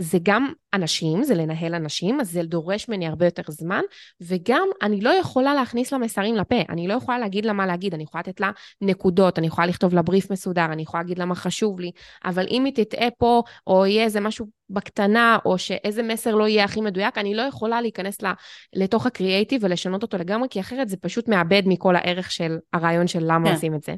זה 0.00 0.18
גם 0.22 0.52
אנשים, 0.74 1.22
זה 1.22 1.34
לנהל 1.34 1.74
אנשים, 1.74 2.20
אז 2.20 2.30
זה 2.30 2.42
דורש 2.42 2.88
ממני 2.88 3.06
הרבה 3.06 3.24
יותר 3.24 3.42
זמן, 3.48 3.80
וגם 4.20 4.68
אני 4.82 5.00
לא 5.00 5.10
יכולה 5.10 5.54
להכניס 5.54 5.92
לה 5.92 5.98
מסרים 5.98 6.34
לפה, 6.34 6.56
אני 6.68 6.88
לא 6.88 6.94
יכולה 6.94 7.18
להגיד 7.18 7.44
לה 7.44 7.52
מה 7.52 7.66
להגיד, 7.66 7.94
אני 7.94 8.02
יכולה 8.02 8.22
לתת 8.26 8.40
לה 8.40 8.50
נקודות, 8.80 9.38
אני 9.38 9.46
יכולה 9.46 9.66
לכתוב 9.66 9.94
לה 9.94 10.02
בריף 10.02 10.30
מסודר, 10.30 10.64
אני 10.64 10.82
יכולה 10.82 11.02
להגיד 11.02 11.18
לה 11.18 11.24
מה 11.24 11.34
חשוב 11.34 11.80
לי, 11.80 11.90
אבל 12.24 12.46
אם 12.50 12.64
היא 12.64 12.74
תטעה 12.74 13.08
פה, 13.18 13.42
או 13.66 13.86
יהיה 13.86 14.04
איזה 14.04 14.20
משהו 14.20 14.46
בקטנה, 14.70 15.38
או 15.44 15.58
שאיזה 15.58 16.02
מסר 16.02 16.34
לא 16.34 16.48
יהיה 16.48 16.64
הכי 16.64 16.80
מדויק, 16.80 17.18
אני 17.18 17.34
לא 17.34 17.42
יכולה 17.42 17.80
להיכנס 17.80 18.22
לה, 18.22 18.32
לתוך 18.72 19.06
הקריאייטיב 19.06 19.64
ולשנות 19.64 20.02
אותו 20.02 20.18
לגמרי, 20.18 20.48
כי 20.50 20.60
אחרת 20.60 20.88
זה 20.88 20.96
פשוט 20.96 21.28
מאבד 21.28 21.62
מכל 21.66 21.96
הערך 21.96 22.30
של 22.30 22.58
הרעיון 22.72 23.06
של 23.06 23.20
למה 23.22 23.48
כן. 23.48 23.54
עושים 23.54 23.74
את 23.74 23.82
זה. 23.82 23.94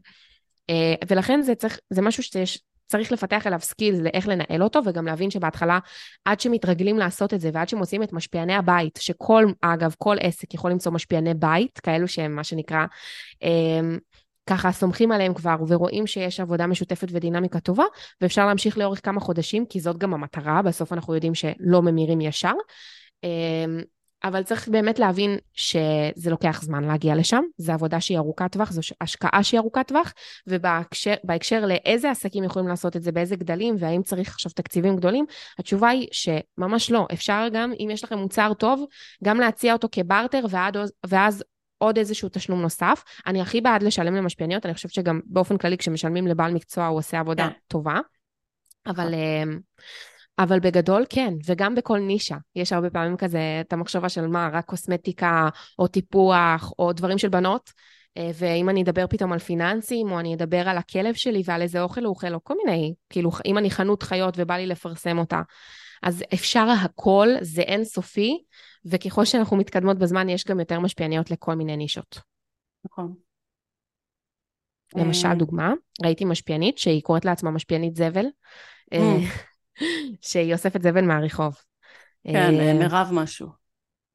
אה, 0.71 0.95
ולכן 1.09 1.43
זה 1.43 1.55
צריך, 1.55 1.79
זה 1.91 2.03
משהו 2.03 2.23
שיש 2.23 2.63
צריך 2.87 3.13
לפתח 3.13 3.47
אליו 3.47 3.61
skills 3.61 3.99
לאיך 3.99 4.29
לנהל 4.29 4.63
אותו, 4.63 4.81
וגם 4.87 5.07
להבין 5.07 5.31
שבהתחלה, 5.31 5.79
עד 6.25 6.41
שמתרגלים 6.41 6.99
לעשות 6.99 7.35
את 7.35 7.41
זה, 7.41 7.51
ועד 7.53 7.69
שמוצאים 7.69 8.03
את 8.03 8.13
משפיעני 8.13 8.55
הבית, 8.55 8.99
שכל, 9.03 9.45
אגב, 9.61 9.95
כל 9.99 10.17
עסק 10.21 10.55
יכול 10.55 10.71
למצוא 10.71 10.93
משפיעני 10.93 11.35
בית, 11.35 11.79
כאלו 11.79 12.09
שהם 12.09 12.37
מה 12.37 12.45
שנקרא, 12.45 12.85
אה, 13.43 13.81
ככה 14.47 14.73
סומכים 14.73 15.13
עליהם 15.13 15.35
כבר 15.35 15.57
ורואים 15.69 16.07
שיש 16.07 16.41
עבודה 16.41 16.67
משותפת 16.67 17.09
ודינמיקה 17.11 17.61
טובה, 17.61 17.85
ואפשר 18.21 18.47
להמשיך 18.47 18.79
לאורך 18.79 19.05
כמה 19.05 19.21
חודשים, 19.21 19.67
כי 19.67 19.81
זאת 19.81 19.99
גם 19.99 20.15
המטרה, 20.15 20.63
בסוף 20.63 20.93
אנחנו 20.93 21.15
יודעים 21.15 21.35
שלא 21.35 21.83
ממירים 21.83 22.21
ישר. 22.21 22.53
אבל 24.25 24.43
צריך 24.43 24.69
באמת 24.69 24.99
להבין 24.99 25.39
שזה 25.53 26.31
לוקח 26.31 26.63
זמן 26.63 26.85
להגיע 26.85 27.15
לשם, 27.15 27.43
זו 27.57 27.73
עבודה 27.73 28.01
שהיא 28.01 28.19
ארוכת 28.19 28.53
טווח, 28.53 28.73
זו 28.73 28.81
השקעה 29.01 29.43
שהיא 29.43 29.61
ארוכת 29.61 29.89
טווח, 29.89 30.13
ובהקשר 30.47 31.67
לאיזה 31.67 32.11
עסקים 32.11 32.45
יכולים 32.45 32.69
לעשות 32.69 32.97
את 32.97 33.03
זה, 33.03 33.13
באיזה 33.13 33.37
גדלים, 33.37 33.77
והאם 33.79 34.03
צריך 34.03 34.29
עכשיו 34.29 34.53
תקציבים 34.53 34.97
גדולים, 34.97 35.27
התשובה 35.59 35.89
היא 35.89 36.09
שממש 36.13 36.91
לא. 36.91 37.07
אפשר 37.13 37.49
גם, 37.53 37.73
אם 37.73 37.89
יש 37.93 38.05
לכם 38.05 38.19
מוצר 38.19 38.53
טוב, 38.55 38.87
גם 39.25 39.41
להציע 39.41 39.73
אותו 39.73 39.89
כבארטר, 39.93 40.45
ועד, 40.51 40.77
ואז 41.07 41.45
עוד 41.79 41.99
איזשהו 41.99 42.29
תשלום 42.33 42.63
נוסף. 42.63 43.05
אני 43.27 43.41
הכי 43.41 43.61
בעד 43.61 43.83
לשלם 43.83 44.15
למשפיעניות, 44.15 44.67
אני 44.67 44.75
חושבת 44.75 44.93
שגם 44.93 45.21
באופן 45.25 45.59
כללי 45.59 45.79
כשמשלמים 45.79 46.27
לבעל 46.27 46.55
מקצוע 46.55 46.87
הוא 46.87 46.99
עושה 46.99 47.21
עבודה 47.21 47.49
כן. 47.49 47.55
טובה. 47.69 47.99
אבל... 48.87 49.15
אבל 50.43 50.61
בגדול 50.61 51.05
כן, 51.11 51.35
וגם 51.47 51.75
בכל 51.75 51.99
נישה. 51.99 52.37
יש 52.57 52.73
הרבה 52.73 52.91
פעמים 52.91 53.17
כזה 53.17 53.41
את 53.61 53.73
המחשבה 53.73 54.09
של 54.09 54.27
מה, 54.27 54.51
רק 54.53 54.65
קוסמטיקה 54.65 55.49
או 55.79 55.87
טיפוח 55.87 56.73
או 56.79 56.93
דברים 56.93 57.19
של 57.19 57.29
בנות, 57.29 57.73
אה, 58.17 58.31
ואם 58.35 58.69
אני 58.69 58.83
אדבר 58.83 59.07
פתאום 59.07 59.33
על 59.33 59.39
פיננסים, 59.39 60.13
או 60.13 60.21
אני 60.21 60.35
אדבר 60.35 60.69
על 60.69 60.79
הכלב 60.79 61.15
שלי 61.15 61.43
ועל 61.45 61.63
איזה 61.63 61.83
אוכל 61.83 62.05
הוא 62.05 62.11
אוכל, 62.11 62.35
או 62.35 62.45
כל 62.45 62.55
מיני, 62.65 62.95
כאילו, 63.11 63.31
אם 63.45 63.59
אני 63.59 63.71
חנות 63.71 64.03
חיות 64.03 64.35
ובא 64.37 64.57
לי 64.57 64.67
לפרסם 64.67 65.19
אותה, 65.19 65.43
אז 66.03 66.25
אפשר 66.35 66.67
הכל, 66.85 67.29
זה 67.41 67.63
אינסופי, 67.63 68.43
וככל 68.85 69.25
שאנחנו 69.25 69.57
מתקדמות 69.57 69.99
בזמן, 69.99 70.29
יש 70.29 70.45
גם 70.45 70.61
יותר 70.61 70.81
משפיעניות 70.81 71.31
לכל 71.31 71.55
מיני 71.55 71.77
נישות. 71.77 72.21
נכון. 72.85 73.15
למשל, 74.97 75.29
אה. 75.29 75.35
דוגמה, 75.35 75.73
ראיתי 76.05 76.25
משפיענית 76.25 76.79
שהיא 76.79 77.03
קוראת 77.03 77.25
לעצמה 77.25 77.51
משפיענית 77.51 77.97
זבל. 77.97 78.27
אה, 79.83 79.87
שהיא 80.21 80.53
אוספת 80.53 80.83
זבל 80.83 81.05
מהרחוב. 81.05 81.55
כן, 82.25 82.61
אה, 82.61 82.75
מירב 82.75 83.09
משהו, 83.13 83.49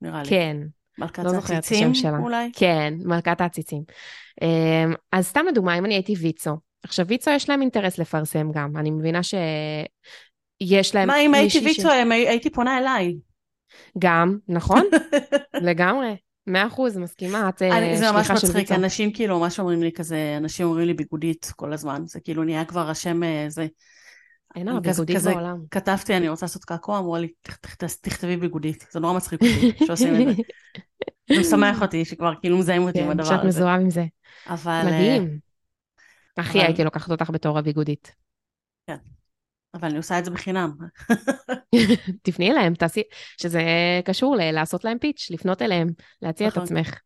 נראה 0.01 0.23
לי. 0.23 0.29
כן. 0.29 0.57
מלכת 0.97 1.23
לא 1.23 1.31
העציצים 1.35 1.91
אולי? 2.19 2.51
כן, 2.55 2.93
מלכת 3.05 3.41
העציצים. 3.41 3.83
אה, 4.41 4.85
אז 5.11 5.27
סתם 5.27 5.45
לדוגמה, 5.47 5.77
אם 5.77 5.85
אני 5.85 5.93
הייתי 5.93 6.13
ויצו, 6.19 6.57
עכשיו 6.83 7.07
ויצו 7.07 7.31
יש 7.31 7.49
להם 7.49 7.61
אינטרס 7.61 7.97
לפרסם 7.97 8.51
גם, 8.51 8.77
אני 8.77 8.91
מבינה 8.91 9.19
שיש 9.23 10.95
להם... 10.95 11.07
מה 11.07 11.21
אם 11.21 11.33
הייתי 11.33 11.59
ויצו, 11.59 11.81
ש... 11.81 12.11
הייתי 12.11 12.49
פונה 12.49 12.77
אליי. 12.77 13.15
גם, 13.99 14.37
נכון? 14.47 14.83
לגמרי. 15.67 16.15
מאה 16.47 16.67
אחוז, 16.67 16.97
מסכימה, 16.97 17.49
את 17.49 17.57
שליחה 17.59 17.77
של 17.77 17.83
ויצו. 17.83 17.99
זה 17.99 18.11
ממש 18.11 18.31
מצחיק, 18.31 18.71
אנשים 18.71 19.13
כאילו 19.13 19.39
ממש 19.39 19.59
אומרים 19.59 19.83
לי 19.83 19.91
כזה, 19.91 20.33
אנשים 20.37 20.65
אומרים 20.65 20.87
לי 20.87 20.93
ביגודית 20.93 21.51
כל 21.55 21.73
הזמן, 21.73 22.01
זה 22.05 22.19
כאילו 22.19 22.43
נהיה 22.43 22.65
כבר 22.65 22.89
השם 22.89 23.23
אה, 23.23 23.45
זה. 23.49 23.67
אין 24.55 24.67
על 24.67 24.79
ביגודית 24.79 25.17
בעולם. 25.21 25.57
כתבתי, 25.71 26.17
אני 26.17 26.29
רוצה 26.29 26.45
לעשות 26.45 26.65
קעקוע, 26.65 26.99
אמרו 26.99 27.17
לי, 27.17 27.27
תכתבי 28.01 28.37
ביגודית. 28.37 28.87
זה 28.91 28.99
נורא 28.99 29.13
מצחיק 29.13 29.41
אותי 29.41 29.85
שעושים 29.85 30.15
את 30.15 30.35
זה. 30.35 30.41
זה 31.29 31.39
משמח 31.39 31.81
אותי 31.81 32.05
שכבר 32.05 32.33
כאילו 32.41 32.57
מזהים 32.57 32.83
אותי 32.83 32.99
עם 32.99 33.05
כן, 33.05 33.11
הדבר 33.11 33.23
הזה. 33.23 33.35
שאת 33.35 33.45
מזוהה 33.45 33.75
עם 33.75 33.89
זה. 33.89 34.05
אבל... 34.47 34.81
מדהים. 34.85 35.39
אחי, 36.39 36.61
הייתי 36.61 36.83
לוקחת 36.83 37.11
אותך 37.11 37.29
בתור 37.29 37.57
הביגודית. 37.57 38.15
כן. 38.87 38.97
אבל 39.73 39.87
אני 39.87 39.97
עושה 39.97 40.19
את 40.19 40.25
זה 40.25 40.31
בחינם. 40.31 40.71
תפני 42.23 42.51
אליהם, 42.51 42.73
תעשי, 42.73 43.01
שזה 43.41 43.61
קשור 44.05 44.35
לעשות 44.39 44.83
להם 44.83 44.99
פיץ', 44.99 45.27
לפנות 45.31 45.61
אליהם, 45.61 45.87
להציע 46.21 46.47
את 46.47 46.51
נכון. 46.51 46.63
עצמך. 46.63 46.99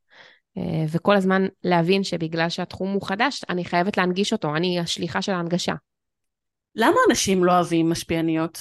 אה, 0.58 0.86
וכל 0.90 1.16
הזמן 1.16 1.46
להבין 1.64 2.04
שבגלל 2.04 2.50
שהתחום 2.50 2.92
הוא 2.94 3.08
חדש, 3.08 3.46
אני 3.50 3.66
חייבת 3.66 3.98
להנגיש 3.98 4.34
אותו, 4.34 4.56
אני 4.56 4.80
השליחה 4.80 5.22
של 5.22 5.32
ההנגשה. 5.32 5.74
למה 6.76 6.98
אנשים 7.10 7.44
לא 7.44 7.52
אוהבים 7.52 7.90
משפיעניות? 7.90 8.60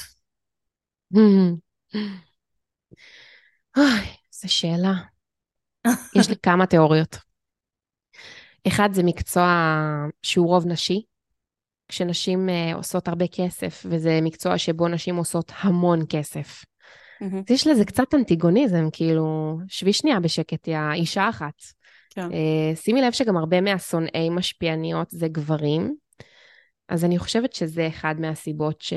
אוי, 3.76 4.06
זו 4.30 4.52
שאלה. 4.52 4.92
יש 6.16 6.28
לי 6.28 6.34
כמה 6.42 6.66
תיאוריות. 6.66 7.16
אחד, 8.68 8.88
זה 8.92 9.02
מקצוע 9.02 9.76
שהוא 10.22 10.46
רוב 10.46 10.66
נשי, 10.66 11.02
כשנשים 11.88 12.48
uh, 12.48 12.76
עושות 12.76 13.08
הרבה 13.08 13.26
כסף, 13.26 13.86
וזה 13.88 14.18
מקצוע 14.22 14.58
שבו 14.58 14.88
נשים 14.88 15.16
עושות 15.16 15.52
המון 15.58 16.00
כסף. 16.08 16.64
Mm-hmm. 17.22 17.52
יש 17.52 17.66
לזה 17.66 17.84
קצת 17.84 18.14
אנטיגוניזם, 18.14 18.88
כאילו, 18.92 19.58
שבי 19.68 19.92
שנייה 19.92 20.20
בשקט, 20.20 20.68
יא 20.68 20.78
אישה 20.94 21.28
אחת. 21.28 21.62
כן. 22.10 22.28
Uh, 22.30 22.76
שימי 22.76 23.02
לב 23.02 23.12
שגם 23.12 23.36
הרבה 23.36 23.60
מהשונאי 23.60 24.30
משפיעניות 24.30 25.10
זה 25.10 25.28
גברים, 25.28 25.96
אז 26.88 27.04
אני 27.04 27.18
חושבת 27.18 27.52
שזה 27.52 27.88
אחד 27.88 28.14
מהסיבות 28.18 28.80
ש... 28.80 28.92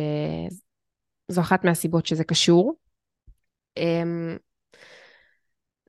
זו 1.32 1.42
אחת 1.42 1.66
מהסיבות 1.66 2.06
שזה 2.06 2.24
קשור. 2.24 2.76
אמ, 3.78 4.38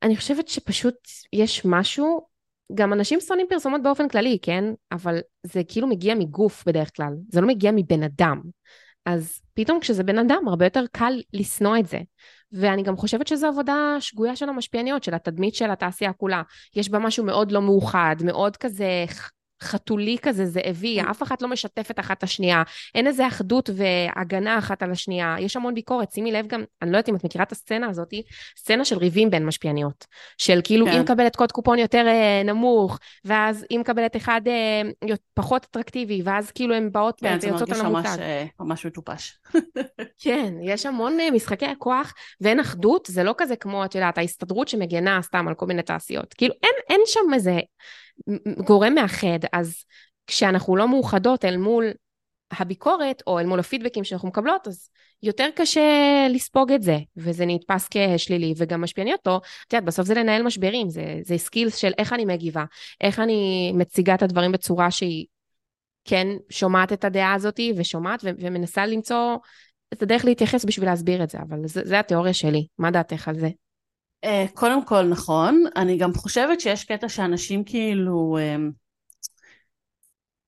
אני 0.02 0.16
חושבת 0.16 0.48
שפשוט 0.48 0.94
יש 1.32 1.62
משהו, 1.64 2.26
גם 2.74 2.92
אנשים 2.92 3.20
שונאים 3.20 3.46
פרסומות 3.50 3.82
באופן 3.82 4.08
כללי, 4.08 4.38
כן? 4.42 4.64
אבל 4.92 5.18
זה 5.46 5.62
כאילו 5.68 5.86
מגיע 5.86 6.14
מגוף 6.14 6.64
בדרך 6.66 6.96
כלל, 6.96 7.12
זה 7.32 7.40
לא 7.40 7.46
מגיע 7.46 7.70
מבן 7.74 8.02
אדם. 8.02 8.40
אז 9.06 9.40
פתאום 9.54 9.80
כשזה 9.80 10.02
בן 10.02 10.18
אדם, 10.18 10.48
הרבה 10.48 10.66
יותר 10.66 10.84
קל 10.92 11.20
לשנוא 11.32 11.78
את 11.78 11.86
זה. 11.86 11.98
ואני 12.52 12.82
גם 12.82 12.96
חושבת 12.96 13.26
שזו 13.26 13.46
עבודה 13.46 13.96
שגויה 14.00 14.36
של 14.36 14.48
המשפיעניות, 14.48 15.04
של 15.04 15.14
התדמית 15.14 15.54
של 15.54 15.70
התעשייה 15.70 16.12
כולה. 16.12 16.42
יש 16.76 16.88
בה 16.88 16.98
משהו 16.98 17.24
מאוד 17.24 17.52
לא 17.52 17.62
מאוחד, 17.62 18.16
מאוד 18.24 18.56
כזה 18.56 19.04
חתולי 19.62 20.16
כזה, 20.22 20.46
זאבי, 20.46 21.00
mm. 21.00 21.10
אף 21.10 21.22
אחת 21.22 21.42
לא 21.42 21.48
משתפת 21.48 22.00
אחת 22.00 22.18
את 22.18 22.22
השנייה, 22.22 22.62
אין 22.94 23.06
איזה 23.06 23.26
אחדות 23.26 23.70
והגנה 23.74 24.58
אחת 24.58 24.82
על 24.82 24.90
השנייה, 24.90 25.36
יש 25.40 25.56
המון 25.56 25.74
ביקורת, 25.74 26.12
שימי 26.12 26.32
לב 26.32 26.46
גם, 26.46 26.64
אני 26.82 26.92
לא 26.92 26.96
יודעת 26.96 27.08
אם 27.08 27.16
את 27.16 27.24
מכירה 27.24 27.44
את 27.44 27.52
הסצנה 27.52 27.88
הזאת, 27.88 28.14
סצנה 28.58 28.84
של 28.84 28.98
ריבים 28.98 29.30
בין 29.30 29.46
משפיעניות, 29.46 30.06
של 30.38 30.60
כאילו 30.64 30.86
כן. 30.86 30.92
היא 30.92 31.00
מקבלת 31.00 31.36
קוד 31.36 31.52
קופון 31.52 31.78
יותר 31.78 32.06
אה, 32.06 32.42
נמוך, 32.44 32.98
ואז 33.24 33.66
היא 33.70 33.78
מקבלת 33.78 34.16
אחד 34.16 34.40
אה, 34.46 34.82
פחות 35.34 35.66
אטרקטיבי, 35.70 36.22
ואז 36.24 36.50
כאילו 36.50 36.74
הן 36.74 36.92
באות 36.92 37.20
כן, 37.20 37.38
ויוצאות 37.42 37.72
על 37.72 37.80
המותג. 37.80 38.08
כן, 38.08 38.16
זה 38.16 38.18
מרגיש 38.18 38.48
ממש, 38.60 38.60
ממש 38.60 38.86
מטופש. 38.86 39.38
כן, 40.22 40.54
יש 40.62 40.86
המון 40.86 41.20
אה, 41.20 41.30
משחקי 41.30 41.66
כוח 41.78 42.14
ואין 42.40 42.60
אחדות, 42.60 43.08
זה 43.10 43.24
לא 43.24 43.34
כזה 43.38 43.56
כמו, 43.56 43.84
את 43.84 43.94
יודעת, 43.94 44.18
ההסתדרות 44.18 44.68
שמגנה 44.68 45.22
סתם 45.22 45.48
על 45.48 45.54
כל 45.54 45.66
מיני 45.66 45.82
תעשיות, 45.82 46.34
כאילו 46.34 46.54
אין, 46.62 46.72
אין 46.88 47.00
שם 47.06 47.34
איזה... 47.34 47.58
גורם 48.66 48.94
מאחד, 48.94 49.38
אז 49.52 49.84
כשאנחנו 50.26 50.76
לא 50.76 50.88
מאוחדות 50.88 51.44
אל 51.44 51.56
מול 51.56 51.90
הביקורת, 52.50 53.22
או 53.26 53.38
אל 53.38 53.46
מול 53.46 53.60
הפידבקים 53.60 54.04
שאנחנו 54.04 54.28
מקבלות, 54.28 54.68
אז 54.68 54.88
יותר 55.22 55.48
קשה 55.56 55.80
לספוג 56.30 56.72
את 56.72 56.82
זה, 56.82 56.96
וזה 57.16 57.46
נתפס 57.46 57.88
כשלילי, 57.90 58.54
וגם 58.56 58.80
משפיעניות 58.80 59.20
לא, 59.26 59.40
את 59.66 59.72
יודעת, 59.72 59.84
בסוף 59.84 60.06
זה 60.06 60.14
לנהל 60.14 60.42
משברים, 60.42 60.90
זה, 60.90 61.04
זה 61.24 61.38
סקילס 61.38 61.76
של 61.76 61.92
איך 61.98 62.12
אני 62.12 62.24
מגיבה, 62.24 62.64
איך 63.00 63.20
אני 63.20 63.72
מציגה 63.74 64.14
את 64.14 64.22
הדברים 64.22 64.52
בצורה 64.52 64.90
שהיא 64.90 65.26
כן 66.04 66.26
שומעת 66.50 66.92
את 66.92 67.04
הדעה 67.04 67.34
הזאת, 67.34 67.60
ושומעת 67.76 68.24
ו- 68.24 68.30
ומנסה 68.38 68.86
למצוא 68.86 69.36
את 69.92 70.02
הדרך 70.02 70.24
להתייחס 70.24 70.64
בשביל 70.64 70.88
להסביר 70.88 71.24
את 71.24 71.30
זה, 71.30 71.38
אבל 71.48 71.58
זה, 71.66 71.80
זה 71.84 71.98
התיאוריה 71.98 72.34
שלי, 72.34 72.66
מה 72.78 72.90
דעתך 72.90 73.28
על 73.28 73.38
זה? 73.38 73.48
אה, 74.24 74.44
קודם 74.54 74.84
כל 74.84 75.02
נכון, 75.02 75.64
אני 75.76 75.96
גם 75.96 76.14
חושבת 76.14 76.60
שיש 76.60 76.84
קטע 76.84 77.08
שאנשים 77.08 77.64
כאילו, 77.64 78.38
אה, 78.40 78.56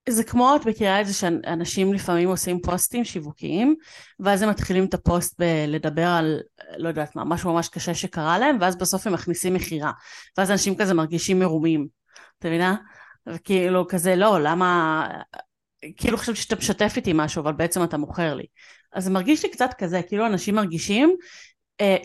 זה 0.08 0.24
כמו 0.24 0.56
את 0.56 0.66
מכירה 0.66 1.00
את 1.00 1.06
זה 1.06 1.14
שאנשים 1.14 1.94
לפעמים 1.94 2.28
עושים 2.28 2.60
פוסטים 2.60 3.04
שיווקיים 3.04 3.74
ואז 4.20 4.42
הם 4.42 4.50
מתחילים 4.50 4.84
את 4.84 4.94
הפוסט 4.94 5.34
בלדבר 5.38 6.06
על 6.06 6.40
לא 6.76 6.88
יודעת 6.88 7.16
מה, 7.16 7.24
משהו 7.24 7.52
ממש 7.52 7.68
קשה 7.68 7.94
שקרה 7.94 8.38
להם 8.38 8.56
ואז 8.60 8.76
בסוף 8.76 9.06
הם 9.06 9.12
מכניסים 9.12 9.54
מכירה 9.54 9.92
ואז 10.38 10.50
אנשים 10.50 10.76
כזה 10.76 10.94
מרגישים 10.94 11.38
מרומים, 11.38 11.86
את 12.38 12.46
מבינה? 12.46 12.76
וכאילו 13.26 13.88
כזה 13.88 14.16
לא, 14.16 14.40
למה, 14.40 15.08
כאילו 15.96 16.16
חשבתי 16.18 16.40
שאתה 16.40 16.56
משתף 16.56 16.92
איתי 16.96 17.12
משהו 17.14 17.42
אבל 17.42 17.52
בעצם 17.52 17.84
אתה 17.84 17.96
מוכר 17.96 18.34
לי 18.34 18.44
אז 18.92 19.04
זה 19.04 19.10
מרגיש 19.10 19.44
לי 19.44 19.50
קצת 19.50 19.70
כזה, 19.78 20.02
כאילו 20.02 20.26
אנשים 20.26 20.54
מרגישים 20.54 21.16
אה, 21.80 21.96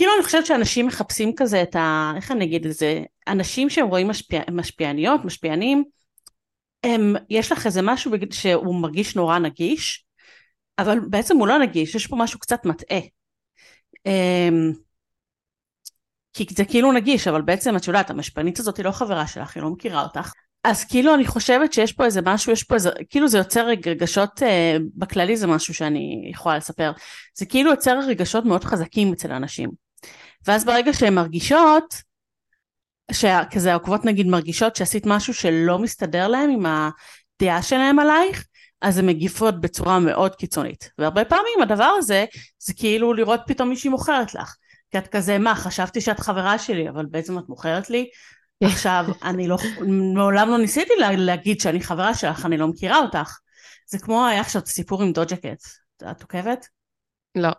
כאילו 0.00 0.12
אני 0.16 0.24
חושבת 0.24 0.46
שאנשים 0.46 0.86
מחפשים 0.86 1.32
כזה 1.36 1.62
את 1.62 1.76
ה... 1.76 2.12
איך 2.16 2.30
אני 2.30 2.44
אגיד 2.44 2.66
את 2.66 2.72
זה? 2.72 3.02
אנשים 3.28 3.70
שהם 3.70 3.86
רואים 3.86 4.08
משפיע, 4.08 4.42
משפיעניות, 4.50 5.24
משפיענים, 5.24 5.84
הם, 6.84 7.14
יש 7.30 7.52
לך 7.52 7.66
איזה 7.66 7.82
משהו 7.82 8.12
שהוא 8.30 8.82
מרגיש 8.82 9.16
נורא 9.16 9.38
נגיש, 9.38 10.04
אבל 10.78 11.00
בעצם 11.00 11.36
הוא 11.36 11.48
לא 11.48 11.58
נגיש, 11.58 11.94
יש 11.94 12.06
פה 12.06 12.16
משהו 12.16 12.38
קצת 12.38 12.66
מטעה. 12.66 12.98
אמ, 14.06 14.72
כי 16.32 16.46
זה 16.50 16.64
כאילו 16.64 16.92
נגיש, 16.92 17.28
אבל 17.28 17.42
בעצם 17.42 17.76
את 17.76 17.86
יודעת, 17.86 18.10
המשפיענית 18.10 18.58
הזאת 18.58 18.76
היא 18.76 18.84
לא 18.84 18.90
חברה 18.90 19.26
שלך, 19.26 19.56
היא 19.56 19.62
לא 19.62 19.70
מכירה 19.70 20.02
אותך. 20.02 20.32
אז 20.64 20.84
כאילו 20.84 21.14
אני 21.14 21.26
חושבת 21.26 21.72
שיש 21.72 21.92
פה 21.92 22.04
איזה 22.04 22.20
משהו, 22.22 22.52
יש 22.52 22.64
פה 22.64 22.74
איזה, 22.74 22.90
כאילו 23.10 23.28
זה 23.28 23.38
יוצר 23.38 23.66
רגשות, 23.66 24.42
אה, 24.42 24.76
בכללי 24.96 25.36
זה 25.36 25.46
משהו 25.46 25.74
שאני 25.74 26.30
יכולה 26.30 26.56
לספר, 26.56 26.92
זה 27.34 27.46
כאילו 27.46 27.70
יוצר 27.70 27.98
רגשות 27.98 28.44
מאוד 28.44 28.64
חזקים 28.64 29.12
אצל 29.12 29.32
אנשים. 29.32 29.89
ואז 30.46 30.64
ברגע 30.64 30.92
שהן 30.92 31.14
מרגישות, 31.14 31.94
שכזה 33.12 33.70
העוקבות 33.70 34.04
נגיד 34.04 34.26
מרגישות 34.26 34.76
שעשית 34.76 35.06
משהו 35.06 35.34
שלא 35.34 35.78
מסתדר 35.78 36.28
להם 36.28 36.50
עם 36.50 36.66
הדעה 36.66 37.62
שלהם 37.62 37.98
עלייך, 37.98 38.46
אז 38.82 38.98
הן 38.98 39.06
מגיפות 39.06 39.60
בצורה 39.60 39.98
מאוד 39.98 40.34
קיצונית. 40.34 40.90
והרבה 40.98 41.24
פעמים 41.24 41.62
הדבר 41.62 41.92
הזה, 41.98 42.24
זה 42.58 42.74
כאילו 42.74 43.14
לראות 43.14 43.40
פתאום 43.46 43.68
מישהי 43.68 43.90
מוכרת 43.90 44.34
לך. 44.34 44.56
כי 44.90 44.98
את 44.98 45.08
כזה, 45.08 45.38
מה, 45.38 45.54
חשבתי 45.54 46.00
שאת 46.00 46.20
חברה 46.20 46.58
שלי, 46.58 46.88
אבל 46.88 47.06
בעצם 47.06 47.38
את 47.38 47.48
מוכרת 47.48 47.90
לי? 47.90 48.08
עכשיו, 48.64 49.04
אני 49.22 49.48
לא, 49.48 49.56
מעולם 50.14 50.48
לא 50.48 50.58
ניסיתי 50.58 50.92
לה, 50.98 51.12
להגיד 51.12 51.60
שאני 51.60 51.80
חברה 51.80 52.14
שלך, 52.14 52.46
אני 52.46 52.56
לא 52.56 52.68
מכירה 52.68 52.98
אותך. 52.98 53.38
זה 53.86 53.98
כמו 53.98 54.26
היה 54.26 54.40
עכשיו 54.40 54.62
סיפור 54.66 55.02
עם 55.02 55.12
דוג'ה 55.12 55.36
קט. 55.36 55.62
את 56.10 56.22
עוקבת? 56.22 56.66
לא. 57.34 57.50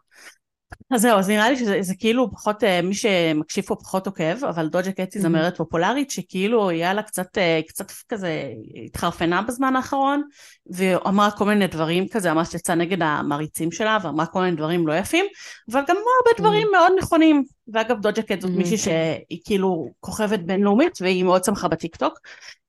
אז 0.92 1.02
זהו, 1.02 1.20
אז 1.20 1.30
נראה 1.30 1.50
לי 1.50 1.56
שזה 1.56 1.78
זה 1.82 1.94
כאילו 2.00 2.32
פחות, 2.32 2.64
אה, 2.64 2.82
מי 2.82 2.94
שמקשיב 2.94 3.66
פה 3.66 3.76
פחות 3.76 4.08
עוקב, 4.08 4.46
אבל 4.46 4.68
דוג'ה 4.68 4.92
קט 4.92 5.14
היא 5.14 5.22
זמרת 5.22 5.58
פופולרית 5.58 6.12
שכאילו 6.12 6.70
היה 6.70 6.94
לה 6.94 7.04
קצת, 7.04 7.38
אה, 7.38 7.60
קצת 7.68 7.92
כזה 8.10 8.52
התחרפנה 8.86 9.42
בזמן 9.42 9.76
האחרון, 9.76 10.22
ואמרה 10.68 11.32
כל 11.32 11.46
מיני 11.46 11.68
דברים 11.68 12.08
כזה, 12.08 12.34
ממש 12.34 12.54
יצאה 12.54 12.76
נגד 12.76 13.02
המעריצים 13.02 13.72
שלה, 13.72 13.98
ואמרה 14.04 14.26
כל 14.26 14.42
מיני 14.42 14.56
דברים 14.56 14.88
לא 14.88 14.94
יפים, 14.94 15.26
אבל 15.72 15.82
גם 15.82 15.96
אמרה 15.96 16.14
הרבה 16.22 16.40
דברים 16.40 16.68
מאוד 16.72 16.92
נכונים. 17.00 17.44
ואגב, 17.74 18.02
דוג'ה 18.02 18.22
קט 18.22 18.42
זאת 18.42 18.52
מישהי 18.52 18.78
שהיא 18.78 19.42
כאילו 19.46 19.90
כוכבת 20.00 20.40
בינלאומית, 20.40 20.98
והיא 21.02 21.24
מאוד 21.24 21.44
שמחה 21.44 21.68
בטיקטוק. 21.68 22.20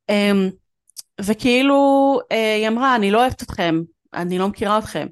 אמ, 0.08 0.50
וכאילו, 1.20 2.18
אה, 2.32 2.54
היא 2.54 2.68
אמרה, 2.68 2.96
אני 2.96 3.10
לא 3.10 3.20
אוהבת 3.20 3.42
אתכם, 3.42 3.80
אני 4.14 4.38
לא 4.38 4.48
מכירה 4.48 4.78
אתכם. 4.78 5.06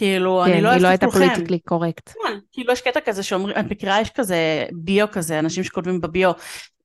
כאילו, 0.00 0.42
כן, 0.46 0.52
אני 0.52 0.62
לא 0.62 0.68
אוהבת 0.68 1.04
את 1.04 1.04
כולכם. 1.04 1.18
כן, 1.18 1.22
היא 1.22 1.22
לא 1.22 1.28
הייתה 1.28 1.34
פוליטיקלי 1.34 1.58
קורקט. 1.58 2.08
כן, 2.08 2.38
כאילו 2.52 2.72
יש 2.72 2.80
קטע 2.80 3.00
כזה 3.00 3.22
שאומרים, 3.22 3.56
את 3.60 3.70
מכירה, 3.70 4.00
יש 4.00 4.10
כזה 4.10 4.66
ביו 4.72 5.10
כזה, 5.10 5.38
אנשים 5.38 5.64
שכותבים 5.64 6.00
בביו, 6.00 6.32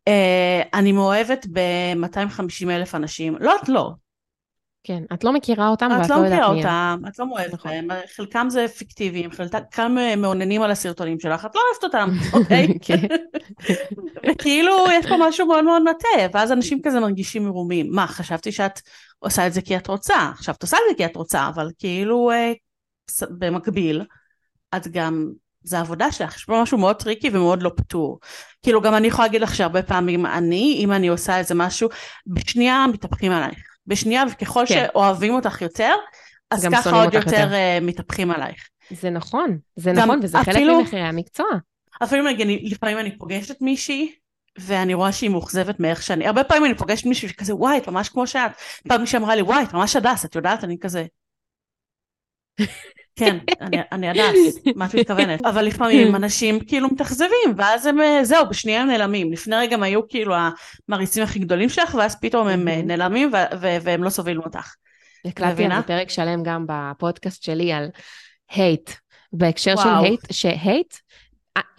אה, 0.08 0.62
אני 0.74 0.92
מאוהבת 0.92 1.46
ב-250 1.52 2.70
אלף 2.70 2.96
אנשים. 2.96 3.38
לא, 3.40 3.56
את 3.64 3.70
לא. 3.70 3.92
כן, 4.84 5.04
את 5.14 5.24
לא 5.24 5.34
מכירה 5.34 5.68
אותם 5.68 5.90
ואת 6.00 6.10
לא, 6.10 6.16
לא 6.16 6.22
יודעת 6.22 6.32
מי 6.32 6.38
הם. 6.38 6.44
את 6.44 6.50
לא 6.50 6.56
מכירה 6.56 6.94
אותם, 6.94 7.08
את 7.08 7.20
לא 7.20 7.28
מאוהבת 7.28 7.54
נכון. 7.54 7.72
בהם, 7.72 7.88
חלקם 8.16 8.48
זה 8.50 8.68
פיקטיביים, 8.68 9.32
חלקם 9.32 9.96
מאוננים 10.18 10.62
על 10.62 10.72
הסרטונים 10.72 11.20
שלך, 11.20 11.46
את 11.46 11.56
לא 11.56 11.62
אוהבת 11.70 11.84
אותם, 11.84 12.10
אוקיי? 12.34 12.68
כן. 12.86 13.08
וכאילו, 14.32 14.74
יש 14.94 15.06
פה 15.06 15.16
משהו 15.20 15.48
מאוד 15.48 15.64
מאוד 15.64 15.84
meta, 15.84 16.38
ואז 16.38 16.52
אנשים 16.52 16.82
כזה 16.84 17.00
מרגישים 17.00 17.46
מרומים. 17.46 17.88
מה, 17.92 18.08
חשבתי 18.08 18.52
שאת 18.52 18.82
עושה 19.20 19.48
את 19.48 19.54
זה 19.54 19.62
כי 19.62 19.78
את 19.78 19.88
רוצה, 19.88 20.30
עכשיו 20.34 20.56
את 20.56 20.62
עושה 20.62 20.78
את 20.78 20.82
זה 20.90 20.96
כי 20.98 21.06
את 21.06 21.16
רוצה, 21.16 21.48
אבל 21.48 21.70
כאילו, 21.80 22.32
אה, 22.32 22.54
במקביל, 23.30 24.04
את 24.76 24.88
גם, 24.88 25.32
זה 25.64 25.78
העבודה 25.78 26.12
שלך, 26.12 26.36
יש 26.36 26.46
פה 26.46 26.62
משהו 26.62 26.78
מאוד 26.78 26.96
tricky 26.96 27.30
ומאוד 27.34 27.64
לא 27.64 27.72
פתור. 27.76 28.20
כאילו 28.64 28.82
גם 28.82 28.96
אני 28.96 29.08
יכולה 29.08 29.28
להגיד 29.28 29.42
לך 29.42 29.56
שהרבה 29.56 29.84
פעמים 29.84 30.26
אני, 30.26 30.76
אם 30.80 30.92
אני 30.92 31.08
עושה 31.08 31.38
איזה 31.38 31.56
משהו, 31.56 31.90
בשנייה 32.28 32.86
מתהפכים 32.94 33.32
עלייך. 33.32 33.60
בשנייה, 33.88 34.24
וככל 34.32 34.64
כן. 34.68 34.86
שאוהבים 34.92 35.34
אותך 35.34 35.62
יותר, 35.62 35.94
אז 36.52 36.68
ככה 36.72 37.04
עוד 37.04 37.14
יותר, 37.14 37.32
יותר 37.32 37.52
אה, 37.52 37.84
מתהפכים 37.84 38.32
עלייך. 38.32 38.70
זה 38.92 39.10
נכון, 39.10 39.58
זה 39.76 39.92
גם, 39.92 39.98
נכון, 39.98 40.20
וזה 40.24 40.42
אפילו, 40.42 40.56
חלק 40.56 40.78
ממחירי 40.80 41.02
המקצוע. 41.02 41.46
אפילו 42.04 42.24
נגיד, 42.24 42.72
לפעמים 42.72 43.00
אני 43.00 43.18
פוגשת 43.18 43.62
מישהי, 43.62 44.12
ואני 44.58 44.94
רואה 44.94 45.12
שהיא 45.12 45.30
מאוכזבת 45.30 45.80
מאיך 45.80 46.04
שאני, 46.04 46.28
הרבה 46.28 46.44
פעמים 46.44 46.66
אני 46.66 46.76
פוגשת 46.76 47.06
מישהו 47.06 47.30
שכזה, 47.30 47.56
וואי, 47.56 47.78
את 47.78 47.88
ממש 47.88 48.10
כמו 48.10 48.28
שאת. 48.28 48.52
פעם 48.88 49.02
מישהי 49.02 49.20
אמרה 49.20 49.36
לי, 49.36 49.42
וואי, 49.42 49.64
את 49.64 49.74
ממש 49.74 49.96
הדס, 49.96 50.26
את 50.26 50.36
יודעת? 50.36 50.64
אני 50.64 50.78
כזה... 50.80 51.06
כן, 53.16 53.38
אני, 53.62 53.78
אני 53.92 54.08
יודעת 54.08 54.36
מה 54.76 54.86
את 54.86 54.96
מתכוונת, 54.96 55.46
אבל 55.46 55.66
לפעמים 55.66 56.16
אנשים 56.16 56.60
כאילו 56.60 56.88
מתאכזבים, 56.88 57.54
ואז 57.58 57.86
הם, 57.86 58.02
אה, 58.02 58.24
זהו, 58.24 58.50
בשנייה 58.50 58.82
הם 58.82 58.88
נעלמים. 58.88 59.34
לפני 59.34 59.56
רגע 59.56 59.76
הם 59.76 59.84
היו 59.84 60.08
כאילו 60.08 60.36
המריצים 60.90 61.24
הכי 61.24 61.40
גדולים 61.40 61.70
שלך, 61.70 61.96
ואז 62.00 62.20
פתאום 62.20 62.48
הם 62.48 62.68
אה, 62.68 62.82
נעלמים 62.82 63.32
והם 63.62 64.04
לא 64.04 64.10
סובלים 64.10 64.40
אותך. 64.40 64.74
הקלטתי 65.26 65.66
על 65.66 65.76
זה 65.76 65.82
פרק 65.88 66.10
שלם 66.10 66.44
גם 66.44 66.66
בפודקאסט 66.68 67.44
שלי 67.44 67.74
על 67.74 67.90
hate, 68.52 68.92
בהקשר. 69.34 69.76
של 69.76 69.90
hate, 70.04 70.22
ש 70.32 70.49
hate, 70.49 70.94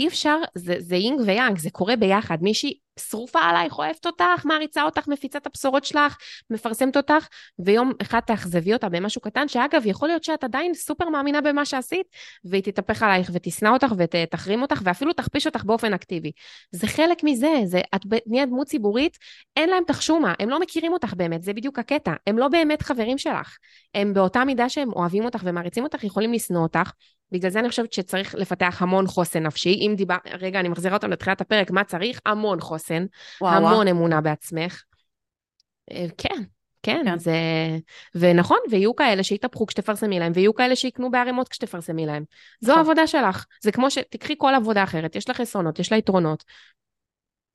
אי 0.01 0.09
אפשר, 0.09 0.37
זה, 0.55 0.77
זה 0.79 0.97
יינג 0.97 1.21
ויאנג, 1.27 1.59
זה 1.59 1.71
קורה 1.71 1.97
ביחד. 1.97 2.39
מישהי 2.43 2.79
שרופה 2.99 3.39
עלייך, 3.41 3.79
אוהבת 3.79 4.07
אותך, 4.07 4.45
מעריצה 4.45 4.83
אותך, 4.83 5.09
מפיצה 5.09 5.39
את 5.39 5.47
הבשורות 5.47 5.85
שלך, 5.85 6.17
מפרסמת 6.51 6.97
אותך, 6.97 7.29
ויום 7.59 7.93
אחד 8.03 8.21
תאכזבי 8.21 8.73
אותה 8.73 8.89
במשהו 8.89 9.21
קטן, 9.21 9.49
שאגב, 9.49 9.83
יכול 9.87 10.09
להיות 10.09 10.25
שאת 10.25 10.45
עדיין 10.45 10.75
סופר 10.75 11.09
מאמינה 11.09 11.41
במה 11.41 11.65
שעשית, 11.65 12.07
והיא 12.45 12.63
תתהפך 12.63 13.03
עלייך 13.03 13.31
ותשנא 13.33 13.69
אותך 13.69 13.93
ותחרים 13.99 14.63
אותך, 14.63 14.81
ואפילו 14.85 15.13
תכפיש 15.13 15.47
אותך 15.47 15.65
באופן 15.65 15.95
אקטיבי. 15.95 16.33
זה 16.71 16.87
חלק 16.87 17.25
מזה, 17.25 17.61
זה, 17.65 17.81
את 17.95 18.01
נהיית 18.27 18.49
דמות 18.49 18.67
ציבורית, 18.67 19.19
אין 19.57 19.71
להם 19.71 19.83
תחשומה, 19.87 20.35
הם 20.39 20.49
לא 20.49 20.61
מכירים 20.61 20.93
אותך 20.93 21.15
באמת, 21.15 21.43
זה 21.43 21.53
בדיוק 21.53 21.79
הקטע. 21.79 22.13
הם 22.27 22.39
לא 22.39 22.49
באמת 22.49 22.83
חברים 22.83 23.19
שלך. 23.19 23.57
הם 23.95 24.15
באותה 24.15 24.45
מידה 24.45 24.69
שהם 24.69 24.93
אוהבים 24.93 25.25
אותך 25.25 25.41
ומעריצים 25.45 25.85
אותך, 25.85 26.05
יכולים 26.05 26.33
לשנוא 26.33 26.63
אותך, 26.63 26.91
בגלל 27.33 27.51
זה 27.51 27.61
אני 27.61 27.69
חושבת 27.69 27.93
שצריך 27.93 28.35
לפתח 28.35 28.83
המון 28.83 29.07
חוסן 29.07 29.43
נפשי. 29.43 29.75
אם 29.75 29.95
דיבר... 29.97 30.17
רגע, 30.41 30.61
אני 30.61 30.69
מחזירה 30.69 30.95
אותם 30.95 31.11
לתחילת 31.11 31.41
הפרק, 31.41 31.71
מה 31.71 31.85
צריך? 31.85 32.21
המון 32.27 32.61
חוסן, 32.61 33.07
וואו, 33.41 33.55
המון 33.55 33.73
וואו. 33.73 33.91
אמונה 33.91 34.21
בעצמך. 34.21 34.83
אה, 35.91 36.07
כן, 36.19 36.43
כן, 36.83 37.03
כן, 37.05 37.19
זה... 37.19 37.37
ונכון, 38.15 38.59
ויהיו 38.71 38.97
כאלה 38.97 39.23
שיתהפכו 39.23 39.67
כשתפרסמי 39.67 40.19
להם, 40.19 40.33
ויהיו 40.35 40.55
כאלה 40.55 40.77
שיקנו 40.77 41.11
בערימות 41.11 41.49
כשתפרסמי 41.49 42.07
להם. 42.07 42.25
זו 42.61 42.73
נכון. 42.73 42.79
העבודה 42.79 43.07
שלך. 43.07 43.45
זה 43.63 43.73
כמו 43.73 43.91
שתקחי 43.91 44.35
כל 44.39 44.55
עבודה 44.55 44.85
אחרת, 44.85 45.17
יש 45.17 45.29
לה 45.29 45.35
חסרונות, 45.35 45.79
יש 45.79 45.93
לה 45.93 45.99
יתרונות. 45.99 46.45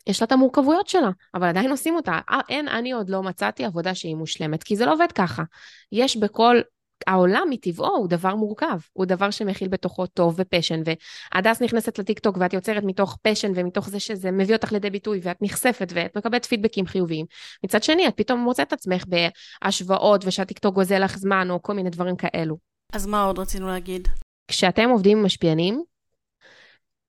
יש 0.07 0.21
לה 0.21 0.25
את 0.25 0.31
המורכבויות 0.31 0.87
שלה, 0.87 1.09
אבל 1.33 1.47
עדיין 1.47 1.71
עושים 1.71 1.95
אותה. 1.95 2.19
אה, 2.29 2.39
אין, 2.49 2.67
אני 2.67 2.91
עוד 2.91 3.09
לא 3.09 3.23
מצאתי 3.23 3.65
עבודה 3.65 3.95
שהיא 3.95 4.15
מושלמת, 4.15 4.63
כי 4.63 4.75
זה 4.75 4.85
לא 4.85 4.93
עובד 4.93 5.11
ככה. 5.11 5.43
יש 5.91 6.17
בכל 6.17 6.61
העולם 7.07 7.47
מטבעו 7.49 7.95
הוא 7.97 8.07
דבר 8.07 8.35
מורכב, 8.35 8.79
הוא 8.93 9.05
דבר 9.05 9.31
שמכיל 9.31 9.67
בתוכו 9.67 10.07
טוב 10.07 10.35
ו 10.37 10.42
passion, 10.42 10.81
והדס 10.85 11.61
נכנסת 11.61 11.99
לטיקטוק 11.99 12.37
ואת 12.39 12.53
יוצרת 12.53 12.83
מתוך 12.83 13.17
passion 13.21 13.51
ומתוך 13.55 13.89
זה 13.89 13.99
שזה 13.99 14.31
מביא 14.31 14.55
אותך 14.55 14.71
לידי 14.71 14.89
ביטוי 14.89 15.19
ואת 15.23 15.37
נחשפת 15.41 15.91
ואת 15.95 16.17
מקבלת 16.17 16.45
פידבקים 16.45 16.85
חיוביים. 16.85 17.25
מצד 17.63 17.83
שני, 17.83 18.07
את 18.07 18.13
פתאום 18.15 18.39
מוצאת 18.39 18.67
את 18.67 18.73
עצמך 18.73 19.03
בהשוואות 19.07 20.25
ושהטיקטוק 20.25 20.75
גוזל 20.75 21.03
לך 21.03 21.17
זמן 21.17 21.51
או 21.51 21.61
כל 21.61 21.73
מיני 21.73 21.89
דברים 21.89 22.15
כאלו. 22.15 22.57
אז 22.93 23.05
מה 23.05 23.23
עוד 23.23 23.39
רצינו 23.39 23.67
להגיד? 23.67 24.07
כשאתם 24.47 24.89
עובדים 24.89 25.17
עם 25.17 25.25
משפיענים, 25.25 25.83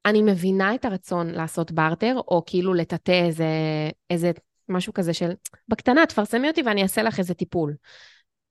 אני 0.07 0.23
מבינה 0.23 0.75
את 0.75 0.85
הרצון 0.85 1.31
לעשות 1.31 1.73
בארטר, 1.73 2.15
או 2.29 2.43
כאילו 2.47 2.75
לטאטא 2.75 3.25
איזה, 3.27 3.47
איזה 4.11 4.31
משהו 4.69 4.93
כזה 4.93 5.15
של, 5.15 5.31
בקטנה, 5.69 6.07
תפרסמי 6.07 6.49
אותי 6.49 6.63
ואני 6.63 6.83
אעשה 6.83 7.03
לך 7.03 7.19
איזה 7.19 7.35
טיפול. 7.35 7.75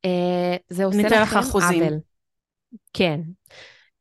אה, 0.06 0.56
זה 0.70 0.86
עושה 0.86 1.22
לכם 1.22 1.40
עוול. 1.54 2.00
כן. 2.94 3.20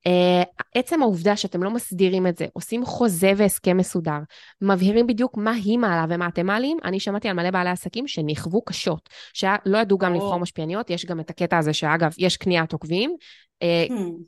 Uh, 0.09 0.65
עצם 0.75 1.03
העובדה 1.03 1.37
שאתם 1.37 1.63
לא 1.63 1.71
מסדירים 1.71 2.27
את 2.27 2.37
זה, 2.37 2.47
עושים 2.53 2.85
חוזה 2.85 3.33
והסכם 3.37 3.77
מסודר, 3.77 4.19
מבהירים 4.61 5.07
בדיוק 5.07 5.37
מה 5.37 5.51
היא 5.51 5.79
מעלה 5.79 6.07
ומה 6.09 6.29
אתם 6.29 6.47
מעלים, 6.47 6.79
אני 6.85 7.01
שמעתי 7.01 7.29
על 7.29 7.37
מלא 7.37 7.51
בעלי 7.51 7.71
עסקים 7.71 8.07
שנכוו 8.07 8.63
קשות, 8.63 9.09
שלא 9.33 9.79
ידעו 9.79 9.99
גם 9.99 10.15
לבחור 10.15 10.39
משפיעניות, 10.39 10.91
יש 10.91 11.07
גם 11.07 11.21
את 11.21 11.31
הקטע 11.31 11.59
הזה 11.59 11.73
שאגב, 11.73 12.11
יש 12.19 12.37
קניית 12.37 12.73
עוקבים, 12.73 13.17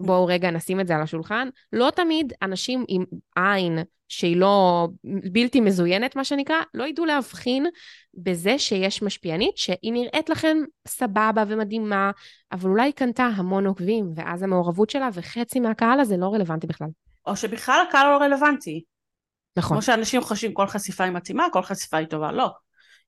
בואו 0.01 0.26
רגע 0.26 0.51
נשים 0.51 0.80
את 0.80 0.87
זה 0.87 0.97
על 0.97 1.03
השולחן, 1.03 1.49
לא 1.72 1.91
תמיד 1.91 2.33
אנשים 2.43 2.85
עם 2.89 3.05
עין 3.37 3.78
שהיא 4.09 4.37
לא 4.37 4.89
בלתי 5.33 5.61
מזוינת, 5.61 6.16
מה 6.16 6.24
שנקרא, 6.24 6.57
לא 6.74 6.85
ידעו 6.85 7.05
להבחין 7.05 7.66
בזה 8.14 8.59
שיש 8.59 9.03
משפיענית 9.03 9.57
שהיא 9.57 9.93
נראית 9.93 10.30
לכם 10.30 10.57
סבבה 10.89 11.45
ומדהימה, 11.49 12.11
אבל 12.53 12.70
אולי 12.70 12.83
היא 12.83 12.93
קנתה 12.93 13.24
המון 13.24 13.66
עוקבים, 13.66 14.12
ואז 14.16 14.43
המעורבות 14.43 14.91
שלה 14.91 15.09
וחצי 15.12 15.61
מהקהל 15.61 16.01
הזה 16.01 16.16
לא 16.16 16.35
רלוונטי 16.35 16.66
בכלל. 16.66 16.89
או 17.26 17.37
שבכלל 17.37 17.85
הקהל 17.89 18.11
לא 18.11 18.16
רלוונטי. 18.16 18.83
נכון. 19.57 19.76
כמו 19.76 19.83
שאנשים 19.83 20.20
חושבים 20.20 20.55
כל 20.55 20.66
חשיפה 20.66 21.05
היא 21.05 21.12
מתאימה, 21.12 21.47
כל 21.53 21.62
חשיפה 21.62 21.97
היא 21.97 22.07
טובה, 22.07 22.33
לא. 22.33 22.51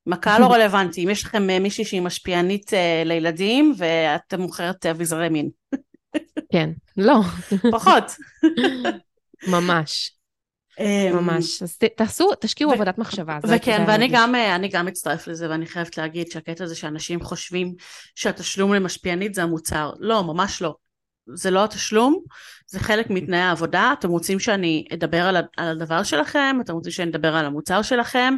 אם 0.08 0.12
הקהל 0.12 0.40
לא 0.40 0.46
רלוונטי, 0.54 1.04
אם 1.04 1.10
יש 1.10 1.24
לכם 1.24 1.50
אה, 1.50 1.58
מישהי 1.58 1.84
שהיא 1.84 2.02
משפיענית 2.02 2.72
uh, 2.72 2.76
לילדים 3.04 3.74
ואת 3.78 4.34
מוכרת 4.34 4.86
אביזרי 4.86 5.28
מין. 5.28 5.50
כן, 6.52 6.70
לא. 6.96 7.20
פחות. 7.72 8.04
ממש. 9.46 10.10
אמ, 10.80 11.16
ממש, 11.16 11.62
אז 11.62 11.78
תעשו, 11.96 12.28
תשקיעו 12.40 12.72
עבודת 12.72 12.98
מחשבה. 12.98 13.38
וכן, 13.48 13.84
ואני 13.88 14.08
גם, 14.12 14.34
אה, 14.34 14.56
גם 14.72 14.86
מצטרף 14.86 15.26
לזה, 15.26 15.50
ואני 15.50 15.66
חייבת 15.66 15.98
להגיד 15.98 16.30
שהקטע 16.30 16.64
הזה 16.64 16.76
שאנשים 16.76 17.20
חושבים 17.20 17.74
שהתשלום 18.14 18.74
למשפיענית 18.74 19.34
זה 19.34 19.42
המוצר. 19.42 19.92
לא, 19.98 20.24
ממש 20.24 20.62
לא. 20.62 20.74
זה 21.34 21.50
לא 21.50 21.64
התשלום, 21.64 22.22
זה 22.66 22.80
חלק 22.80 23.10
מתנאי 23.10 23.38
העבודה. 23.38 23.94
אתם 23.98 24.08
רוצים 24.08 24.40
שאני 24.40 24.84
אדבר 24.92 25.22
על, 25.22 25.36
על 25.56 25.68
הדבר 25.68 26.02
שלכם, 26.02 26.56
אתם 26.60 26.72
רוצים 26.72 26.92
שאני 26.92 27.10
אדבר 27.10 27.36
על 27.36 27.46
המוצר 27.46 27.82
שלכם. 27.82 28.34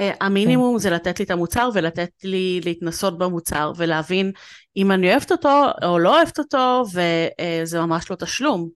Uh, 0.00 0.16
המינימום 0.20 0.74
כן. 0.74 0.78
זה 0.78 0.90
לתת 0.90 1.18
לי 1.18 1.24
את 1.24 1.30
המוצר 1.30 1.68
ולתת 1.74 2.10
לי 2.24 2.60
להתנסות 2.64 3.18
במוצר 3.18 3.72
ולהבין 3.76 4.32
אם 4.76 4.92
אני 4.92 5.10
אוהבת 5.10 5.32
אותו 5.32 5.64
או 5.82 5.98
לא 5.98 6.16
אוהבת 6.16 6.38
אותו, 6.38 6.84
וזה 6.92 7.82
uh, 7.82 7.86
ממש 7.86 8.10
לא 8.10 8.16
תשלום. 8.16 8.68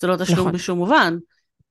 זה 0.00 0.06
לא 0.06 0.16
תשלום 0.16 0.38
נכון. 0.38 0.52
בשום 0.52 0.78
מובן. 0.78 1.16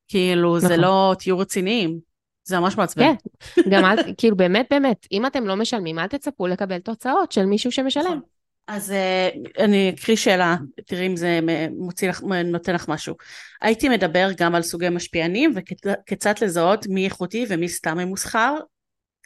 כאילו, 0.07 0.57
נכון. 0.57 0.69
זה 0.69 0.77
לא, 0.77 1.15
תהיו 1.19 1.39
רציניים. 1.39 1.99
זה 2.43 2.59
ממש 2.59 2.77
מעצבן. 2.77 3.13
כן, 3.55 3.61
גם 3.69 3.85
אל, 3.85 3.97
כאילו 4.17 4.37
באמת 4.37 4.67
באמת, 4.69 5.07
אם 5.11 5.25
אתם 5.25 5.47
לא 5.47 5.55
משלמים, 5.55 5.99
אל 5.99 6.07
תצפו 6.07 6.47
לקבל 6.47 6.79
תוצאות 6.79 7.31
של 7.31 7.45
מישהו 7.45 7.71
שמשלם. 7.71 8.03
נכון. 8.05 8.19
אז 8.67 8.93
uh, 8.93 9.63
אני 9.63 9.89
אקריא 9.89 10.17
שאלה, 10.17 10.55
תראי 10.85 11.07
אם 11.07 11.15
זה 11.15 11.39
מוציא 11.77 12.09
לך, 12.09 12.21
נותן 12.45 12.75
לך 12.75 12.87
משהו. 12.87 13.15
הייתי 13.61 13.89
מדבר 13.89 14.29
גם 14.37 14.55
על 14.55 14.61
סוגי 14.61 14.89
משפיענים 14.89 15.53
וכיצד 15.55 16.33
לזהות 16.41 16.87
מי 16.87 17.05
איכותי 17.05 17.45
ומי 17.49 17.69
סתם 17.69 17.97
ממוסחר. 17.97 18.55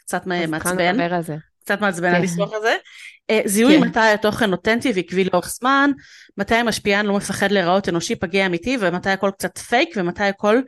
קצת 0.06 0.26
מעצבן. 0.26 0.96
קצת 1.64 1.80
מעצבן 1.80 2.10
כן. 2.10 2.14
הניסוח 2.14 2.50
הזה. 2.52 2.76
Uh, 3.32 3.48
זיהוי 3.48 3.78
כן. 3.78 3.88
מתי 3.88 4.00
התוכן 4.00 4.52
אותנטי 4.52 4.92
ועקבי 4.94 5.24
לאורך 5.24 5.48
זמן, 5.48 5.90
מתי 6.38 6.54
המשפיען 6.54 7.06
לא 7.06 7.16
מפחד 7.16 7.52
להיראות 7.52 7.88
אנושי 7.88 8.16
פגיע 8.16 8.46
אמיתי 8.46 8.76
ומתי 8.80 9.10
הכל 9.10 9.30
קצת 9.30 9.58
פייק 9.58 9.88
ומתי 9.96 10.24
הכל 10.24 10.60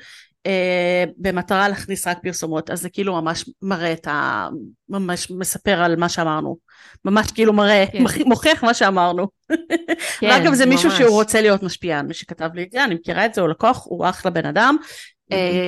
uh, 0.46 1.10
במטרה 1.18 1.68
להכניס 1.68 2.06
רק 2.06 2.18
פרסומות 2.22 2.70
אז 2.70 2.80
זה 2.80 2.90
כאילו 2.90 3.22
ממש 3.22 3.50
מראה 3.62 3.92
את 3.92 4.06
ה... 4.06 4.48
ממש 4.88 5.30
מספר 5.30 5.82
על 5.82 5.96
מה 5.96 6.08
שאמרנו 6.08 6.56
ממש 7.04 7.32
כאילו 7.32 7.52
מראה 7.52 7.84
כן. 7.92 7.98
מוכיח 8.26 8.64
מה 8.64 8.74
שאמרנו 8.74 9.28
כן, 9.48 10.26
ואגב 10.26 10.54
זה 10.54 10.66
ממש. 10.66 10.74
מישהו 10.74 10.90
שהוא 10.90 11.10
רוצה 11.10 11.40
להיות 11.40 11.62
משפיען 11.62 12.06
מי 12.06 12.14
שכתב 12.14 12.48
לי 12.54 12.62
את 12.62 12.72
זה 12.72 12.84
אני 12.84 12.94
מכירה 12.94 13.26
את 13.26 13.34
זה 13.34 13.40
הוא 13.40 13.48
לקוח 13.48 13.84
הוא 13.84 14.08
אחלה 14.08 14.30
בן 14.30 14.46
אדם 14.46 14.76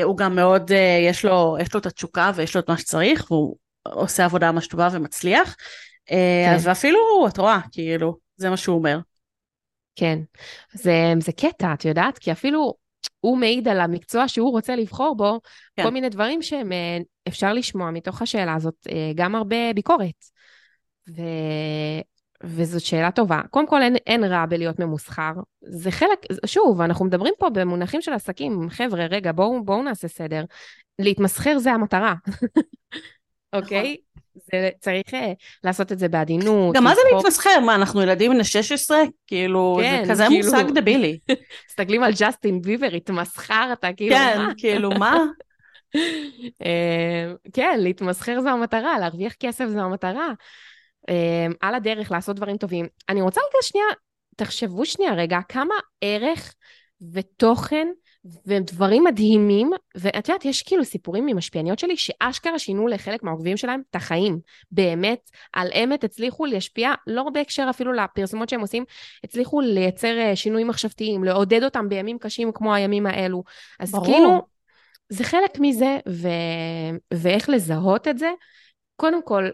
הוא 0.02 0.16
גם 0.16 0.36
מאוד 0.36 0.70
uh, 0.70 0.74
יש 1.08 1.24
לו 1.24 1.56
יש 1.60 1.74
לו 1.74 1.80
את 1.80 1.86
התשוקה 1.86 2.30
ויש 2.34 2.54
לו 2.54 2.60
את 2.60 2.68
מה 2.68 2.78
שצריך 2.78 3.30
והוא 3.30 3.56
עושה 3.82 4.24
עבודה 4.24 4.52
ממש 4.52 4.66
טובה 4.66 4.88
ומצליח 4.92 5.56
אה, 6.10 6.44
כן. 6.46 6.54
אז 6.54 6.68
אפילו, 6.68 6.98
את 7.28 7.38
רואה, 7.38 7.60
כאילו, 7.72 8.16
זה 8.36 8.50
מה 8.50 8.56
שהוא 8.56 8.76
אומר. 8.78 8.98
כן, 9.96 10.18
זה, 10.72 11.12
זה 11.20 11.32
קטע, 11.32 11.74
את 11.74 11.84
יודעת? 11.84 12.18
כי 12.18 12.32
אפילו 12.32 12.74
הוא 13.20 13.38
מעיד 13.38 13.68
על 13.68 13.80
המקצוע 13.80 14.28
שהוא 14.28 14.50
רוצה 14.50 14.76
לבחור 14.76 15.16
בו, 15.16 15.40
כן. 15.76 15.82
כל 15.82 15.90
מיני 15.90 16.08
דברים 16.08 16.42
שהם, 16.42 16.72
אה, 16.72 16.98
אפשר 17.28 17.52
לשמוע 17.52 17.90
מתוך 17.90 18.22
השאלה 18.22 18.54
הזאת 18.54 18.74
אה, 18.90 19.12
גם 19.14 19.34
הרבה 19.34 19.72
ביקורת. 19.74 20.24
ו... 21.08 21.22
וזאת 22.44 22.80
שאלה 22.80 23.10
טובה. 23.10 23.40
קודם 23.50 23.66
כל, 23.66 23.82
אין, 23.82 23.96
אין 23.96 24.24
רע 24.24 24.46
בלהיות 24.46 24.78
ממוסחר. 24.78 25.32
זה 25.60 25.90
חלק, 25.90 26.18
שוב, 26.46 26.80
אנחנו 26.80 27.04
מדברים 27.04 27.34
פה 27.38 27.50
במונחים 27.50 28.02
של 28.02 28.12
עסקים. 28.12 28.70
חבר'ה, 28.70 29.06
רגע, 29.06 29.32
בואו 29.32 29.64
בוא 29.64 29.82
נעשה 29.82 30.08
סדר. 30.08 30.44
להתמסחר 30.98 31.58
זה 31.58 31.72
המטרה, 31.72 32.14
אוקיי? 33.52 33.80
נכון. 33.80 33.94
okay? 33.94 34.08
זה 34.52 34.70
צריך 34.80 35.14
אה, 35.14 35.32
לעשות 35.64 35.92
את 35.92 35.98
זה 35.98 36.08
בעדינות. 36.08 36.74
גם 36.74 36.84
מה 36.84 36.94
זה 36.94 37.00
להתמסחר? 37.12 37.60
מה, 37.60 37.74
אנחנו 37.74 38.02
ילדים 38.02 38.32
בני 38.32 38.44
16? 38.44 38.98
כאילו, 39.26 39.78
כן, 39.82 40.02
זה 40.04 40.10
כזה 40.12 40.24
כאילו... 40.28 40.44
מושג 40.44 40.70
דבילי. 40.74 41.18
מסתכלים 41.68 42.02
על 42.02 42.12
ג'סטין 42.20 42.62
ביבר, 42.62 42.94
התמסחר, 42.96 43.70
אתה 43.72 43.88
כאילו, 43.96 44.16
כן, 44.16 44.38
מה? 44.38 44.52
כאילו, 44.58 44.90
מה? 44.90 45.24
אה, 46.64 47.32
כן, 47.52 47.78
להתמסחר 47.82 48.40
זו 48.40 48.48
המטרה, 48.48 48.98
להרוויח 48.98 49.32
כסף 49.40 49.66
זו 49.68 49.80
המטרה. 49.80 50.28
אה, 51.08 51.46
על 51.60 51.74
הדרך 51.74 52.10
לעשות 52.10 52.36
דברים 52.36 52.56
טובים. 52.56 52.86
אני 53.08 53.22
רוצה 53.22 53.40
רגע 53.40 53.62
שנייה, 53.62 53.86
תחשבו 54.36 54.86
שנייה 54.86 55.14
רגע, 55.14 55.38
כמה 55.48 55.74
ערך 56.00 56.54
ותוכן 57.12 57.88
ודברים 58.46 59.04
מדהימים, 59.04 59.70
ואת 59.96 60.28
יודעת, 60.28 60.44
יש 60.44 60.62
כאילו 60.62 60.84
סיפורים 60.84 61.26
ממשפיעניות 61.26 61.78
שלי 61.78 61.96
שאשכרה 61.96 62.58
שינו 62.58 62.88
לחלק 62.88 63.22
מהעוקבים 63.22 63.56
שלהם 63.56 63.82
את 63.90 63.96
החיים. 63.96 64.38
באמת, 64.70 65.30
על 65.52 65.68
אמת 65.84 66.04
הצליחו 66.04 66.46
להשפיע, 66.46 66.92
לא 67.06 67.24
בהקשר 67.32 67.66
אפילו 67.70 67.92
לפרסומות 67.92 68.48
שהם 68.48 68.60
עושים, 68.60 68.84
הצליחו 69.24 69.60
לייצר 69.60 70.18
אה, 70.18 70.36
שינויים 70.36 70.68
מחשבתיים, 70.68 71.24
לעודד 71.24 71.62
אותם 71.64 71.88
בימים 71.88 72.18
קשים 72.18 72.52
כמו 72.54 72.74
הימים 72.74 73.06
האלו. 73.06 73.44
אז 73.80 73.92
ברור. 73.92 74.06
כאילו, 74.06 74.42
זה 75.08 75.24
חלק 75.24 75.58
מזה, 75.60 75.98
ו... 76.08 76.28
ואיך 77.14 77.48
לזהות 77.48 78.08
את 78.08 78.18
זה. 78.18 78.30
קודם 78.96 79.22
כל, 79.22 79.44
אמ, 79.44 79.50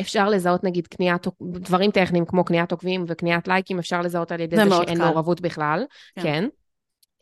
אפשר 0.00 0.28
לזהות 0.28 0.64
נגיד 0.64 0.86
קניית, 0.86 1.26
דברים 1.42 1.90
טכניים 1.90 2.24
כמו 2.26 2.44
קניית 2.44 2.72
עוקבים 2.72 3.04
וקניית 3.08 3.48
לייקים, 3.48 3.78
אפשר 3.78 4.00
לזהות 4.00 4.32
על 4.32 4.40
ידי 4.40 4.56
זה, 4.56 4.64
זה 4.64 4.70
שאין 4.76 4.98
מעורבות 4.98 5.40
בכלל, 5.40 5.84
כן. 6.14 6.22
כן. 6.22 6.44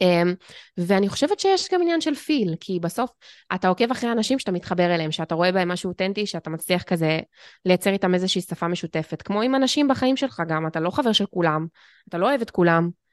Um, 0.03 0.37
ואני 0.79 1.09
חושבת 1.09 1.41
שיש 1.41 1.68
גם 1.72 1.83
עניין 1.83 2.01
של 2.01 2.14
פיל, 2.14 2.55
כי 2.61 2.81
בסוף 2.81 3.11
אתה 3.55 3.68
עוקב 3.68 3.91
אחרי 3.91 4.12
אנשים 4.12 4.39
שאתה 4.39 4.53
מתחבר 4.53 4.95
אליהם, 4.95 5.12
שאתה 5.12 5.35
רואה 5.35 5.53
בהם 5.53 5.68
משהו 5.68 5.91
אותנטי, 5.91 6.27
שאתה 6.27 6.51
מצליח 6.51 6.83
כזה 6.83 7.20
לייצר 7.64 7.91
איתם 7.91 8.14
איזושהי 8.14 8.41
שפה 8.41 8.68
משותפת. 8.68 9.22
כמו 9.22 9.43
עם 9.43 9.55
אנשים 9.55 9.89
בחיים 9.89 10.16
שלך 10.16 10.43
גם, 10.49 10.66
אתה 10.66 10.81
לא 10.81 10.91
חבר 10.91 11.12
של 11.12 11.27
כולם, 11.27 11.66
אתה 12.09 12.18
לא 12.18 12.27
אוהב 12.27 12.41
את 12.41 12.51
כולם. 12.51 12.83
אמ, 12.85 13.03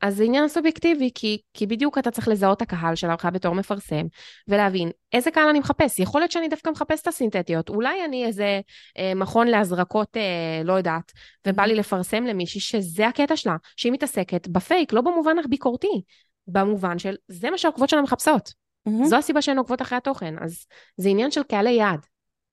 אז 0.00 0.16
זה 0.16 0.24
עניין 0.24 0.48
סובייקטיבי, 0.48 1.10
כי, 1.14 1.38
כי 1.54 1.66
בדיוק 1.66 1.98
אתה 1.98 2.10
צריך 2.10 2.28
לזהות 2.28 2.56
את 2.56 2.62
הקהל 2.62 2.94
שלך 2.94 3.28
בתור 3.32 3.54
מפרסם, 3.54 4.06
ולהבין 4.48 4.90
איזה 5.12 5.30
קהל 5.30 5.48
אני 5.48 5.58
מחפש. 5.58 5.98
יכול 5.98 6.20
להיות 6.20 6.30
שאני 6.30 6.48
דווקא 6.48 6.70
מחפש 6.70 7.02
את 7.02 7.06
הסינתטיות, 7.06 7.68
אולי 7.68 8.04
אני 8.04 8.26
איזה 8.26 8.60
אה, 8.98 9.12
מכון 9.16 9.48
להזרקות, 9.48 10.16
אה, 10.16 10.62
לא 10.64 10.72
יודעת, 10.72 11.12
ובא 11.46 11.62
לי 11.62 11.74
לפרסם 11.74 12.24
למישהי 12.24 12.60
שזה 12.60 13.06
הקטע 13.06 13.36
שלה, 13.36 13.56
שהיא 13.76 13.92
מתעסקת 13.92 14.48
בפייק, 14.48 14.92
לא 14.92 15.00
במובן 15.00 15.36
הביקורתי, 15.44 16.02
במובן 16.46 16.98
של 16.98 17.14
זה 17.28 17.50
מה 17.50 17.58
שהעוקבות 17.58 17.88
שלה 17.88 18.02
מחפשות. 18.02 18.52
Mm-hmm. 18.88 19.04
זו 19.04 19.16
הסיבה 19.16 19.42
שהן 19.42 19.58
עוקבות 19.58 19.82
אחרי 19.82 19.98
התוכן, 19.98 20.34
אז 20.40 20.66
זה 20.96 21.08
עניין 21.08 21.30
של 21.30 21.42
קהלי 21.42 21.70
יעד, 21.70 22.06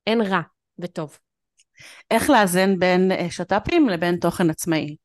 אין 0.07 0.21
רע 0.21 0.41
וטוב. 0.79 1.17
איך 2.11 2.29
לאזן 2.29 2.79
בין 2.79 3.11
אה, 3.11 3.31
שת"פים 3.31 3.89
לבין 3.89 4.15
תוכן 4.15 4.49
עצמאי? 4.49 4.95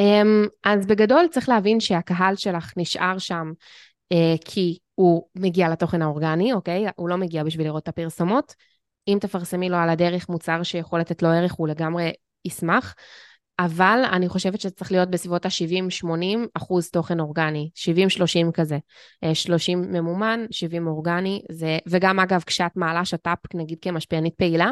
Um, 0.00 0.48
אז 0.64 0.86
בגדול 0.86 1.26
צריך 1.30 1.48
להבין 1.48 1.80
שהקהל 1.80 2.36
שלך 2.36 2.72
נשאר 2.76 3.18
שם 3.18 3.52
uh, 4.14 4.38
כי 4.44 4.78
הוא 4.94 5.22
מגיע 5.36 5.68
לתוכן 5.68 6.02
האורגני, 6.02 6.52
אוקיי? 6.52 6.84
הוא 6.96 7.08
לא 7.08 7.16
מגיע 7.16 7.44
בשביל 7.44 7.66
לראות 7.66 7.82
את 7.82 7.88
הפרסומות. 7.88 8.54
אם 9.08 9.18
תפרסמי 9.20 9.68
לו 9.68 9.76
על 9.76 9.90
הדרך 9.90 10.28
מוצר 10.28 10.62
שיכול 10.62 11.00
לתת 11.00 11.22
לו 11.22 11.28
ערך, 11.28 11.52
הוא 11.52 11.68
לגמרי 11.68 12.12
ישמח. 12.44 12.94
אבל 13.58 14.02
אני 14.12 14.28
חושבת 14.28 14.60
שזה 14.60 14.70
צריך 14.70 14.92
להיות 14.92 15.10
בסביבות 15.10 15.46
ה-70-80 15.46 16.38
אחוז 16.54 16.90
תוכן 16.90 17.20
אורגני, 17.20 17.70
70-30 18.48 18.52
כזה. 18.52 18.78
30 19.34 19.82
אה, 19.82 19.88
ממומן, 19.88 20.46
70 20.50 20.86
אורגני, 20.86 21.42
זה, 21.50 21.78
וגם 21.86 22.20
אגב, 22.20 22.42
כשאת 22.46 22.76
מעלה 22.76 23.04
שת"פ, 23.04 23.54
נגיד 23.54 23.78
כמשפיענית 23.82 24.34
פעילה, 24.34 24.70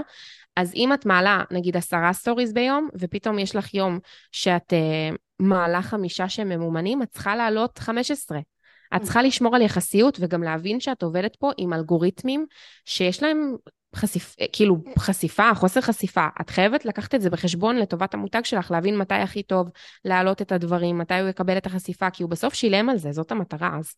אז 0.56 0.74
אם 0.74 0.92
את 0.92 1.06
מעלה 1.06 1.42
נגיד 1.50 1.76
עשרה 1.76 2.12
stories 2.12 2.52
ביום, 2.52 2.88
ופתאום 2.98 3.38
יש 3.38 3.56
לך 3.56 3.74
יום 3.74 3.98
שאת 4.32 4.72
uh, 4.72 5.16
מעלה 5.38 5.82
חמישה 5.82 6.28
שהם 6.28 6.48
ממומנים, 6.48 7.02
את 7.02 7.08
צריכה 7.08 7.36
להעלות 7.36 7.78
15. 7.78 8.38
את 8.96 9.02
צריכה 9.02 9.22
לשמור 9.22 9.56
על 9.56 9.62
יחסיות 9.62 10.16
וגם 10.20 10.42
להבין 10.42 10.80
שאת 10.80 11.02
עובדת 11.02 11.36
פה 11.36 11.50
עם 11.56 11.72
אלגוריתמים 11.72 12.46
שיש 12.84 13.22
להם 13.22 13.54
חשיפ... 13.94 14.36
כאילו 14.52 14.76
חשיפה, 14.98 15.54
חוסר 15.54 15.80
חשיפה. 15.80 16.26
את 16.40 16.50
חייבת 16.50 16.84
לקחת 16.84 17.14
את 17.14 17.20
זה 17.20 17.30
בחשבון 17.30 17.76
לטובת 17.76 18.14
המותג 18.14 18.44
שלך, 18.44 18.70
להבין 18.70 18.98
מתי 18.98 19.14
הכי 19.14 19.42
טוב 19.42 19.68
להעלות 20.04 20.42
את 20.42 20.52
הדברים, 20.52 20.98
מתי 20.98 21.20
הוא 21.20 21.28
יקבל 21.28 21.56
את 21.56 21.66
החשיפה, 21.66 22.10
כי 22.10 22.22
הוא 22.22 22.30
בסוף 22.30 22.54
שילם 22.54 22.88
על 22.88 22.98
זה, 22.98 23.12
זאת 23.12 23.32
המטרה 23.32 23.76
אז. 23.78 23.94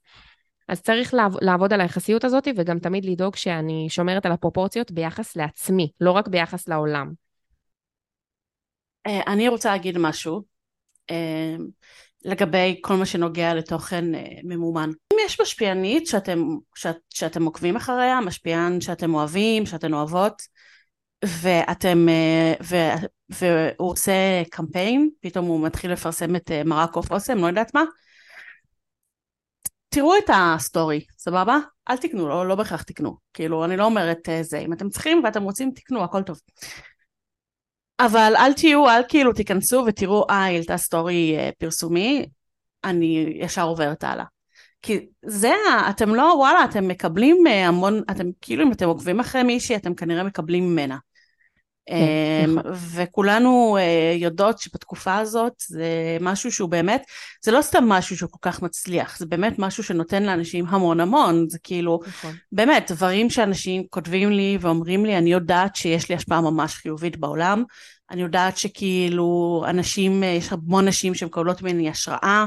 אז 0.69 0.81
צריך 0.81 1.15
לעבוד 1.41 1.73
על 1.73 1.81
היחסיות 1.81 2.25
הזאת 2.25 2.49
וגם 2.57 2.79
תמיד 2.79 3.05
לדאוג 3.05 3.37
שאני 3.37 3.87
שומרת 3.89 4.27
על 4.27 4.33
הפרופורציות 4.33 4.91
ביחס 4.91 5.37
לעצמי, 5.37 5.91
לא 6.01 6.11
רק 6.11 6.29
ביחס 6.29 6.69
לעולם. 6.69 7.13
אה, 9.07 9.21
אני 9.27 9.49
רוצה 9.49 9.71
להגיד 9.71 9.99
משהו 9.99 10.43
אה, 11.11 11.57
לגבי 12.25 12.79
כל 12.81 12.95
מה 12.95 13.07
שנוגע 13.07 13.55
לתוכן 13.55 14.15
אה, 14.15 14.25
ממומן. 14.45 14.91
אם 15.13 15.19
יש 15.27 15.41
משפיענית 15.41 16.07
שאתם, 16.07 16.39
שאת, 16.75 16.97
שאתם 17.11 17.45
עוקבים 17.45 17.77
אחריה, 17.77 18.21
משפיען 18.21 18.81
שאתם 18.81 19.15
אוהבים, 19.15 19.67
שאתן 19.67 19.95
אוהבות, 19.95 20.43
ואתם, 21.25 22.07
ו, 22.63 22.77
והוא 23.29 23.91
עושה 23.91 24.43
קמפיין, 24.51 25.11
פתאום 25.21 25.47
הוא 25.47 25.67
מתחיל 25.67 25.93
לפרסם 25.93 26.37
את 26.37 26.51
מרק 26.65 26.95
עוף 26.95 27.13
אוסם, 27.13 27.39
לא 27.39 27.47
יודעת 27.47 27.75
מה, 27.75 27.85
תראו 29.97 30.17
את 30.17 30.31
ה 30.35 30.45
story, 30.45 31.05
סבבה? 31.19 31.59
אל 31.91 31.97
תקנו, 31.97 32.29
לא, 32.29 32.49
לא 32.49 32.55
בהכרח 32.55 32.83
תקנו. 32.83 33.17
כאילו, 33.35 33.65
אני 33.65 33.77
לא 33.77 33.85
אומרת 33.85 34.29
אה, 34.29 34.43
זה, 34.43 34.59
אם 34.59 34.73
אתם 34.73 34.89
צריכים 34.89 35.21
ואתם 35.25 35.43
רוצים, 35.43 35.71
תקנו, 35.71 36.05
הכל 36.05 36.23
טוב. 36.23 36.41
אבל 38.01 38.33
אל 38.37 38.53
תהיו, 38.53 38.89
אל 38.89 39.03
כאילו 39.09 39.33
תיכנסו 39.33 39.85
ותראו, 39.87 40.27
אה, 40.31 40.45
היא 40.45 40.57
העלתה 40.57 40.77
סטורי 40.77 41.37
אה, 41.39 41.51
פרסומי, 41.59 42.27
אני 42.85 43.33
ישר 43.41 43.63
עוברת 43.63 44.05
הלאה. 44.05 44.25
כי 44.83 45.07
זה, 45.23 45.53
אתם 45.91 46.15
לא, 46.15 46.35
וואלה, 46.37 46.65
אתם 46.65 46.89
מקבלים 46.89 47.47
אה, 47.47 47.69
המון, 47.69 48.03
אתם 48.11 48.27
כאילו, 48.41 48.65
אם 48.65 48.73
אתם 48.73 48.89
עוקבים 48.89 49.21
אחרי 49.21 49.43
מישהי, 49.43 49.77
אתם 49.77 49.95
כנראה 49.95 50.23
מקבלים 50.23 50.71
ממנה. 50.73 50.97
כן, 51.89 51.95
אמ, 52.45 52.59
נכון. 52.59 52.73
וכולנו 52.75 53.77
אה, 53.81 54.17
יודעות 54.17 54.59
שבתקופה 54.59 55.17
הזאת 55.17 55.53
זה 55.67 56.17
משהו 56.21 56.53
שהוא 56.53 56.69
באמת, 56.69 57.03
זה 57.45 57.53
לא 57.53 57.63
סתם 57.63 57.85
משהו 57.85 58.17
שהוא 58.17 58.31
כל 58.31 58.39
כך 58.51 58.63
מצליח, 58.63 59.19
זה 59.19 59.27
באמת 59.27 59.59
משהו 59.59 59.83
שנותן 59.83 60.23
לאנשים 60.23 60.67
המון 60.69 61.01
המון, 61.01 61.49
זה 61.49 61.59
כאילו, 61.63 62.01
נכון. 62.07 62.35
באמת, 62.53 62.91
דברים 62.91 63.31
שאנשים 63.31 63.83
כותבים 63.91 64.31
לי 64.31 64.59
ואומרים 64.61 65.05
לי, 65.05 65.19
אני 65.19 65.33
יודעת 65.33 65.77
שיש 65.77 66.09
לי 66.09 66.15
השפעה 66.15 66.41
ממש 66.41 66.75
חיובית 66.75 67.17
בעולם, 67.17 67.65
אני 68.11 68.23
יודעת 68.23 68.57
שכאילו 68.57 69.63
אנשים, 69.69 70.23
אה, 70.23 70.29
יש 70.29 70.53
המון 70.53 70.89
נשים 70.89 71.15
שמקבלות 71.15 71.63
ממני 71.63 71.89
השראה 71.91 72.47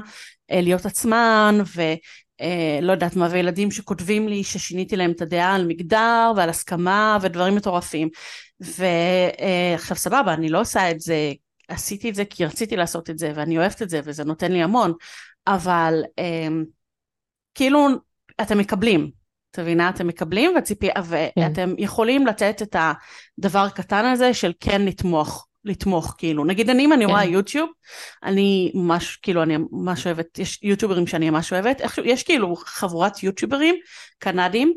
אה, 0.52 0.62
להיות 0.62 0.86
עצמן, 0.86 1.60
ו... 1.76 1.82
אה, 2.42 2.80
לא 2.82 2.92
יודעת 2.92 3.16
מה, 3.16 3.28
וילדים 3.32 3.72
שכותבים 3.72 4.28
לי 4.28 4.44
ששיניתי 4.44 4.96
להם 4.96 5.12
את 5.12 5.22
הדעה 5.22 5.56
על 5.56 5.68
מגדר 5.68 6.32
ועל 6.36 6.50
הסכמה 6.50 7.18
ודברים 7.22 7.56
מטורפים. 7.56 8.10
ועכשיו 8.60 9.96
אה, 9.96 10.02
סבבה, 10.02 10.34
אני 10.34 10.50
לא 10.50 10.62
עושה 10.62 10.92
את 10.92 11.00
זה, 11.00 11.32
עשיתי 11.68 12.10
את 12.10 12.16
זה 12.16 12.26
כי 12.26 12.46
רציתי 12.46 12.76
לעשות 12.76 13.10
את 13.10 13.18
זה 13.18 13.32
ואני 13.36 13.58
אוהבת 13.58 13.82
את 13.82 13.90
זה 13.90 14.00
וזה 14.04 14.24
נותן 14.24 14.52
לי 14.52 14.64
המון, 14.64 14.94
אבל 15.48 16.04
אה, 16.20 16.48
כאילו 17.56 17.88
אתם 18.42 18.58
מקבלים, 18.58 19.12
את 19.52 19.60
מבינה? 19.60 19.90
אתם 19.90 20.08
מקבלים 20.08 20.52
והציפי, 20.56 20.90
כן. 20.94 21.02
ואתם 21.38 21.74
יכולים 21.78 22.28
לתת 22.28 22.62
את 22.62 22.76
הדבר 23.40 23.60
הקטן 23.60 24.06
הזה 24.06 24.34
של 24.34 24.52
כן 24.60 24.82
לתמוך. 24.82 25.49
לתמוך 25.66 26.16
כאילו 26.18 26.46
נגיד 26.46 26.70
אני 26.70 26.86
אם 26.86 26.94
אני 26.94 27.06
כן. 27.06 27.12
רואה 27.12 27.26
יוטיוב 27.26 27.70
אני 28.24 28.72
ממש 28.76 29.20
כאילו 29.22 29.44
אני 29.44 29.58
ממש 29.72 30.08
אוהבת 30.08 30.40
יש 30.40 30.60
יוטיוברים 30.64 31.08
שאני 31.08 31.30
ממש 31.30 31.54
אוהבת 31.54 31.82
איך, 31.82 32.00
יש 32.06 32.24
כאילו 32.24 32.56
חבורת 32.56 33.24
יוטיוברים 33.24 33.76
קנדים 34.20 34.74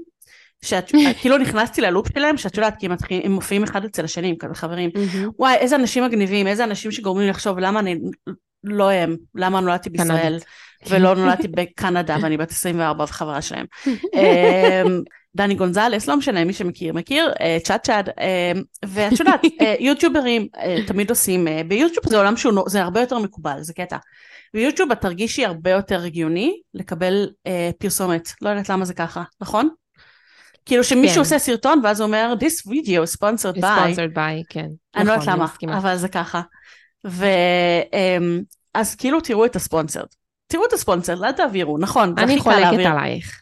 שאת 0.64 0.93
כאילו 1.20 1.39
נכנסתי 1.39 1.80
ללופ 1.80 2.09
שלהם 2.14 2.37
שאת 2.37 2.57
יודעת 2.57 2.74
כי 2.78 2.87
הם, 2.87 2.93
מתחיל, 2.93 3.20
הם 3.24 3.33
מופיעים 3.33 3.62
אחד 3.62 3.85
אצל 3.85 4.05
השני 4.05 4.37
כזה 4.39 4.55
חברים 4.55 4.91
mm-hmm. 4.91 5.28
וואי 5.39 5.55
איזה 5.55 5.76
אנשים 5.76 6.05
מגניבים 6.05 6.47
איזה 6.47 6.64
אנשים 6.64 6.93
שגורמים 6.93 7.24
לי 7.24 7.30
לחשוב 7.30 7.59
למה 7.59 7.80
אני 7.80 7.99
לא 8.64 8.91
הם 8.91 9.16
למה 9.35 9.61
נולדתי 9.61 9.91
בישראל 9.91 10.39
ולא 10.89 11.14
נולדתי 11.14 11.49
בקנדה 11.49 12.16
ואני 12.22 12.37
בת 12.37 12.51
24 12.51 13.05
וחברה 13.05 13.43
שלהם. 13.43 13.66
דני 15.37 15.55
גונזלס, 15.55 16.09
לא 16.09 16.16
משנה, 16.16 16.45
מי 16.45 16.53
שמכיר 16.53 16.95
מכיר, 16.95 17.33
אה, 17.41 17.59
צ'אט 17.64 17.89
אה, 17.89 18.53
ואת 18.85 19.20
יודעת, 19.20 19.41
אה, 19.61 19.74
יוטיוברים 19.89 20.49
תמיד 20.87 21.11
עושים, 21.11 21.49
ביוטיוב 21.68 22.09
זה 22.09 22.16
עולם 22.16 22.37
שהוא, 22.37 22.68
זה 22.68 22.83
הרבה 22.83 23.01
יותר 23.01 23.18
מקובל, 23.18 23.57
זה 23.61 23.72
קטע. 23.72 23.97
ביוטיוב 24.55 24.93
את 24.93 25.01
תרגישי 25.01 25.45
הרבה 25.47 25.70
יותר 25.70 26.05
הגיוני 26.05 26.61
לקבל 26.74 27.28
פרסומת, 27.78 28.33
לא 28.43 28.49
יודעת 28.49 28.68
למה 28.68 28.85
זה 28.85 28.95
ככה, 28.95 29.22
נכון? 29.41 29.68
כאילו 30.66 30.85
שמישהו 30.85 31.14
כן. 31.14 31.20
עושה 31.20 31.39
סרטון 31.39 31.80
ואז 31.85 32.01
הוא 32.01 32.07
אומר, 32.07 32.35
this 32.41 32.68
video 32.70 33.16
sponsored 33.18 33.59
by. 33.59 33.62
sponsored 33.62 34.16
by, 34.16 34.45
כן. 34.49 34.66
אני 34.97 35.07
לא 35.07 35.12
יודעת 35.12 35.28
נכון, 35.28 35.68
למה, 35.68 35.78
אבל 35.78 35.97
זה 35.97 36.09
ככה. 36.09 36.41
ואז 37.05 38.95
כאילו 38.95 39.20
תראו 39.20 39.45
את 39.45 39.57
הספונסר. 39.57 40.03
תראו 40.47 40.66
את 40.66 40.72
הספונסר, 40.72 41.24
אל 41.24 41.33
תעבירו, 41.33 41.78
נכון, 41.78 42.14
זה 42.18 42.24
הכי 42.24 42.41
קל 42.41 42.51
להעביר. 42.51 42.68
אני 42.68 42.76
חולקת 42.76 42.87
עלייך. 42.87 43.41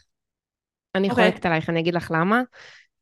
אני 0.95 1.07
okay. 1.07 1.11
אוקיי. 1.11 1.29
חולקת 1.29 1.45
עלייך, 1.45 1.69
אני 1.69 1.79
אגיד 1.79 1.93
לך 1.93 2.11
למה. 2.15 2.41